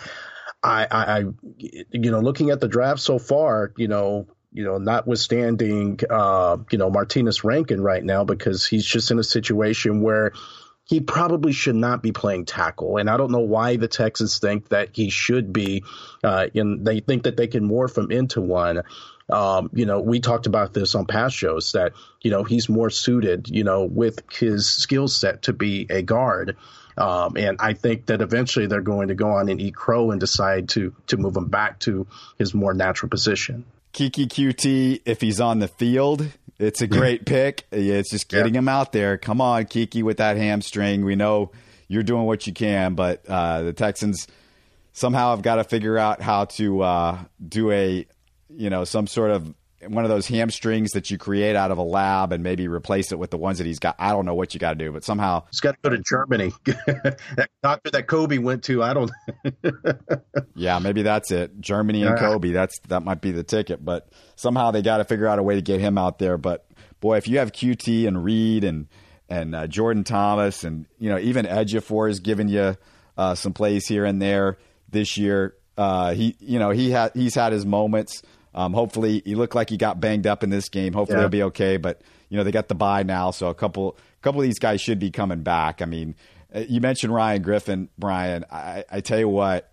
I, 0.62 0.86
I, 0.92 1.18
I, 1.20 1.24
you 1.60 2.12
know, 2.12 2.20
looking 2.20 2.50
at 2.50 2.60
the 2.60 2.68
draft 2.68 3.00
so 3.00 3.20
far, 3.20 3.72
you 3.78 3.88
know, 3.88 4.28
you 4.54 4.64
know, 4.64 4.78
notwithstanding, 4.78 6.00
uh, 6.10 6.58
you 6.72 6.78
know, 6.78 6.90
Martinez 6.90 7.44
Rankin 7.44 7.82
right 7.82 8.04
now 8.04 8.24
because 8.24 8.66
he's 8.66 8.86
just 8.86 9.12
in 9.12 9.20
a 9.20 9.24
situation 9.24 10.02
where 10.02 10.34
he 10.86 11.00
probably 11.00 11.54
should 11.54 11.76
not 11.76 12.04
be 12.04 12.12
playing 12.12 12.46
tackle. 12.46 12.98
And 12.98 13.10
I 13.10 13.18
don't 13.18 13.32
know 13.32 13.40
why 13.40 13.78
the 13.78 13.88
Texans 13.88 14.40
think 14.40 14.70
that 14.70 14.90
he 14.94 15.10
should 15.10 15.54
be. 15.54 15.84
Uh, 16.24 16.48
and 16.54 16.86
they 16.86 17.00
think 17.00 17.24
that 17.24 17.38
they 17.38 17.48
can 17.48 17.68
morph 17.68 17.98
him 17.98 18.12
into 18.12 18.42
one. 18.42 18.84
Um, 19.32 19.70
you 19.74 19.86
know, 19.86 20.02
we 20.02 20.20
talked 20.20 20.46
about 20.46 20.74
this 20.74 20.96
on 20.96 21.06
past 21.06 21.36
shows 21.36 21.72
that, 21.72 21.94
you 22.22 22.30
know, 22.30 22.44
he's 22.44 22.68
more 22.68 22.90
suited, 22.90 23.50
you 23.50 23.64
know, 23.64 23.86
with 23.86 24.20
his 24.32 24.70
skill 24.70 25.08
set 25.08 25.44
to 25.44 25.54
be 25.54 25.88
a 25.90 26.02
guard. 26.02 26.58
Um, 26.98 27.38
and 27.38 27.58
I 27.60 27.74
think 27.74 28.08
that 28.08 28.22
eventually 28.22 28.68
they're 28.68 28.82
going 28.82 29.08
to 29.08 29.16
go 29.16 29.32
on 29.32 29.50
and 29.50 29.60
eat 29.60 29.74
crow 29.74 30.12
and 30.12 30.20
decide 30.20 30.70
to 30.70 30.94
to 31.08 31.18
move 31.18 31.36
him 31.36 31.48
back 31.48 31.80
to 31.82 32.06
his 32.38 32.54
more 32.54 32.74
natural 32.74 33.10
position. 33.10 33.66
Keke 33.94 34.28
Coutee, 34.28 35.02
if 35.06 35.22
he's 35.22 35.40
on 35.40 35.60
the 35.60 35.68
field, 35.68 36.28
it's 36.60 36.82
a 36.82 36.88
great 36.88 37.26
pick. 37.28 37.66
It's 37.72 38.10
just 38.10 38.28
getting 38.28 38.56
yeah. 38.56 38.60
him 38.60 38.68
out 38.68 38.92
there. 38.92 39.18
Come 39.18 39.40
on, 39.40 39.66
Keke, 39.66 40.02
with 40.02 40.18
that 40.18 40.36
hamstring. 40.36 41.06
We 41.06 41.16
know 41.16 41.52
you're 41.88 42.04
doing 42.04 42.26
what 42.26 42.48
you 42.48 42.54
can, 42.54 42.96
but 42.96 43.24
uh, 43.28 43.62
the 43.62 43.74
Texans 43.74 44.28
somehow 44.94 45.32
have 45.32 45.44
got 45.44 45.56
to 45.56 45.64
figure 45.64 45.98
out 45.98 46.22
how 46.22 46.46
to 46.46 46.82
uh, 46.82 47.20
do 47.48 47.72
a, 47.72 48.08
you 48.50 48.70
know, 48.70 48.84
some 48.84 49.06
sort 49.06 49.30
of 49.30 49.54
one 49.88 50.04
of 50.04 50.10
those 50.10 50.28
hamstrings 50.28 50.92
that 50.92 51.12
you 51.12 51.18
create 51.18 51.56
out 51.56 51.72
of 51.72 51.78
a 51.78 51.84
lab 51.84 52.32
and 52.32 52.44
maybe 52.44 52.68
replace 52.68 53.12
it 53.12 53.20
with 53.20 53.32
the 53.32 53.38
ones 53.38 53.58
that 53.58 53.68
he's 53.68 53.80
got. 53.80 53.96
I 54.00 54.12
don't 54.12 54.26
know 54.26 54.36
what 54.36 54.54
you 54.54 54.60
got 54.60 54.72
to 54.72 54.76
do, 54.76 54.92
but 54.92 55.04
somehow 55.04 55.44
he's 55.52 55.60
got 55.60 55.72
to 55.72 55.78
go 55.82 55.90
to 55.90 56.02
Germany. 56.02 56.52
that 56.66 57.50
doctor 57.62 57.92
that 57.92 58.08
Kobe 58.08 58.38
went 58.38 58.64
to, 58.66 58.84
I 58.84 58.94
don't. 58.94 59.12
yeah, 60.56 60.80
maybe 60.80 61.02
that's 61.04 61.32
it. 61.32 61.60
Germany 61.60 62.04
and 62.04 62.18
Kobe. 62.18 62.52
That's 62.52 62.80
that 62.88 63.04
might 63.04 63.22
be 63.22 63.32
the 63.32 63.44
ticket, 63.44 63.84
but 63.84 64.10
somehow 64.36 64.72
they 64.72 64.82
got 64.82 64.98
to 64.98 65.04
figure 65.04 65.28
out 65.28 65.40
a 65.40 65.44
way 65.44 65.56
to 65.56 65.62
get 65.62 65.80
him 65.80 65.98
out 65.98 66.20
there. 66.20 66.38
But 66.38 66.66
boy, 67.00 67.18
if 67.18 67.28
you 67.28 67.40
have 67.40 67.52
Coutee 67.52 68.08
and 68.08 68.24
Reid 68.24 68.64
and 68.64 68.88
and 69.30 69.56
uh, 69.56 69.68
Jordan 69.68 70.04
Thomas 70.04 70.64
and 70.64 70.86
you 71.00 71.10
know 71.10 71.20
even 71.20 71.46
Ejiofor 71.46 72.10
is 72.10 72.20
giving 72.20 72.48
you 72.48 72.76
uh, 73.18 73.36
some 73.36 73.54
plays 73.54 73.88
here 73.88 74.06
and 74.06 74.22
there 74.22 74.58
this 74.90 75.18
year. 75.18 75.56
Uh, 75.78 76.14
he 76.14 76.36
you 76.40 76.60
know 76.60 76.70
he 76.70 76.92
had 76.92 77.12
he's 77.14 77.36
had 77.36 77.52
his 77.52 77.66
moments. 77.66 78.22
Um, 78.56 78.74
hopefully, 78.74 79.22
he 79.26 79.36
looked 79.36 79.56
like 79.56 79.70
he 79.70 79.78
got 79.78 80.00
banged 80.00 80.28
up 80.28 80.44
in 80.44 80.50
this 80.50 80.70
game. 80.70 80.94
Hopefully, 80.94 81.18
yeah. 81.18 81.24
he'll 81.24 81.30
be 81.30 81.44
okay. 81.44 81.78
But 81.78 82.02
you 82.30 82.38
know, 82.38 82.44
they 82.44 82.52
got 82.52 82.68
the 82.68 82.76
bye 82.76 83.04
now, 83.04 83.32
so 83.32 83.48
a 83.48 83.56
couple 83.56 83.98
couple 84.22 84.42
of 84.42 84.46
these 84.46 84.60
guys 84.60 84.82
should 84.82 85.00
be 85.00 85.12
coming 85.12 85.42
back. 85.42 85.82
I 85.82 85.86
mean, 85.86 86.16
uh, 86.54 86.60
you 86.68 86.82
mentioned 86.82 87.14
Ryan 87.14 87.42
Griffin, 87.42 87.90
Brian. 87.98 88.46
I, 88.52 88.86
I 88.90 89.02
tell 89.02 89.20
you 89.20 89.30
what, 89.30 89.72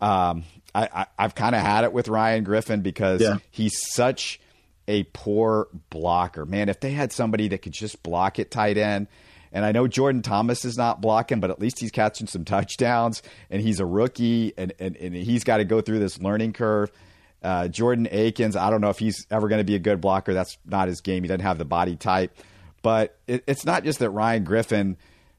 um, 0.00 0.44
I, 0.74 1.06
I 1.18 1.22
have 1.22 1.34
kind 1.34 1.54
of 1.54 1.62
had 1.62 1.84
it 1.84 1.92
with 1.92 2.08
Ryan 2.08 2.44
Griffin 2.44 2.82
because 2.82 3.20
yeah. 3.20 3.38
he's 3.50 3.80
such 3.92 4.40
a 4.88 5.04
poor 5.04 5.68
blocker. 5.90 6.44
Man, 6.44 6.68
if 6.68 6.80
they 6.80 6.92
had 6.92 7.12
somebody 7.12 7.48
that 7.48 7.62
could 7.62 7.72
just 7.72 8.02
block 8.02 8.38
it 8.38 8.50
tight 8.50 8.78
end. 8.78 9.08
And 9.52 9.64
I 9.64 9.72
know 9.72 9.86
Jordan 9.86 10.22
Thomas 10.22 10.64
is 10.64 10.76
not 10.76 11.00
blocking, 11.00 11.40
but 11.40 11.50
at 11.50 11.58
least 11.58 11.80
he's 11.80 11.90
catching 11.90 12.26
some 12.26 12.44
touchdowns 12.44 13.22
and 13.48 13.62
he's 13.62 13.80
a 13.80 13.86
rookie 13.86 14.52
and, 14.56 14.72
and, 14.78 14.96
and 14.96 15.14
he's 15.14 15.44
got 15.44 15.58
to 15.58 15.64
go 15.64 15.80
through 15.80 16.00
this 16.00 16.20
learning 16.20 16.52
curve. 16.52 16.90
Uh, 17.46 17.68
Jordan 17.68 18.08
Akins, 18.10 18.56
I 18.56 18.70
don't 18.70 18.80
know 18.80 18.90
if 18.90 18.98
he's 18.98 19.24
ever 19.30 19.46
going 19.46 19.60
to 19.60 19.64
be 19.64 19.76
a 19.76 19.78
good 19.78 20.00
blocker. 20.00 20.34
That's 20.34 20.58
not 20.66 20.88
his 20.88 21.00
game. 21.00 21.22
He 21.22 21.28
doesn't 21.28 21.42
have 21.42 21.58
the 21.58 21.64
body 21.64 21.94
type. 21.94 22.36
But 22.82 23.16
it, 23.28 23.44
it's 23.46 23.64
not 23.64 23.84
just 23.84 24.00
that 24.00 24.10
Ryan 24.10 24.42
Griffin, 24.42 24.96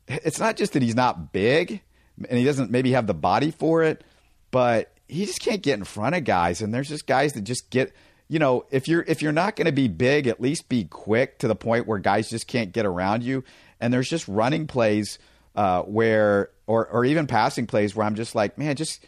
it's 0.08 0.39
not 0.39 0.56
just 0.56 0.72
that 0.72 0.82
he's 0.82 0.96
not 0.96 1.34
big 1.34 1.82
and 2.30 2.39
he 2.39 2.46
doesn't 2.46 2.72
maybe 2.72 2.93
have 2.93 3.08
the 3.08 3.13
body 3.13 3.52
for 3.52 3.84
it, 3.84 4.06
but 4.52 4.93
he 5.10 5.26
just 5.26 5.41
can't 5.41 5.62
get 5.62 5.78
in 5.78 5.84
front 5.84 6.15
of 6.15 6.24
guys. 6.24 6.62
And 6.62 6.74
there's 6.74 6.88
just 6.88 7.08
guys 7.08 7.34
that 7.34 7.41
just 7.41 7.70
get, 7.72 7.93
you 8.30 8.39
know, 8.39 8.65
if 8.72 8.88
you're 8.88 9.04
if 9.06 9.22
you're 9.22 9.34
not 9.34 9.58
going 9.58 9.65
to 9.65 9.74
be 9.74 9.89
big, 9.89 10.28
at 10.28 10.39
least 10.39 10.70
be 10.70 10.86
quick 10.86 11.39
to 11.39 11.50
the 11.50 11.56
point 11.56 11.88
where 11.88 12.00
guys 12.00 12.30
just 12.30 12.48
can't 12.48 12.72
get 12.72 12.86
around 12.86 13.22
you. 13.22 13.43
And 13.82 13.93
there's 13.93 14.10
just 14.10 14.30
running 14.30 14.65
plays 14.65 15.20
uh, 15.58 15.82
where, 15.82 16.52
or 16.67 16.88
or 16.88 17.04
even 17.04 17.28
passing 17.28 17.67
plays 17.67 17.98
where 17.98 18.08
I'm 18.08 18.15
just 18.15 18.34
like, 18.34 18.58
man, 18.58 18.78
just 18.78 19.06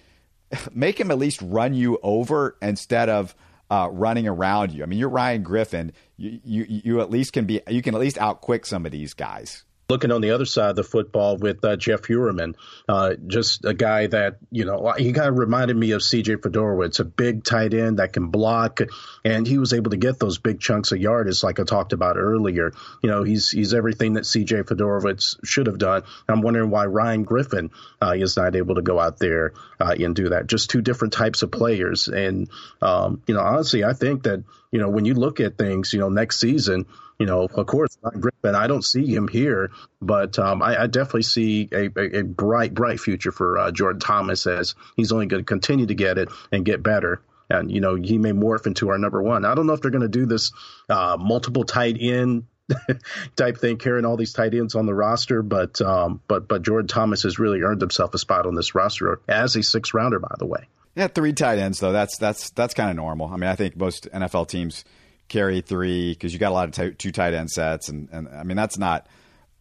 make 0.73 0.99
him 0.99 1.11
at 1.11 1.17
least 1.17 1.41
run 1.41 1.73
you 1.73 1.99
over 2.01 2.57
instead 2.61 3.09
of 3.09 3.35
uh, 3.69 3.89
running 3.91 4.27
around 4.27 4.71
you. 4.71 4.83
I 4.83 4.85
mean, 4.85 4.99
you're 4.99 5.09
Ryan 5.09 5.43
Griffin. 5.43 5.93
You, 6.17 6.39
you 6.43 6.65
you 6.67 7.01
at 7.01 7.11
least 7.11 7.33
can 7.33 7.45
be 7.45 7.61
you 7.67 7.81
can 7.81 7.93
at 7.93 8.01
least 8.01 8.17
outquick 8.17 8.65
some 8.65 8.85
of 8.85 8.91
these 8.91 9.13
guys 9.13 9.63
looking 9.89 10.11
on 10.11 10.21
the 10.21 10.31
other 10.31 10.45
side 10.45 10.69
of 10.69 10.75
the 10.75 10.83
football 10.83 11.35
with 11.37 11.65
uh, 11.65 11.75
Jeff 11.75 12.03
Heuerman, 12.03 12.53
uh, 12.87 13.15
just 13.25 13.65
a 13.65 13.73
guy 13.73 14.05
that, 14.07 14.37
you 14.51 14.63
know, 14.63 14.93
he 14.95 15.11
kind 15.13 15.27
of 15.27 15.37
reminded 15.37 15.75
me 15.75 15.91
of 15.91 16.01
CJ 16.01 16.37
Fiedorowicz, 16.37 16.99
a 16.99 17.03
big 17.03 17.43
tight 17.43 17.73
end 17.73 17.97
that 17.97 18.13
can 18.13 18.27
block, 18.27 18.81
and 19.25 19.47
he 19.47 19.57
was 19.57 19.73
able 19.73 19.89
to 19.91 19.97
get 19.97 20.19
those 20.19 20.37
big 20.37 20.59
chunks 20.59 20.91
of 20.91 20.99
yardage 20.99 21.43
like 21.43 21.59
I 21.59 21.63
talked 21.63 21.91
about 21.91 22.17
earlier. 22.17 22.71
You 23.01 23.09
know, 23.09 23.23
he's 23.23 23.49
he's 23.49 23.73
everything 23.73 24.13
that 24.13 24.25
CJ 24.25 24.65
Fiedorowicz 24.65 25.43
should 25.43 25.65
have 25.65 25.79
done. 25.79 26.03
I'm 26.27 26.41
wondering 26.41 26.69
why 26.69 26.85
Ryan 26.85 27.23
Griffin 27.23 27.71
uh, 28.01 28.13
is 28.15 28.37
not 28.37 28.55
able 28.55 28.75
to 28.75 28.83
go 28.83 28.99
out 28.99 29.17
there 29.17 29.53
uh, 29.79 29.95
and 29.99 30.15
do 30.15 30.29
that. 30.29 30.45
Just 30.45 30.69
two 30.69 30.81
different 30.81 31.13
types 31.13 31.41
of 31.41 31.51
players. 31.51 32.07
And, 32.07 32.49
um, 32.81 33.23
you 33.25 33.33
know, 33.33 33.41
honestly, 33.41 33.83
I 33.83 33.93
think 33.93 34.23
that, 34.23 34.43
you 34.71 34.79
know, 34.79 34.89
when 34.89 35.05
you 35.05 35.15
look 35.15 35.39
at 35.39 35.57
things, 35.57 35.93
you 35.93 35.99
know, 35.99 36.09
next 36.09 36.39
season, 36.39 36.85
you 37.19 37.25
know, 37.25 37.43
of 37.43 37.67
course, 37.67 37.97
not 38.01 38.19
Griffin. 38.19 38.55
I 38.55 38.67
don't 38.67 38.83
see 38.83 39.05
him 39.05 39.27
here, 39.27 39.71
but 40.01 40.39
um, 40.39 40.61
I, 40.61 40.83
I, 40.83 40.87
definitely 40.87 41.23
see 41.23 41.67
a, 41.71 41.89
a, 41.97 42.19
a, 42.19 42.23
bright, 42.23 42.73
bright 42.73 42.99
future 42.99 43.33
for 43.33 43.57
uh, 43.57 43.71
Jordan 43.71 43.99
Thomas 43.99 44.47
as 44.47 44.73
he's 44.95 45.11
only 45.11 45.25
going 45.25 45.41
to 45.41 45.45
continue 45.45 45.85
to 45.85 45.93
get 45.93 46.17
it 46.17 46.29
and 46.53 46.63
get 46.63 46.81
better. 46.81 47.21
And 47.49 47.69
you 47.69 47.81
know, 47.81 47.95
he 47.95 48.17
may 48.17 48.31
morph 48.31 48.67
into 48.67 48.89
our 48.89 48.97
number 48.97 49.21
one. 49.21 49.43
I 49.43 49.53
don't 49.53 49.67
know 49.67 49.73
if 49.73 49.81
they're 49.81 49.91
going 49.91 50.01
to 50.01 50.07
do 50.07 50.25
this 50.25 50.53
uh, 50.87 51.17
multiple 51.19 51.65
tight 51.65 51.97
end 51.99 52.45
type 53.35 53.57
thing, 53.57 53.77
carrying 53.77 54.05
all 54.05 54.15
these 54.15 54.33
tight 54.33 54.53
ends 54.53 54.75
on 54.75 54.85
the 54.85 54.93
roster. 54.93 55.41
But 55.41 55.81
um, 55.81 56.21
but 56.27 56.47
but 56.47 56.61
Jordan 56.61 56.87
Thomas 56.87 57.23
has 57.23 57.37
really 57.37 57.61
earned 57.61 57.81
himself 57.81 58.13
a 58.13 58.17
spot 58.17 58.45
on 58.45 58.55
this 58.55 58.75
roster 58.75 59.19
as 59.27 59.55
a 59.57 59.63
six 59.63 59.93
rounder, 59.93 60.19
by 60.19 60.35
the 60.37 60.45
way. 60.45 60.67
Yeah, 60.95 61.07
three 61.07 61.33
tight 61.33 61.59
ends 61.59 61.79
though. 61.79 61.91
That's 61.91 62.17
that's 62.17 62.51
that's 62.51 62.73
kind 62.73 62.91
of 62.91 62.95
normal. 62.95 63.27
I 63.27 63.35
mean, 63.35 63.49
I 63.49 63.55
think 63.55 63.75
most 63.75 64.09
NFL 64.11 64.47
teams 64.47 64.85
carry 65.29 65.61
three 65.61 66.11
because 66.11 66.33
you 66.33 66.39
got 66.39 66.51
a 66.51 66.55
lot 66.55 66.67
of 66.67 66.75
t- 66.75 66.95
two 66.95 67.11
tight 67.11 67.33
end 67.33 67.49
sets, 67.49 67.89
and 67.89 68.09
and 68.11 68.27
I 68.27 68.43
mean 68.43 68.57
that's 68.57 68.77
not 68.77 69.07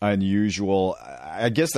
unusual. 0.01 0.97
I 1.01 1.49
guess 1.51 1.71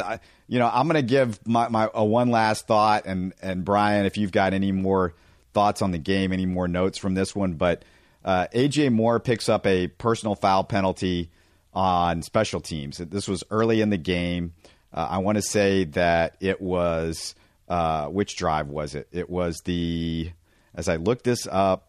you 0.48 0.58
know 0.58 0.70
I'm 0.72 0.86
going 0.86 0.96
to 0.96 1.08
give 1.08 1.46
my, 1.46 1.68
my 1.68 1.90
a 1.92 2.04
one 2.04 2.30
last 2.30 2.66
thought, 2.66 3.04
and 3.06 3.34
and 3.42 3.64
Brian, 3.64 4.06
if 4.06 4.16
you've 4.16 4.32
got 4.32 4.54
any 4.54 4.72
more 4.72 5.14
thoughts 5.52 5.82
on 5.82 5.90
the 5.90 5.98
game, 5.98 6.32
any 6.32 6.46
more 6.46 6.68
notes 6.68 6.98
from 6.98 7.14
this 7.14 7.34
one, 7.34 7.54
but 7.54 7.84
uh, 8.24 8.46
AJ 8.54 8.92
Moore 8.92 9.20
picks 9.20 9.48
up 9.48 9.66
a 9.66 9.88
personal 9.88 10.34
foul 10.34 10.64
penalty 10.64 11.30
on 11.72 12.22
special 12.22 12.60
teams. 12.60 12.98
This 12.98 13.28
was 13.28 13.44
early 13.50 13.80
in 13.80 13.90
the 13.90 13.98
game. 13.98 14.54
Uh, 14.92 15.06
I 15.10 15.18
want 15.18 15.36
to 15.36 15.42
say 15.42 15.84
that 15.84 16.36
it 16.40 16.60
was 16.60 17.34
uh, 17.68 18.06
which 18.06 18.36
drive 18.36 18.68
was 18.68 18.94
it? 18.94 19.08
It 19.12 19.30
was 19.30 19.60
the 19.64 20.30
as 20.74 20.88
I 20.88 20.96
looked 20.96 21.24
this 21.24 21.46
up. 21.50 21.88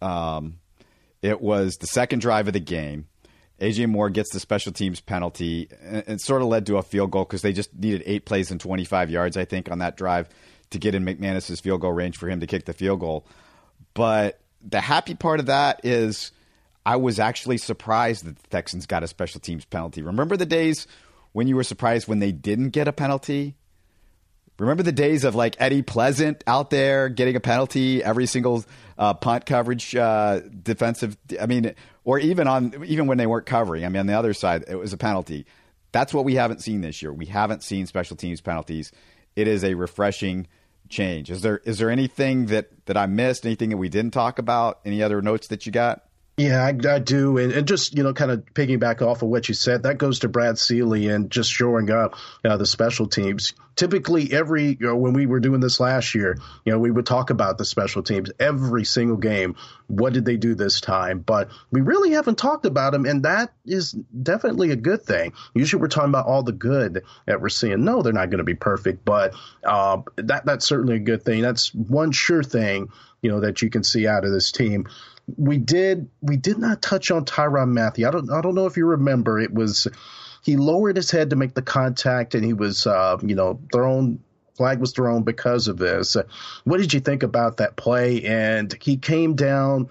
Um, 0.00 0.58
it 1.22 1.40
was 1.40 1.76
the 1.76 1.86
second 1.86 2.20
drive 2.20 2.46
of 2.46 2.52
the 2.52 2.60
game. 2.60 3.06
AJ 3.60 3.88
Moore 3.88 4.08
gets 4.08 4.32
the 4.32 4.38
special 4.38 4.72
teams 4.72 5.00
penalty. 5.00 5.68
It 5.82 6.20
sort 6.20 6.42
of 6.42 6.48
led 6.48 6.66
to 6.66 6.76
a 6.76 6.82
field 6.82 7.10
goal 7.10 7.24
because 7.24 7.42
they 7.42 7.52
just 7.52 7.74
needed 7.74 8.02
eight 8.06 8.24
plays 8.24 8.50
and 8.50 8.60
25 8.60 9.10
yards, 9.10 9.36
I 9.36 9.44
think, 9.44 9.70
on 9.70 9.78
that 9.78 9.96
drive 9.96 10.28
to 10.70 10.78
get 10.78 10.94
in 10.94 11.04
McManus's 11.04 11.60
field 11.60 11.80
goal 11.80 11.92
range 11.92 12.16
for 12.16 12.28
him 12.28 12.40
to 12.40 12.46
kick 12.46 12.66
the 12.66 12.72
field 12.72 13.00
goal. 13.00 13.26
But 13.94 14.40
the 14.62 14.80
happy 14.80 15.14
part 15.14 15.40
of 15.40 15.46
that 15.46 15.80
is 15.84 16.30
I 16.86 16.96
was 16.96 17.18
actually 17.18 17.58
surprised 17.58 18.24
that 18.24 18.38
the 18.38 18.48
Texans 18.48 18.86
got 18.86 19.02
a 19.02 19.08
special 19.08 19.40
teams 19.40 19.64
penalty. 19.64 20.02
Remember 20.02 20.36
the 20.36 20.46
days 20.46 20.86
when 21.32 21.48
you 21.48 21.56
were 21.56 21.64
surprised 21.64 22.06
when 22.06 22.20
they 22.20 22.32
didn't 22.32 22.70
get 22.70 22.86
a 22.86 22.92
penalty? 22.92 23.56
Remember 24.58 24.82
the 24.82 24.92
days 24.92 25.24
of 25.24 25.34
like 25.34 25.56
Eddie 25.60 25.82
Pleasant 25.82 26.42
out 26.46 26.70
there 26.70 27.08
getting 27.08 27.36
a 27.36 27.40
penalty 27.40 28.02
every 28.02 28.26
single 28.26 28.64
uh, 28.98 29.14
punt 29.14 29.46
coverage, 29.46 29.94
uh, 29.94 30.40
defensive. 30.62 31.16
I 31.40 31.46
mean, 31.46 31.74
or 32.04 32.18
even 32.18 32.48
on 32.48 32.84
even 32.86 33.06
when 33.06 33.18
they 33.18 33.26
weren't 33.26 33.46
covering. 33.46 33.84
I 33.84 33.88
mean, 33.88 34.00
on 34.00 34.06
the 34.06 34.14
other 34.14 34.34
side, 34.34 34.64
it 34.66 34.74
was 34.74 34.92
a 34.92 34.96
penalty. 34.96 35.46
That's 35.92 36.12
what 36.12 36.24
we 36.24 36.34
haven't 36.34 36.60
seen 36.60 36.80
this 36.80 37.00
year. 37.02 37.12
We 37.12 37.26
haven't 37.26 37.62
seen 37.62 37.86
special 37.86 38.16
teams 38.16 38.40
penalties. 38.40 38.90
It 39.36 39.46
is 39.46 39.62
a 39.62 39.74
refreshing 39.74 40.48
change. 40.88 41.30
Is 41.30 41.42
there 41.42 41.58
is 41.58 41.78
there 41.78 41.90
anything 41.90 42.46
that 42.46 42.70
that 42.86 42.96
I 42.96 43.06
missed? 43.06 43.46
Anything 43.46 43.70
that 43.70 43.76
we 43.76 43.88
didn't 43.88 44.10
talk 44.10 44.40
about? 44.40 44.80
Any 44.84 45.02
other 45.02 45.22
notes 45.22 45.46
that 45.48 45.66
you 45.66 45.72
got? 45.72 46.07
Yeah, 46.38 46.64
I, 46.64 46.68
I 46.68 47.00
do, 47.00 47.36
and, 47.36 47.50
and, 47.50 47.66
just 47.66 47.96
you 47.96 48.04
know, 48.04 48.12
kind 48.12 48.30
of 48.30 48.44
piggyback 48.54 49.02
off 49.02 49.22
of 49.22 49.28
what 49.28 49.48
you 49.48 49.54
said, 49.54 49.82
that 49.82 49.98
goes 49.98 50.20
to 50.20 50.28
Brad 50.28 50.56
Seely 50.56 51.08
and 51.08 51.32
just 51.32 51.50
shoring 51.50 51.90
up 51.90 52.14
uh, 52.44 52.56
the 52.56 52.64
special 52.64 53.08
teams. 53.08 53.54
Typically, 53.74 54.32
every 54.32 54.66
you 54.66 54.86
know, 54.86 54.94
when 54.94 55.14
we 55.14 55.26
were 55.26 55.40
doing 55.40 55.58
this 55.58 55.80
last 55.80 56.14
year, 56.14 56.38
you 56.64 56.72
know, 56.72 56.78
we 56.78 56.92
would 56.92 57.06
talk 57.06 57.30
about 57.30 57.58
the 57.58 57.64
special 57.64 58.04
teams 58.04 58.30
every 58.38 58.84
single 58.84 59.16
game. 59.16 59.56
What 59.88 60.12
did 60.12 60.24
they 60.24 60.36
do 60.36 60.54
this 60.54 60.80
time? 60.80 61.18
But 61.18 61.50
we 61.72 61.80
really 61.80 62.12
haven't 62.12 62.38
talked 62.38 62.66
about 62.66 62.92
them, 62.92 63.04
and 63.04 63.24
that 63.24 63.52
is 63.66 63.90
definitely 63.90 64.70
a 64.70 64.76
good 64.76 65.02
thing. 65.02 65.32
Usually, 65.54 65.82
we're 65.82 65.88
talking 65.88 66.10
about 66.10 66.26
all 66.26 66.44
the 66.44 66.52
good 66.52 67.02
that 67.26 67.40
we're 67.40 67.48
seeing. 67.48 67.82
No, 67.82 68.02
they're 68.02 68.12
not 68.12 68.30
going 68.30 68.38
to 68.38 68.44
be 68.44 68.54
perfect, 68.54 69.04
but 69.04 69.34
uh, 69.64 70.02
that 70.14 70.46
that's 70.46 70.68
certainly 70.68 70.94
a 70.94 71.00
good 71.00 71.24
thing. 71.24 71.42
That's 71.42 71.74
one 71.74 72.12
sure 72.12 72.44
thing 72.44 72.90
you 73.22 73.30
know 73.32 73.40
that 73.40 73.62
you 73.62 73.70
can 73.70 73.82
see 73.82 74.06
out 74.06 74.24
of 74.24 74.30
this 74.30 74.52
team 74.52 74.86
we 75.36 75.58
did 75.58 76.08
we 76.20 76.36
did 76.36 76.58
not 76.58 76.82
touch 76.82 77.10
on 77.10 77.24
Tyrann 77.24 77.72
Mathieu. 77.72 78.06
I 78.06 78.10
don't 78.10 78.30
I 78.30 78.40
don't 78.40 78.54
know 78.54 78.66
if 78.66 78.76
you 78.76 78.86
remember. 78.86 79.38
It 79.38 79.52
was 79.52 79.86
he 80.42 80.56
lowered 80.56 80.96
his 80.96 81.10
head 81.10 81.30
to 81.30 81.36
make 81.36 81.54
the 81.54 81.62
contact, 81.62 82.34
and 82.34 82.44
he 82.44 82.52
was 82.52 82.86
uh, 82.86 83.18
you 83.22 83.34
know 83.34 83.60
thrown 83.72 84.20
flag 84.56 84.80
was 84.80 84.92
thrown 84.92 85.22
because 85.22 85.68
of 85.68 85.78
this. 85.78 86.16
What 86.64 86.78
did 86.78 86.92
you 86.92 87.00
think 87.00 87.22
about 87.22 87.58
that 87.58 87.76
play? 87.76 88.24
And 88.24 88.76
he 88.82 88.96
came 88.96 89.36
down 89.36 89.88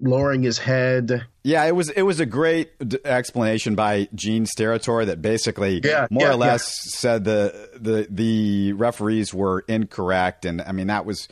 lowering 0.00 0.42
his 0.42 0.58
head. 0.58 1.26
Yeah, 1.44 1.64
it 1.64 1.74
was 1.74 1.88
it 1.90 2.02
was 2.02 2.20
a 2.20 2.26
great 2.26 2.78
d- 2.86 2.98
explanation 3.04 3.74
by 3.74 4.08
Gene 4.14 4.44
Steratore 4.44 5.06
that 5.06 5.22
basically 5.22 5.80
yeah, 5.82 6.06
more 6.10 6.28
yeah, 6.28 6.32
or 6.32 6.36
less 6.36 6.74
yeah. 6.84 6.98
said 6.98 7.24
the 7.24 7.70
the 7.74 8.06
the 8.10 8.72
referees 8.74 9.32
were 9.32 9.64
incorrect, 9.66 10.44
and 10.44 10.60
I 10.62 10.72
mean 10.72 10.88
that 10.88 11.06
was, 11.06 11.28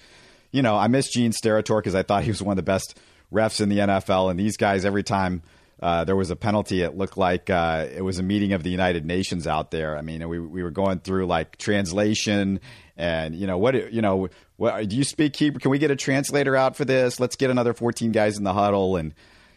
you 0.51 0.63
know, 0.63 0.77
I 0.77 0.89
miss 0.89 1.09
Gene 1.11 1.33
Steratore 1.33 1.79
because 1.79 1.95
I 1.95 2.03
thought 2.03 2.25
he 2.25 2.31
was 2.31 2.43
one 2.43 2.53
of 2.53 2.57
the 2.57 2.63
best 2.63 2.99
refs 3.33 3.61
in 3.61 3.69
the 3.69 3.79
NFL, 3.79 4.31
and 4.31 4.39
these 4.39 4.57
guys 4.57 4.85
every 4.85 5.03
time. 5.03 5.43
Uh, 5.83 6.05
there 6.05 6.15
was 6.15 6.31
a 6.31 6.37
penalty. 6.37 6.83
It 6.83 6.95
looked 6.95 7.17
like 7.17 7.49
uh, 7.49 7.87
it 7.91 8.03
was 8.03 8.19
a 8.19 8.23
meeting 8.23 8.53
of 8.53 8.63
the 8.63 8.69
United 8.69 9.07
Nations 9.07 9.47
out 9.47 9.71
there. 9.71 9.97
I 9.97 10.03
mean, 10.03 10.29
we 10.29 10.39
we 10.39 10.63
were 10.63 10.71
going 10.71 10.99
through 10.99 11.25
like 11.27 11.57
translation 11.57 12.61
and 13.01 13.35
you 13.35 13.47
know 13.47 13.59
what 13.59 13.93
you 13.93 14.03
know. 14.03 14.29
What, 14.57 14.87
do 14.89 14.95
you 14.95 15.05
speak 15.05 15.35
Hebrew? 15.35 15.59
Can 15.59 15.71
we 15.71 15.79
get 15.79 15.91
a 15.91 15.97
translator 15.97 16.55
out 16.55 16.77
for 16.77 16.85
this? 16.85 17.19
Let's 17.19 17.35
get 17.35 17.51
another 17.51 17.73
fourteen 17.73 18.13
guys 18.13 18.37
in 18.37 18.45
the 18.45 18.53
huddle 18.53 18.97
and 18.97 19.15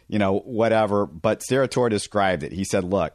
you 0.08 0.18
know 0.18 0.38
whatever. 0.38 1.04
But 1.04 1.40
Steratore 1.40 1.90
described 1.90 2.42
it. 2.42 2.52
He 2.52 2.64
said, 2.64 2.84
"Look, 2.84 3.14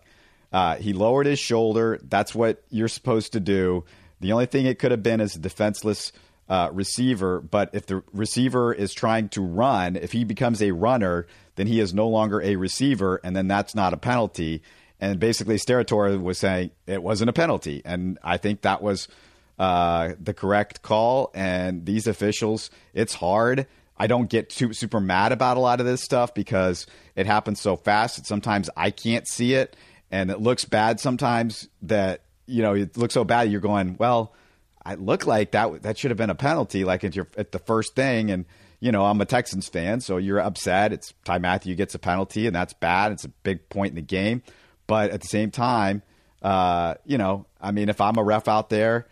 uh, 0.54 0.76
he 0.76 0.94
lowered 0.94 1.26
his 1.26 1.40
shoulder. 1.40 2.00
That's 2.04 2.36
what 2.36 2.64
you're 2.70 2.88
supposed 2.88 3.34
to 3.34 3.40
do. 3.40 3.86
The 4.20 4.34
only 4.34 4.46
thing 4.46 4.68
it 4.68 4.78
could 4.78 4.92
have 4.92 5.04
been 5.04 5.20
is 5.20 5.36
a 5.36 5.40
defenseless." 5.40 6.12
Uh, 6.50 6.70
receiver. 6.74 7.40
But 7.40 7.70
if 7.74 7.86
the 7.86 8.04
receiver 8.12 8.74
is 8.74 8.94
trying 8.94 9.30
to 9.30 9.42
run, 9.42 9.96
if 9.96 10.12
he 10.12 10.24
becomes 10.24 10.62
a 10.62 10.72
runner, 10.72 11.28
then 11.56 11.68
he 11.68 11.80
is 11.80 11.94
no 11.94 12.08
longer 12.08 12.42
a 12.42 12.56
receiver, 12.56 13.22
and 13.24 13.36
then 13.36 13.48
that's 13.48 13.76
not 13.76 13.94
a 13.94 13.98
penalty. 13.98 14.64
And 15.00 15.20
basically, 15.20 15.56
Steratore 15.56 16.22
was 16.22 16.38
saying 16.38 16.72
it 16.88 17.04
wasn't 17.04 17.30
a 17.30 17.34
penalty, 17.34 17.82
and 17.86 18.18
I 18.24 18.38
think 18.38 18.62
that 18.62 18.82
was 18.82 19.08
uh, 19.58 20.14
the 20.20 20.34
correct 20.34 20.82
call. 20.82 21.32
And 21.34 21.86
these 21.86 22.08
officials, 22.08 22.70
it's 22.94 23.14
hard. 23.14 23.68
I 23.98 24.08
don't 24.08 24.30
get 24.30 24.50
too, 24.50 24.74
super 24.74 25.00
mad 25.00 25.32
about 25.32 25.58
a 25.58 25.60
lot 25.60 25.80
of 25.82 25.86
this 25.86 26.02
stuff 26.02 26.34
because 26.34 26.88
it 27.16 27.26
happens 27.26 27.60
so 27.60 27.76
fast 27.76 28.16
that 28.16 28.26
sometimes 28.26 28.70
I 28.76 28.92
can't 28.92 29.28
see 29.28 29.54
it, 29.54 29.76
and 30.10 30.32
it 30.32 30.42
looks 30.42 30.66
bad 30.66 31.00
sometimes. 31.00 31.70
That 31.84 32.22
you 32.46 32.64
know, 32.64 32.74
it 32.74 32.98
looks 32.98 33.14
so 33.14 33.24
bad. 33.24 33.52
You're 33.52 33.62
going, 33.62 33.96
well, 34.00 34.34
I 34.86 34.96
look 34.96 35.26
like 35.28 35.52
that 35.52 35.84
that 35.84 35.98
should 35.98 36.12
have 36.12 36.18
been 36.18 36.30
a 36.30 36.36
penalty, 36.36 36.84
like 36.84 37.04
at 37.04 37.16
your 37.16 37.28
at 37.38 37.52
the 37.52 37.60
first 37.60 37.96
thing. 37.96 38.32
And 38.32 38.46
you 38.80 38.92
know, 38.92 39.06
I'm 39.06 39.20
a 39.20 39.26
Texans 39.26 39.68
fan, 39.68 40.00
so 40.02 40.18
you're 40.18 40.40
upset. 40.40 40.94
It's 40.94 41.14
Ty 41.26 41.40
Mathieu 41.40 41.76
gets 41.76 41.96
a 41.96 42.00
penalty, 42.00 42.48
and 42.48 42.56
that's 42.56 42.74
bad. 42.74 43.12
It's 43.12 43.26
a 43.26 43.30
big 43.30 43.68
point 43.70 43.92
in 43.92 43.96
the 43.96 44.02
game. 44.02 44.42
But 44.88 45.12
at 45.12 45.22
the 45.22 45.28
same 45.28 45.52
time, 45.52 46.02
uh, 46.42 46.96
you 47.06 47.18
know, 47.18 47.46
I 47.62 47.72
mean, 47.72 47.90
if 47.90 48.00
I'm 48.02 48.18
a 48.18 48.24
ref 48.24 48.48
out 48.48 48.70
there, 48.70 49.08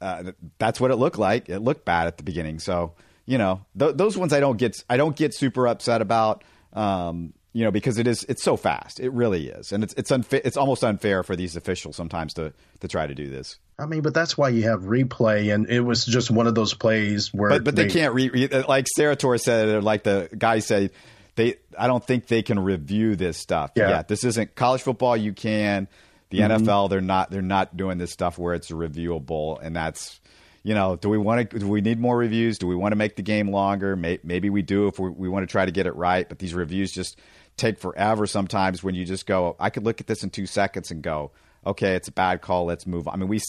uh, 0.00 0.32
that's 0.58 0.80
what 0.80 0.90
it 0.90 0.96
looked 0.96 1.18
like. 1.18 1.48
It 1.48 1.60
looked 1.60 1.84
bad 1.84 2.06
at 2.06 2.16
the 2.16 2.24
beginning. 2.24 2.58
So 2.58 2.94
you 3.26 3.38
know, 3.38 3.64
th- 3.78 3.96
those 3.96 4.16
ones 4.16 4.32
I 4.32 4.40
don't 4.40 4.56
get 4.56 4.82
I 4.88 4.96
don't 4.96 5.14
get 5.14 5.34
super 5.34 5.68
upset 5.68 6.02
about. 6.02 6.42
Um, 6.72 7.32
you 7.52 7.64
know, 7.64 7.70
because 7.70 7.98
it 7.98 8.06
is 8.06 8.24
it's 8.28 8.42
so 8.42 8.56
fast. 8.56 9.00
It 9.00 9.10
really 9.10 9.48
is, 9.48 9.72
and 9.72 9.82
it's 9.82 9.94
it's 9.94 10.10
unfair. 10.10 10.40
It's 10.44 10.56
almost 10.56 10.84
unfair 10.84 11.22
for 11.22 11.34
these 11.34 11.56
officials 11.56 11.96
sometimes 11.96 12.34
to 12.34 12.52
to 12.80 12.88
try 12.88 13.06
to 13.06 13.14
do 13.14 13.28
this. 13.28 13.58
I 13.78 13.86
mean, 13.86 14.02
but 14.02 14.14
that's 14.14 14.38
why 14.38 14.50
you 14.50 14.64
have 14.64 14.82
replay, 14.82 15.52
and 15.52 15.68
it 15.68 15.80
was 15.80 16.04
just 16.04 16.30
one 16.30 16.46
of 16.46 16.54
those 16.54 16.74
plays 16.74 17.32
where. 17.34 17.50
But, 17.50 17.64
but 17.64 17.76
they, 17.76 17.84
they 17.84 17.90
can't 17.90 18.14
re, 18.14 18.48
like 18.68 18.86
Steratore 18.96 19.40
said, 19.40 19.68
or 19.68 19.82
like 19.82 20.04
the 20.04 20.28
guy 20.36 20.60
said, 20.60 20.92
they. 21.34 21.56
I 21.76 21.86
don't 21.86 22.04
think 22.04 22.28
they 22.28 22.42
can 22.42 22.58
review 22.60 23.16
this 23.16 23.38
stuff. 23.38 23.72
Yeah, 23.74 23.88
yet. 23.88 24.08
this 24.08 24.22
isn't 24.24 24.54
college 24.54 24.82
football. 24.82 25.16
You 25.16 25.32
can. 25.32 25.88
The 26.28 26.40
mm-hmm. 26.40 26.64
NFL, 26.64 26.90
they're 26.90 27.00
not. 27.00 27.30
They're 27.30 27.42
not 27.42 27.76
doing 27.76 27.98
this 27.98 28.12
stuff 28.12 28.38
where 28.38 28.54
it's 28.54 28.70
reviewable, 28.70 29.58
and 29.60 29.74
that's. 29.74 30.20
You 30.62 30.74
know, 30.74 30.94
do 30.94 31.08
we 31.08 31.16
want 31.16 31.50
to? 31.50 31.58
Do 31.58 31.66
we 31.66 31.80
need 31.80 31.98
more 31.98 32.14
reviews? 32.14 32.58
Do 32.58 32.66
we 32.66 32.76
want 32.76 32.92
to 32.92 32.96
make 32.96 33.16
the 33.16 33.22
game 33.22 33.50
longer? 33.50 33.96
Maybe 33.96 34.50
we 34.50 34.60
do 34.60 34.88
if 34.88 34.98
we, 34.98 35.08
we 35.08 35.28
want 35.30 35.48
to 35.48 35.50
try 35.50 35.64
to 35.64 35.72
get 35.72 35.86
it 35.86 35.96
right. 35.96 36.28
But 36.28 36.38
these 36.38 36.52
reviews 36.52 36.92
just 36.92 37.18
take 37.60 37.78
forever 37.78 38.26
sometimes. 38.26 38.82
When 38.82 38.94
you 38.94 39.04
just 39.04 39.26
go, 39.26 39.56
I 39.60 39.70
could 39.70 39.84
look 39.84 40.00
at 40.00 40.06
this 40.06 40.22
in 40.22 40.30
two 40.30 40.46
seconds 40.46 40.90
and 40.90 41.02
go, 41.02 41.30
okay, 41.66 41.94
it's 41.94 42.08
a 42.08 42.12
bad 42.12 42.40
call. 42.40 42.64
Let's 42.64 42.86
move. 42.86 43.06
on. 43.06 43.14
I 43.14 43.16
mean, 43.18 43.28
we, 43.28 43.40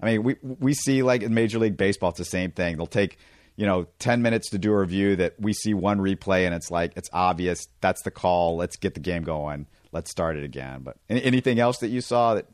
I 0.00 0.06
mean, 0.06 0.22
we 0.22 0.36
we 0.42 0.74
see 0.74 1.02
like 1.02 1.22
in 1.22 1.34
Major 1.34 1.58
League 1.58 1.76
Baseball, 1.76 2.10
it's 2.10 2.18
the 2.18 2.24
same 2.24 2.52
thing. 2.52 2.76
They'll 2.76 2.86
take 2.86 3.18
you 3.56 3.66
know 3.66 3.86
ten 3.98 4.22
minutes 4.22 4.50
to 4.50 4.58
do 4.58 4.72
a 4.72 4.78
review 4.78 5.16
that 5.16 5.34
we 5.38 5.52
see 5.52 5.74
one 5.74 5.98
replay 5.98 6.46
and 6.46 6.54
it's 6.54 6.70
like 6.70 6.92
it's 6.96 7.10
obvious 7.12 7.68
that's 7.80 8.02
the 8.02 8.10
call. 8.10 8.56
Let's 8.56 8.76
get 8.76 8.94
the 8.94 9.00
game 9.00 9.24
going. 9.24 9.66
Let's 9.92 10.10
start 10.10 10.36
it 10.36 10.44
again. 10.44 10.82
But 10.82 10.96
anything 11.08 11.58
else 11.58 11.78
that 11.78 11.88
you 11.88 12.00
saw 12.00 12.34
that 12.34 12.46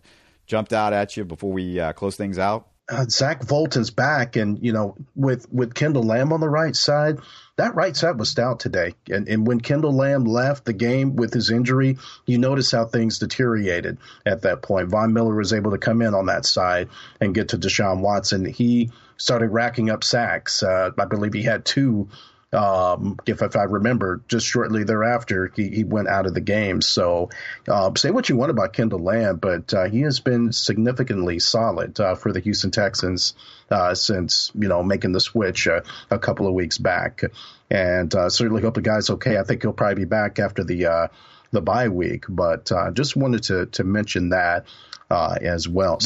jumped 0.46 0.72
out 0.72 0.92
at 0.92 1.16
you 1.16 1.24
before 1.24 1.52
we 1.52 1.80
uh, 1.80 1.92
close 1.92 2.16
things 2.16 2.38
out? 2.38 2.68
uh, 2.88 3.04
Zach 3.08 3.46
Fulton's 3.46 3.90
back, 3.90 4.36
and 4.36 4.62
you 4.62 4.72
know, 4.72 4.96
with 5.14 5.50
with 5.52 5.74
Kendall 5.74 6.04
Lamm 6.04 6.32
on 6.32 6.40
the 6.40 6.48
right 6.48 6.76
side, 6.76 7.18
that 7.56 7.74
right 7.74 7.96
side 7.96 8.18
was 8.18 8.30
stout 8.30 8.60
today. 8.60 8.94
And 9.10 9.28
and 9.28 9.46
when 9.46 9.60
Kendall 9.60 9.92
Lamm 9.92 10.26
left 10.26 10.64
the 10.64 10.72
game 10.72 11.16
with 11.16 11.32
his 11.32 11.50
injury, 11.50 11.98
you 12.26 12.38
notice 12.38 12.70
how 12.70 12.86
things 12.86 13.18
deteriorated 13.18 13.98
at 14.26 14.42
that 14.42 14.62
point. 14.62 14.88
Von 14.88 15.12
Miller 15.12 15.34
was 15.34 15.52
able 15.52 15.70
to 15.70 15.78
come 15.78 16.02
in 16.02 16.14
on 16.14 16.26
that 16.26 16.46
side 16.46 16.88
and 17.20 17.34
get 17.34 17.50
to 17.50 17.58
Deshaun 17.58 18.00
Watson. 18.00 18.44
He 18.44 18.90
started 19.16 19.50
racking 19.50 19.90
up 19.90 20.02
sacks. 20.02 20.62
Uh, 20.62 20.90
I 20.98 21.04
believe 21.04 21.32
he 21.32 21.42
had 21.42 21.64
two 21.64 22.08
um, 22.54 23.18
if, 23.26 23.42
if 23.42 23.56
I 23.56 23.64
remember, 23.64 24.22
just 24.28 24.46
shortly 24.46 24.84
thereafter, 24.84 25.52
he, 25.54 25.68
he 25.68 25.84
went 25.84 26.08
out 26.08 26.26
of 26.26 26.34
the 26.34 26.40
game. 26.40 26.80
So 26.80 27.30
uh, 27.68 27.92
say 27.96 28.10
what 28.10 28.28
you 28.28 28.36
want 28.36 28.50
about 28.50 28.72
Kendall 28.72 29.00
Lamm, 29.00 29.38
but 29.38 29.74
uh, 29.74 29.84
he 29.84 30.02
has 30.02 30.20
been 30.20 30.52
significantly 30.52 31.40
solid 31.40 31.98
uh, 31.98 32.14
for 32.14 32.32
the 32.32 32.40
Houston 32.40 32.70
Texans 32.70 33.34
uh, 33.70 33.94
since 33.94 34.52
you 34.54 34.68
know 34.68 34.82
making 34.82 35.12
the 35.12 35.20
switch 35.20 35.66
uh, 35.66 35.80
a 36.10 36.18
couple 36.18 36.46
of 36.46 36.54
weeks 36.54 36.78
back. 36.78 37.22
And 37.70 38.14
uh, 38.14 38.30
certainly 38.30 38.62
hope 38.62 38.74
the 38.74 38.82
guy's 38.82 39.10
okay. 39.10 39.36
I 39.36 39.42
think 39.42 39.62
he'll 39.62 39.72
probably 39.72 40.04
be 40.04 40.08
back 40.08 40.38
after 40.38 40.62
the 40.62 41.10
the 41.50 41.60
bye 41.60 41.88
week, 41.88 42.24
but 42.28 42.70
just 42.94 43.16
wanted 43.16 43.44
to 43.44 43.66
to 43.66 43.84
mention 43.84 44.30
that 44.30 44.66
as 45.10 45.68
well. 45.68 45.98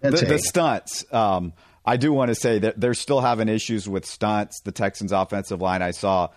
The, 0.00 0.10
the, 0.10 0.26
the 0.26 0.38
stunts. 0.38 1.04
Um, 1.12 1.52
I 1.84 1.96
do 1.96 2.12
want 2.12 2.30
to 2.30 2.34
say 2.34 2.58
that 2.60 2.80
they're 2.80 2.94
still 2.94 3.20
having 3.20 3.48
issues 3.48 3.88
with 3.88 4.06
stunts. 4.06 4.60
The 4.60 4.72
Texans' 4.72 5.12
offensive 5.12 5.60
line, 5.60 5.82
I 5.82 5.90
saw, 5.90 6.28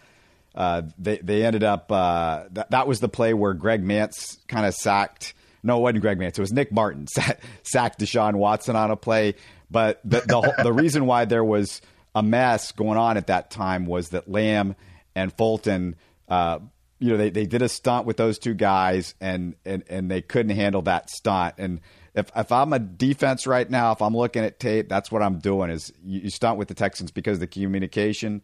uh, 0.53 0.83
they 0.97 1.17
they 1.17 1.45
ended 1.45 1.63
up 1.63 1.91
uh, 1.91 2.43
that 2.51 2.71
that 2.71 2.87
was 2.87 2.99
the 2.99 3.09
play 3.09 3.33
where 3.33 3.53
Greg 3.53 3.83
Mancz 3.83 4.37
kind 4.47 4.65
of 4.65 4.73
sacked. 4.73 5.33
No, 5.63 5.77
it 5.77 5.81
wasn't 5.81 6.01
Greg 6.01 6.17
Mancz. 6.19 6.37
It 6.37 6.39
was 6.39 6.53
Nick 6.53 6.71
Martin 6.71 7.07
sacked 7.63 7.99
Deshaun 7.99 8.35
Watson 8.35 8.75
on 8.75 8.91
a 8.91 8.95
play. 8.95 9.35
But 9.69 10.01
the 10.03 10.21
the, 10.21 10.63
the 10.63 10.73
reason 10.73 11.05
why 11.05 11.25
there 11.25 11.43
was 11.43 11.81
a 12.15 12.23
mess 12.23 12.71
going 12.71 12.97
on 12.97 13.17
at 13.17 13.27
that 13.27 13.51
time 13.51 13.85
was 13.85 14.09
that 14.09 14.29
Lamm 14.29 14.75
and 15.15 15.31
Fulton. 15.33 15.95
Uh, 16.27 16.59
you 16.99 17.11
know, 17.11 17.17
they, 17.17 17.29
they 17.29 17.45
did 17.45 17.61
a 17.61 17.69
stunt 17.69 18.05
with 18.05 18.17
those 18.17 18.39
two 18.39 18.53
guys 18.53 19.13
and, 19.21 19.55
and, 19.65 19.83
and 19.87 20.09
they 20.09 20.21
couldn't 20.21 20.55
handle 20.55 20.81
that 20.83 21.09
stunt. 21.09 21.55
And 21.57 21.79
if 22.17 22.31
if 22.35 22.51
I'm 22.51 22.73
a 22.73 22.79
defense 22.79 23.45
right 23.45 23.69
now, 23.69 23.91
if 23.91 24.01
I'm 24.01 24.15
looking 24.15 24.43
at 24.43 24.59
tape, 24.59 24.89
that's 24.89 25.11
what 25.11 25.21
I'm 25.21 25.37
doing. 25.39 25.69
Is 25.69 25.93
you, 26.03 26.21
you 26.21 26.29
start 26.29 26.57
with 26.57 26.67
the 26.67 26.73
Texans 26.73 27.11
because 27.11 27.39
the 27.39 27.47
communication 27.47 28.41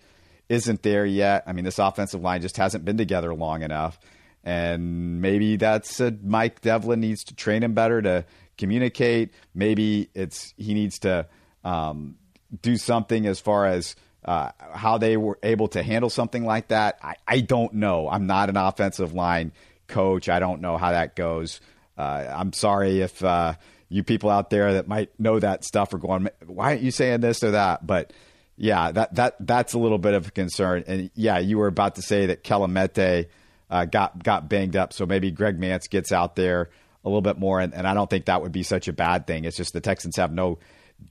isn't 0.47 0.83
there 0.83 1.05
yet. 1.05 1.43
I 1.47 1.53
mean, 1.53 1.65
this 1.65 1.79
offensive 1.79 2.21
line 2.21 2.41
just 2.41 2.57
hasn't 2.57 2.85
been 2.85 2.97
together 2.97 3.33
long 3.33 3.63
enough, 3.63 3.99
and 4.43 5.21
maybe 5.21 5.57
that's 5.57 5.99
a, 5.99 6.15
Mike 6.23 6.61
Devlin 6.61 6.99
needs 6.99 7.23
to 7.25 7.35
train 7.35 7.63
him 7.63 7.73
better 7.73 8.01
to 8.01 8.25
communicate. 8.57 9.33
Maybe 9.55 10.09
it's 10.13 10.53
he 10.55 10.75
needs 10.75 10.99
to 10.99 11.27
um, 11.63 12.15
do 12.61 12.77
something 12.77 13.25
as 13.25 13.39
far 13.39 13.65
as 13.65 13.95
uh, 14.23 14.51
how 14.73 14.99
they 14.99 15.17
were 15.17 15.39
able 15.41 15.67
to 15.69 15.81
handle 15.81 16.11
something 16.11 16.45
like 16.45 16.67
that. 16.67 16.99
I, 17.01 17.15
I 17.27 17.39
don't 17.41 17.73
know. 17.73 18.07
I'm 18.07 18.27
not 18.27 18.49
an 18.49 18.57
offensive 18.57 19.13
line 19.13 19.51
coach. 19.87 20.29
I 20.29 20.39
don't 20.39 20.61
know 20.61 20.77
how 20.77 20.91
that 20.91 21.15
goes. 21.15 21.59
Uh, 21.97 22.25
I'm 22.29 22.53
sorry 22.53 23.01
if 23.01 23.23
uh, 23.23 23.53
you 23.89 24.03
people 24.03 24.29
out 24.29 24.49
there 24.49 24.73
that 24.73 24.87
might 24.87 25.17
know 25.19 25.39
that 25.39 25.63
stuff 25.63 25.93
are 25.93 25.99
going, 25.99 26.29
why 26.45 26.71
aren't 26.71 26.81
you 26.81 26.91
saying 26.91 27.21
this 27.21 27.43
or 27.43 27.51
that? 27.51 27.85
But 27.85 28.13
yeah, 28.57 28.91
that 28.91 29.15
that 29.15 29.35
that's 29.39 29.73
a 29.73 29.79
little 29.79 29.97
bit 29.97 30.13
of 30.13 30.27
a 30.27 30.31
concern. 30.31 30.83
And 30.87 31.11
yeah, 31.15 31.39
you 31.39 31.57
were 31.57 31.67
about 31.67 31.95
to 31.95 32.01
say 32.01 32.27
that 32.27 32.43
Kelemete, 32.43 33.27
uh, 33.69 33.85
got 33.85 34.23
got 34.23 34.49
banged 34.49 34.75
up. 34.75 34.93
So 34.93 35.05
maybe 35.05 35.31
Greg 35.31 35.59
Mancz 35.59 35.89
gets 35.89 36.11
out 36.11 36.35
there 36.35 36.69
a 37.03 37.09
little 37.09 37.21
bit 37.21 37.37
more, 37.37 37.59
and, 37.59 37.73
and 37.73 37.87
I 37.87 37.93
don't 37.93 38.09
think 38.09 38.25
that 38.25 38.41
would 38.41 38.51
be 38.51 38.63
such 38.63 38.87
a 38.87 38.93
bad 38.93 39.27
thing. 39.27 39.45
It's 39.45 39.57
just 39.57 39.73
the 39.73 39.81
Texans 39.81 40.15
have 40.17 40.31
no 40.31 40.59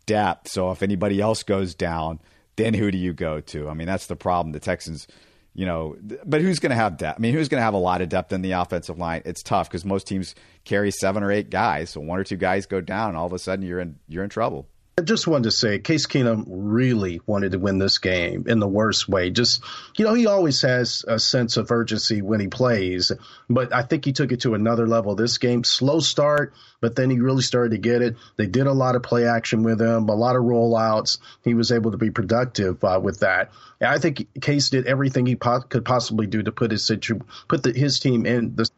depth. 0.06 0.48
So 0.48 0.70
if 0.70 0.82
anybody 0.82 1.20
else 1.20 1.42
goes 1.42 1.74
down, 1.74 2.20
then 2.56 2.74
who 2.74 2.90
do 2.90 2.98
you 2.98 3.12
go 3.12 3.40
to? 3.40 3.68
I 3.68 3.74
mean, 3.74 3.86
that's 3.86 4.06
the 4.06 4.16
problem. 4.16 4.52
The 4.52 4.60
Texans, 4.60 5.06
you 5.54 5.66
know, 5.66 5.96
but 6.24 6.40
who's 6.40 6.58
going 6.58 6.70
to 6.70 6.76
have 6.76 6.96
depth? 6.96 7.18
I 7.18 7.20
mean, 7.20 7.34
who's 7.34 7.48
going 7.48 7.60
to 7.60 7.64
have 7.64 7.74
a 7.74 7.78
lot 7.78 8.00
of 8.00 8.08
depth 8.08 8.32
in 8.32 8.42
the 8.42 8.52
offensive 8.52 8.98
line? 8.98 9.22
It's 9.24 9.42
tough 9.42 9.68
because 9.68 9.84
most 9.84 10.06
teams 10.06 10.34
carry 10.64 10.90
seven 10.90 11.22
or 11.22 11.30
eight 11.30 11.50
guys. 11.50 11.90
So 11.90 12.00
one 12.00 12.18
or 12.18 12.24
two 12.24 12.36
guys 12.36 12.66
go 12.66 12.80
down, 12.80 13.16
all 13.16 13.26
of 13.26 13.32
a 13.32 13.38
sudden 13.38 13.64
you're 13.64 13.80
in 13.80 13.96
you're 14.08 14.24
in 14.24 14.30
trouble. 14.30 14.68
I 14.98 15.00
just 15.00 15.26
wanted 15.26 15.44
to 15.44 15.50
say 15.52 15.78
Case 15.78 16.06
Keenum 16.06 16.44
really 16.46 17.22
wanted 17.24 17.52
to 17.52 17.58
win 17.58 17.78
this 17.78 17.96
game 17.96 18.44
in 18.46 18.58
the 18.58 18.68
worst 18.68 19.08
way. 19.08 19.30
Just, 19.30 19.64
you 19.96 20.04
know, 20.04 20.12
he 20.12 20.26
always 20.26 20.60
has 20.60 21.02
a 21.08 21.18
sense 21.18 21.56
of 21.56 21.70
urgency 21.70 22.20
when 22.20 22.40
he 22.40 22.48
plays, 22.48 23.10
but 23.48 23.72
I 23.72 23.82
think 23.82 24.04
he 24.04 24.12
took 24.12 24.32
it 24.32 24.42
to 24.42 24.52
another 24.52 24.86
level 24.86 25.14
this 25.14 25.38
game. 25.38 25.64
Slow 25.64 26.00
start, 26.00 26.52
but 26.82 26.94
then 26.94 27.08
he 27.08 27.20
really 27.20 27.40
started 27.40 27.70
to 27.70 27.78
get 27.78 28.02
it. 28.02 28.16
They 28.36 28.46
did 28.46 28.66
a 28.66 28.72
lot 28.72 28.94
of 28.94 29.02
play 29.02 29.26
action 29.26 29.62
with 29.62 29.80
him, 29.80 30.10
a 30.10 30.14
lot 30.14 30.36
of 30.36 30.42
rollouts. 30.42 31.18
He 31.42 31.54
was 31.54 31.72
able 31.72 31.92
to 31.92 31.98
be 31.98 32.10
productive 32.10 32.84
uh, 32.84 33.00
with 33.02 33.20
that. 33.20 33.50
And 33.80 33.88
I 33.88 33.98
think 33.98 34.28
Case 34.42 34.68
did 34.68 34.86
everything 34.86 35.24
he 35.24 35.36
po- 35.36 35.62
could 35.62 35.86
possibly 35.86 36.26
do 36.26 36.42
to 36.42 36.52
put 36.52 36.70
his 36.70 36.84
situ- 36.84 37.20
put 37.48 37.62
the, 37.62 37.72
his 37.72 37.98
team 37.98 38.26
in 38.26 38.56
the 38.56 38.68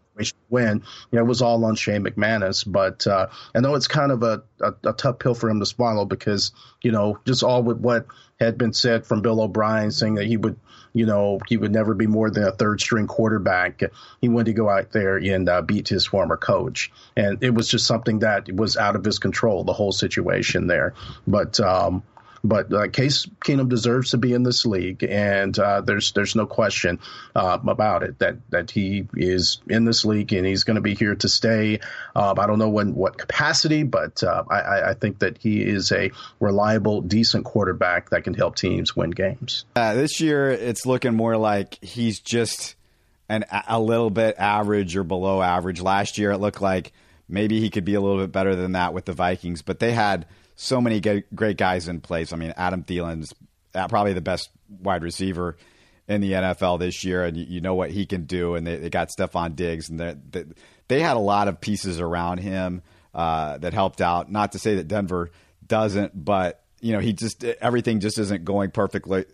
win. 0.48 0.82
You 1.10 1.16
know, 1.16 1.24
it 1.24 1.28
was 1.28 1.42
all 1.42 1.64
on 1.64 1.74
Shane 1.74 2.04
McManus, 2.04 2.64
but 2.66 3.06
uh, 3.06 3.28
I 3.54 3.60
know 3.60 3.74
it's 3.74 3.88
kind 3.88 4.12
of 4.12 4.22
a, 4.22 4.42
a, 4.60 4.74
a, 4.84 4.92
tough 4.92 5.18
pill 5.18 5.34
for 5.34 5.50
him 5.50 5.60
to 5.60 5.66
swallow 5.66 6.04
because 6.04 6.52
you 6.82 6.92
know 6.92 7.18
just 7.26 7.42
all 7.42 7.62
with 7.62 7.78
what 7.78 8.06
had 8.40 8.58
been 8.58 8.72
said 8.72 9.06
from 9.06 9.22
Bill 9.22 9.40
O'Brien 9.40 9.90
saying 9.90 10.14
that 10.14 10.26
he 10.26 10.36
would, 10.36 10.58
you 10.92 11.06
know, 11.06 11.38
he 11.48 11.56
would 11.56 11.72
never 11.72 11.94
be 11.94 12.06
more 12.06 12.30
than 12.30 12.44
a 12.44 12.52
third 12.52 12.80
string 12.80 13.06
quarterback. 13.06 13.82
He 14.20 14.28
wanted 14.28 14.46
to 14.46 14.52
go 14.54 14.68
out 14.68 14.90
there 14.90 15.16
and 15.16 15.48
uh, 15.48 15.62
beat 15.62 15.88
his 15.88 16.06
former 16.06 16.36
coach, 16.36 16.90
and 17.16 17.42
it 17.42 17.54
was 17.54 17.68
just 17.68 17.86
something 17.86 18.20
that 18.20 18.50
was 18.52 18.76
out 18.76 18.96
of 18.96 19.04
his 19.04 19.18
control. 19.18 19.64
The 19.64 19.72
whole 19.72 19.92
situation 19.92 20.66
there, 20.66 20.94
but. 21.26 21.58
Um, 21.60 22.02
but 22.45 22.72
uh, 22.72 22.88
Case 22.88 23.26
Keenum 23.45 23.70
deserves 23.70 24.11
to 24.11 24.18
be 24.18 24.34
in 24.34 24.42
this 24.42 24.66
league, 24.66 25.03
and 25.03 25.59
uh, 25.59 25.80
there's 25.80 26.12
there's 26.12 26.36
no 26.36 26.47
question 26.47 27.01
uh, 27.34 27.59
about 27.66 28.03
it 28.03 28.18
that 28.18 28.36
that 28.51 28.70
he 28.70 29.09
is 29.14 29.62
in 29.68 29.86
this 29.86 30.05
league 30.05 30.32
and 30.34 30.47
he's 30.47 30.64
going 30.64 30.74
to 30.76 30.82
be 30.82 30.95
here 30.95 31.14
to 31.14 31.28
stay. 31.28 31.80
Um, 32.14 32.38
I 32.38 32.47
don't 32.47 32.59
know 32.59 32.68
when 32.68 32.95
what 32.95 33.16
capacity, 33.16 33.82
but 33.82 34.22
uh, 34.22 34.45
I, 34.49 34.90
I, 34.90 34.95
think 34.95 35.20
that 35.20 35.38
he 35.38 35.62
is 35.62 35.90
a 35.90 36.11
reliable, 36.38 37.01
decent 37.01 37.47
quarterback 37.47 38.11
that 38.11 38.24
can 38.24 38.34
help 38.34 38.57
teams 38.57 38.95
win 38.95 39.11
games. 39.11 39.64
Uh, 39.74 39.95
this 39.95 40.20
year, 40.20 40.51
it's 40.51 40.84
looking 40.84 41.14
more 41.14 41.36
like 41.36 41.82
he's 41.82 42.20
just 42.20 42.76
an 43.28 43.45
a 43.66 43.80
little 43.80 44.11
bit 44.11 44.36
average 44.38 44.97
or 44.97 45.05
below 45.05 45.40
average. 45.40 45.80
Last 45.80 46.18
year, 46.18 46.32
it 46.32 46.38
looked 46.38 46.61
like 46.61 46.92
maybe 47.26 47.61
he 47.61 47.70
could 47.70 47.86
be 47.86 47.95
a 47.95 48.01
little 48.01 48.20
bit 48.20 48.32
better 48.32 48.55
than 48.55 48.72
that 48.72 48.92
with 48.92 49.07
the 49.07 49.14
Vikings, 49.14 49.62
but 49.62 49.78
they 49.78 49.92
had 49.92 50.26
so 50.57 50.80
many 50.80 51.00
great 51.00 51.57
guys 51.57 51.88
in 51.88 52.00
place. 52.00 52.32
I 52.32 52.36
mean, 52.36 52.55
Adam 52.57 52.82
Thielen's 52.84 53.34
uh, 53.74 53.88
probably 53.88 54.12
the 54.12 54.20
best 54.20 54.50
wide 54.80 55.02
receiver 55.02 55.57
in 56.07 56.20
the 56.20 56.32
NFL 56.32 56.78
this 56.78 57.05
year, 57.05 57.24
and 57.24 57.36
you, 57.36 57.61
know 57.61 57.74
what 57.74 57.90
he 57.90 58.07
can 58.07 58.24
do. 58.24 58.55
And 58.55 58.66
they, 58.66 58.76
they 58.76 58.90
got 58.90 59.09
Stefon 59.09 59.57
Diggs, 59.57 59.88
and 59.88 59.98
they, 59.98 60.44
they, 60.88 61.00
had 61.00 61.16
a 61.16 61.20
lot 61.20 61.48
of 61.48 61.61
pieces 61.61 61.98
around 61.98 62.38
him 62.38 62.82
uh, 63.14 63.59
that 63.59 63.72
helped 63.72 64.00
out. 64.00 64.30
Not 64.30 64.52
to 64.52 64.59
say 64.59 64.76
that 64.76 64.86
Denver 64.86 65.30
doesn't, 65.66 66.24
but 66.24 66.62
you 66.80 66.92
know, 66.92 66.98
he 66.98 67.14
just 67.14 67.42
everything 67.42 68.00
just 68.00 68.18
isn't 68.18 68.44
going 68.44 68.70
perfectly 68.70 69.24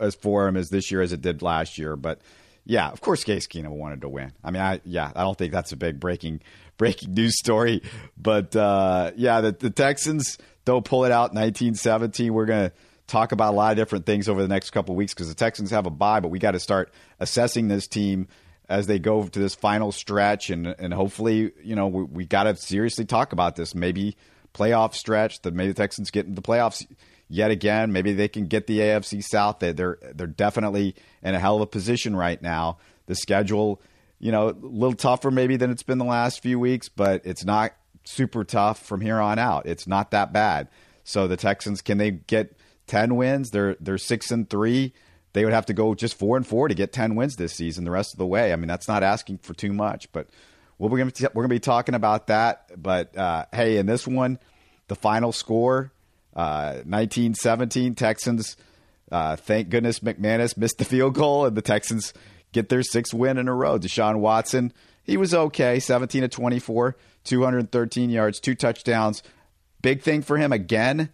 as 0.00 0.14
for 0.14 0.46
him 0.46 0.56
as 0.56 0.68
this 0.68 0.90
year 0.90 1.02
as 1.02 1.12
it 1.12 1.20
did 1.20 1.42
last 1.42 1.76
year. 1.76 1.96
But 1.96 2.20
yeah, 2.64 2.88
of 2.90 3.00
course, 3.00 3.24
Case 3.24 3.48
Keenum 3.48 3.70
wanted 3.70 4.02
to 4.02 4.08
win. 4.08 4.32
I 4.44 4.52
mean, 4.52 4.62
I 4.62 4.80
yeah, 4.84 5.10
I 5.14 5.22
don't 5.22 5.36
think 5.36 5.52
that's 5.52 5.72
a 5.72 5.76
big 5.76 5.98
breaking 5.98 6.40
breaking 6.76 7.14
news 7.14 7.36
story, 7.38 7.82
but 8.16 8.54
uh, 8.54 9.10
yeah, 9.16 9.40
the, 9.40 9.52
the 9.52 9.70
Texans 9.70 10.38
they'll 10.64 10.82
pull 10.82 11.04
it 11.04 11.12
out 11.12 11.34
1917. 11.34 12.32
We're 12.32 12.46
going 12.46 12.70
to 12.70 12.76
talk 13.06 13.32
about 13.32 13.52
a 13.52 13.56
lot 13.56 13.72
of 13.72 13.76
different 13.76 14.06
things 14.06 14.28
over 14.28 14.40
the 14.40 14.48
next 14.48 14.70
couple 14.70 14.94
weeks 14.94 15.12
because 15.12 15.28
the 15.28 15.34
Texans 15.34 15.70
have 15.70 15.86
a 15.86 15.90
bye, 15.90 16.20
but 16.20 16.28
we 16.28 16.38
got 16.38 16.52
to 16.52 16.60
start 16.60 16.92
assessing 17.18 17.68
this 17.68 17.86
team 17.86 18.28
as 18.68 18.86
they 18.86 19.00
go 19.00 19.26
to 19.26 19.38
this 19.38 19.54
final 19.56 19.90
stretch, 19.90 20.48
and 20.48 20.66
and 20.66 20.94
hopefully, 20.94 21.52
you 21.62 21.74
know, 21.74 21.88
we, 21.88 22.04
we 22.04 22.24
got 22.24 22.44
to 22.44 22.56
seriously 22.56 23.04
talk 23.04 23.32
about 23.32 23.56
this. 23.56 23.74
Maybe 23.74 24.16
playoff 24.54 24.94
stretch 24.94 25.42
that 25.42 25.54
maybe 25.54 25.68
the 25.68 25.74
Texans 25.74 26.10
get 26.10 26.26
into 26.26 26.40
the 26.40 26.46
playoffs 26.46 26.86
yet 27.28 27.50
again. 27.50 27.92
Maybe 27.92 28.12
they 28.12 28.28
can 28.28 28.46
get 28.46 28.68
the 28.68 28.78
AFC 28.78 29.24
South. 29.24 29.58
They, 29.58 29.72
they're 29.72 29.98
they're 30.14 30.28
definitely 30.28 30.94
in 31.22 31.34
a 31.34 31.40
hell 31.40 31.56
of 31.56 31.62
a 31.62 31.66
position 31.66 32.14
right 32.14 32.40
now. 32.40 32.78
The 33.06 33.16
schedule, 33.16 33.82
you 34.20 34.30
know, 34.30 34.50
a 34.50 34.54
little 34.60 34.94
tougher 34.94 35.32
maybe 35.32 35.56
than 35.56 35.72
it's 35.72 35.82
been 35.82 35.98
the 35.98 36.04
last 36.04 36.40
few 36.40 36.60
weeks, 36.60 36.88
but 36.88 37.22
it's 37.24 37.44
not 37.44 37.72
super 38.04 38.44
tough 38.44 38.84
from 38.84 39.00
here 39.00 39.20
on 39.20 39.38
out. 39.38 39.66
It's 39.66 39.86
not 39.86 40.10
that 40.10 40.32
bad. 40.32 40.68
So 41.04 41.26
the 41.26 41.36
Texans 41.36 41.82
can 41.82 41.98
they 41.98 42.10
get 42.10 42.56
ten 42.86 43.16
wins? 43.16 43.50
They're 43.50 43.76
they're 43.80 43.98
six 43.98 44.30
and 44.30 44.48
three. 44.48 44.92
They 45.32 45.44
would 45.44 45.54
have 45.54 45.66
to 45.66 45.72
go 45.72 45.94
just 45.94 46.18
four 46.18 46.36
and 46.36 46.46
four 46.46 46.68
to 46.68 46.74
get 46.74 46.92
ten 46.92 47.14
wins 47.14 47.36
this 47.36 47.52
season. 47.52 47.84
The 47.84 47.90
rest 47.90 48.14
of 48.14 48.18
the 48.18 48.26
way, 48.26 48.52
I 48.52 48.56
mean, 48.56 48.68
that's 48.68 48.88
not 48.88 49.02
asking 49.02 49.38
for 49.38 49.54
too 49.54 49.72
much. 49.72 50.10
But 50.12 50.28
we're 50.78 50.88
going 50.88 51.10
to 51.10 51.30
we're 51.34 51.42
going 51.42 51.50
to 51.50 51.54
be 51.54 51.60
talking 51.60 51.94
about 51.94 52.26
that. 52.28 52.70
But 52.80 53.16
uh, 53.16 53.46
hey, 53.52 53.76
in 53.76 53.86
this 53.86 54.06
one, 54.06 54.38
the 54.88 54.96
final 54.96 55.32
score, 55.32 55.92
uh, 56.34 56.78
nineteen 56.84 57.34
seventeen 57.34 57.94
Texans. 57.94 58.56
Uh, 59.12 59.36
thank 59.36 59.68
goodness 59.68 60.00
McManus 60.00 60.56
missed 60.56 60.78
the 60.78 60.84
field 60.84 61.14
goal, 61.14 61.44
and 61.44 61.56
the 61.56 61.62
Texans 61.62 62.12
get 62.52 62.68
their 62.68 62.82
sixth 62.82 63.12
win 63.12 63.38
in 63.38 63.48
a 63.48 63.54
row. 63.54 63.78
Deshaun 63.78 64.20
Watson, 64.20 64.72
he 65.02 65.16
was 65.16 65.34
okay, 65.34 65.80
seventeen 65.80 66.22
to 66.22 66.28
twenty 66.28 66.58
four. 66.58 66.96
213 67.24 68.10
yards, 68.10 68.40
two 68.40 68.54
touchdowns. 68.54 69.22
Big 69.82 70.02
thing 70.02 70.22
for 70.22 70.36
him 70.36 70.52
again. 70.52 71.10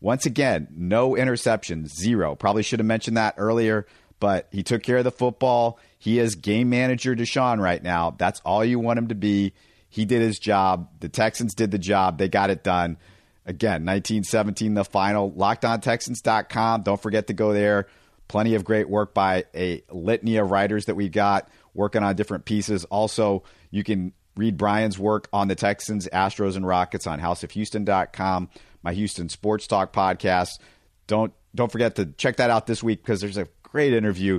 Once 0.00 0.26
again, 0.26 0.68
no 0.70 1.12
interceptions, 1.12 1.88
zero. 1.88 2.34
Probably 2.36 2.62
should 2.62 2.78
have 2.78 2.86
mentioned 2.86 3.16
that 3.16 3.34
earlier, 3.36 3.86
but 4.20 4.46
he 4.52 4.62
took 4.62 4.82
care 4.82 4.98
of 4.98 5.04
the 5.04 5.10
football. 5.10 5.78
He 5.98 6.20
is 6.20 6.36
game 6.36 6.70
manager 6.70 7.16
Deshaun 7.16 7.60
right 7.60 7.82
now. 7.82 8.14
That's 8.16 8.40
all 8.44 8.64
you 8.64 8.78
want 8.78 8.98
him 8.98 9.08
to 9.08 9.16
be. 9.16 9.54
He 9.88 10.04
did 10.04 10.20
his 10.20 10.38
job. 10.38 10.88
The 11.00 11.08
Texans 11.08 11.54
did 11.54 11.70
the 11.70 11.78
job. 11.78 12.18
They 12.18 12.28
got 12.28 12.50
it 12.50 12.62
done. 12.62 12.98
Again, 13.44 13.84
1917, 13.84 14.74
the 14.74 14.84
final. 14.84 15.32
LockedOnTexans.com. 15.32 16.82
Don't 16.82 17.00
forget 17.00 17.28
to 17.28 17.32
go 17.32 17.52
there. 17.52 17.88
Plenty 18.28 18.54
of 18.54 18.64
great 18.64 18.88
work 18.88 19.14
by 19.14 19.46
a 19.54 19.82
litany 19.90 20.36
of 20.36 20.50
writers 20.50 20.84
that 20.84 20.94
we've 20.94 21.10
got 21.10 21.48
working 21.78 22.02
on 22.02 22.14
different 22.16 22.44
pieces. 22.44 22.84
Also, 22.86 23.44
you 23.70 23.84
can 23.84 24.12
Read 24.38 24.56
Brian's 24.56 24.98
work 24.98 25.28
on 25.32 25.48
the 25.48 25.56
Texans, 25.56 26.08
Astros, 26.12 26.54
and 26.54 26.66
Rockets 26.66 27.08
on 27.08 27.20
houseofhouston.com, 27.20 28.48
my 28.82 28.92
Houston 28.92 29.28
Sports 29.28 29.66
Talk 29.66 29.92
podcast. 29.92 30.60
Don't 31.06 31.32
don't 31.54 31.72
forget 31.72 31.96
to 31.96 32.06
check 32.06 32.36
that 32.36 32.50
out 32.50 32.66
this 32.66 32.82
week 32.82 33.02
because 33.02 33.20
there's 33.20 33.36
a 33.36 33.48
great 33.62 33.92
interview. 33.92 34.38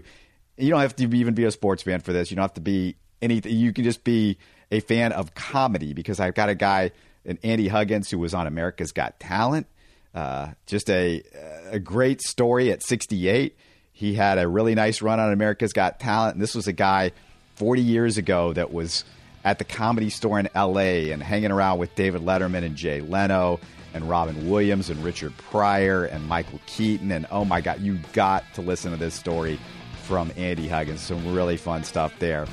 You 0.57 0.69
don't 0.69 0.79
have 0.79 0.95
to 0.97 1.03
even 1.03 1.33
be 1.33 1.43
a 1.43 1.51
sports 1.51 1.83
fan 1.83 1.99
for 1.99 2.13
this. 2.13 2.31
You 2.31 2.35
don't 2.35 2.43
have 2.43 2.53
to 2.53 2.61
be 2.61 2.95
anything. 3.21 3.53
You 3.53 3.73
can 3.73 3.83
just 3.83 4.03
be 4.03 4.37
a 4.71 4.79
fan 4.79 5.11
of 5.11 5.33
comedy 5.33 5.93
because 5.93 6.19
I've 6.19 6.35
got 6.35 6.47
a 6.47 6.55
guy, 6.55 6.91
an 7.25 7.39
Andy 7.43 7.67
Huggins, 7.67 8.09
who 8.09 8.19
was 8.19 8.33
on 8.33 8.47
America's 8.47 8.93
Got 8.93 9.19
Talent. 9.19 9.67
Uh, 10.13 10.51
just 10.65 10.89
a 10.89 11.23
a 11.71 11.79
great 11.79 12.21
story 12.21 12.71
at 12.71 12.83
68. 12.83 13.57
He 13.91 14.13
had 14.13 14.37
a 14.37 14.47
really 14.47 14.75
nice 14.75 15.01
run 15.01 15.19
on 15.19 15.33
America's 15.33 15.73
Got 15.73 15.99
Talent, 15.99 16.35
and 16.35 16.41
this 16.41 16.55
was 16.55 16.67
a 16.67 16.73
guy 16.73 17.11
40 17.59 17.81
years 17.81 18.17
ago 18.17 18.53
that 18.53 18.73
was 18.73 19.03
at 19.43 19.59
the 19.59 19.65
comedy 19.65 20.09
store 20.09 20.39
in 20.39 20.49
LA 20.55 21.11
and 21.11 21.21
hanging 21.21 21.51
around 21.51 21.77
with 21.77 21.93
David 21.93 22.21
Letterman 22.21 22.63
and 22.63 22.75
Jay 22.75 23.01
Leno 23.01 23.59
and 23.93 24.07
Robin 24.09 24.49
Williams 24.49 24.89
and 24.89 25.03
Richard 25.03 25.35
Pryor 25.37 26.05
and 26.05 26.25
Michael 26.25 26.61
Keaton. 26.67 27.11
And 27.11 27.27
oh 27.31 27.43
my 27.43 27.59
God, 27.59 27.81
you 27.81 27.99
got 28.13 28.45
to 28.53 28.61
listen 28.61 28.91
to 28.91 28.97
this 28.97 29.13
story 29.13 29.59
from 30.03 30.31
Andy 30.37 30.69
Huggins. 30.69 31.01
Some 31.01 31.33
really 31.33 31.57
fun 31.57 31.83
stuff 31.83 32.13
there. 32.17 32.47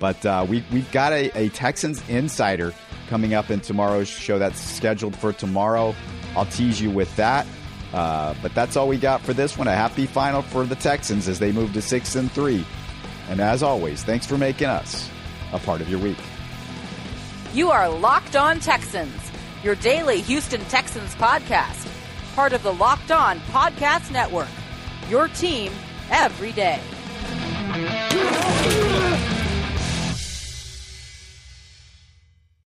But 0.00 0.26
uh, 0.26 0.44
we, 0.48 0.64
we've 0.72 0.90
got 0.90 1.12
a, 1.12 1.30
a 1.38 1.50
Texans 1.50 2.06
Insider 2.08 2.74
coming 3.08 3.34
up 3.34 3.50
in 3.50 3.60
tomorrow's 3.60 4.08
show 4.08 4.40
that's 4.40 4.60
scheduled 4.60 5.16
for 5.16 5.32
tomorrow. 5.32 5.94
I'll 6.36 6.46
tease 6.46 6.80
you 6.80 6.90
with 6.90 7.14
that. 7.16 7.46
Uh, 7.92 8.34
but 8.42 8.54
that's 8.54 8.76
all 8.76 8.88
we 8.88 8.98
got 8.98 9.22
for 9.22 9.32
this 9.32 9.56
one. 9.56 9.68
A 9.68 9.74
happy 9.74 10.06
final 10.06 10.42
for 10.42 10.64
the 10.64 10.74
Texans 10.74 11.28
as 11.28 11.38
they 11.38 11.52
move 11.52 11.72
to 11.74 11.82
six 11.82 12.16
and 12.16 12.30
three. 12.32 12.64
And 13.28 13.40
as 13.40 13.62
always, 13.62 14.02
thanks 14.02 14.26
for 14.26 14.38
making 14.38 14.68
us 14.68 15.08
a 15.52 15.58
part 15.58 15.80
of 15.80 15.88
your 15.88 15.98
week. 16.00 16.18
You 17.54 17.70
are 17.70 17.88
Locked 17.88 18.36
On 18.36 18.60
Texans, 18.60 19.30
your 19.62 19.74
daily 19.76 20.20
Houston 20.22 20.60
Texans 20.66 21.14
podcast, 21.14 21.86
part 22.34 22.52
of 22.52 22.62
the 22.62 22.72
Locked 22.72 23.10
On 23.10 23.38
Podcast 23.40 24.10
Network. 24.10 24.48
Your 25.08 25.28
team 25.28 25.72
every 26.10 26.52
day. 26.52 26.80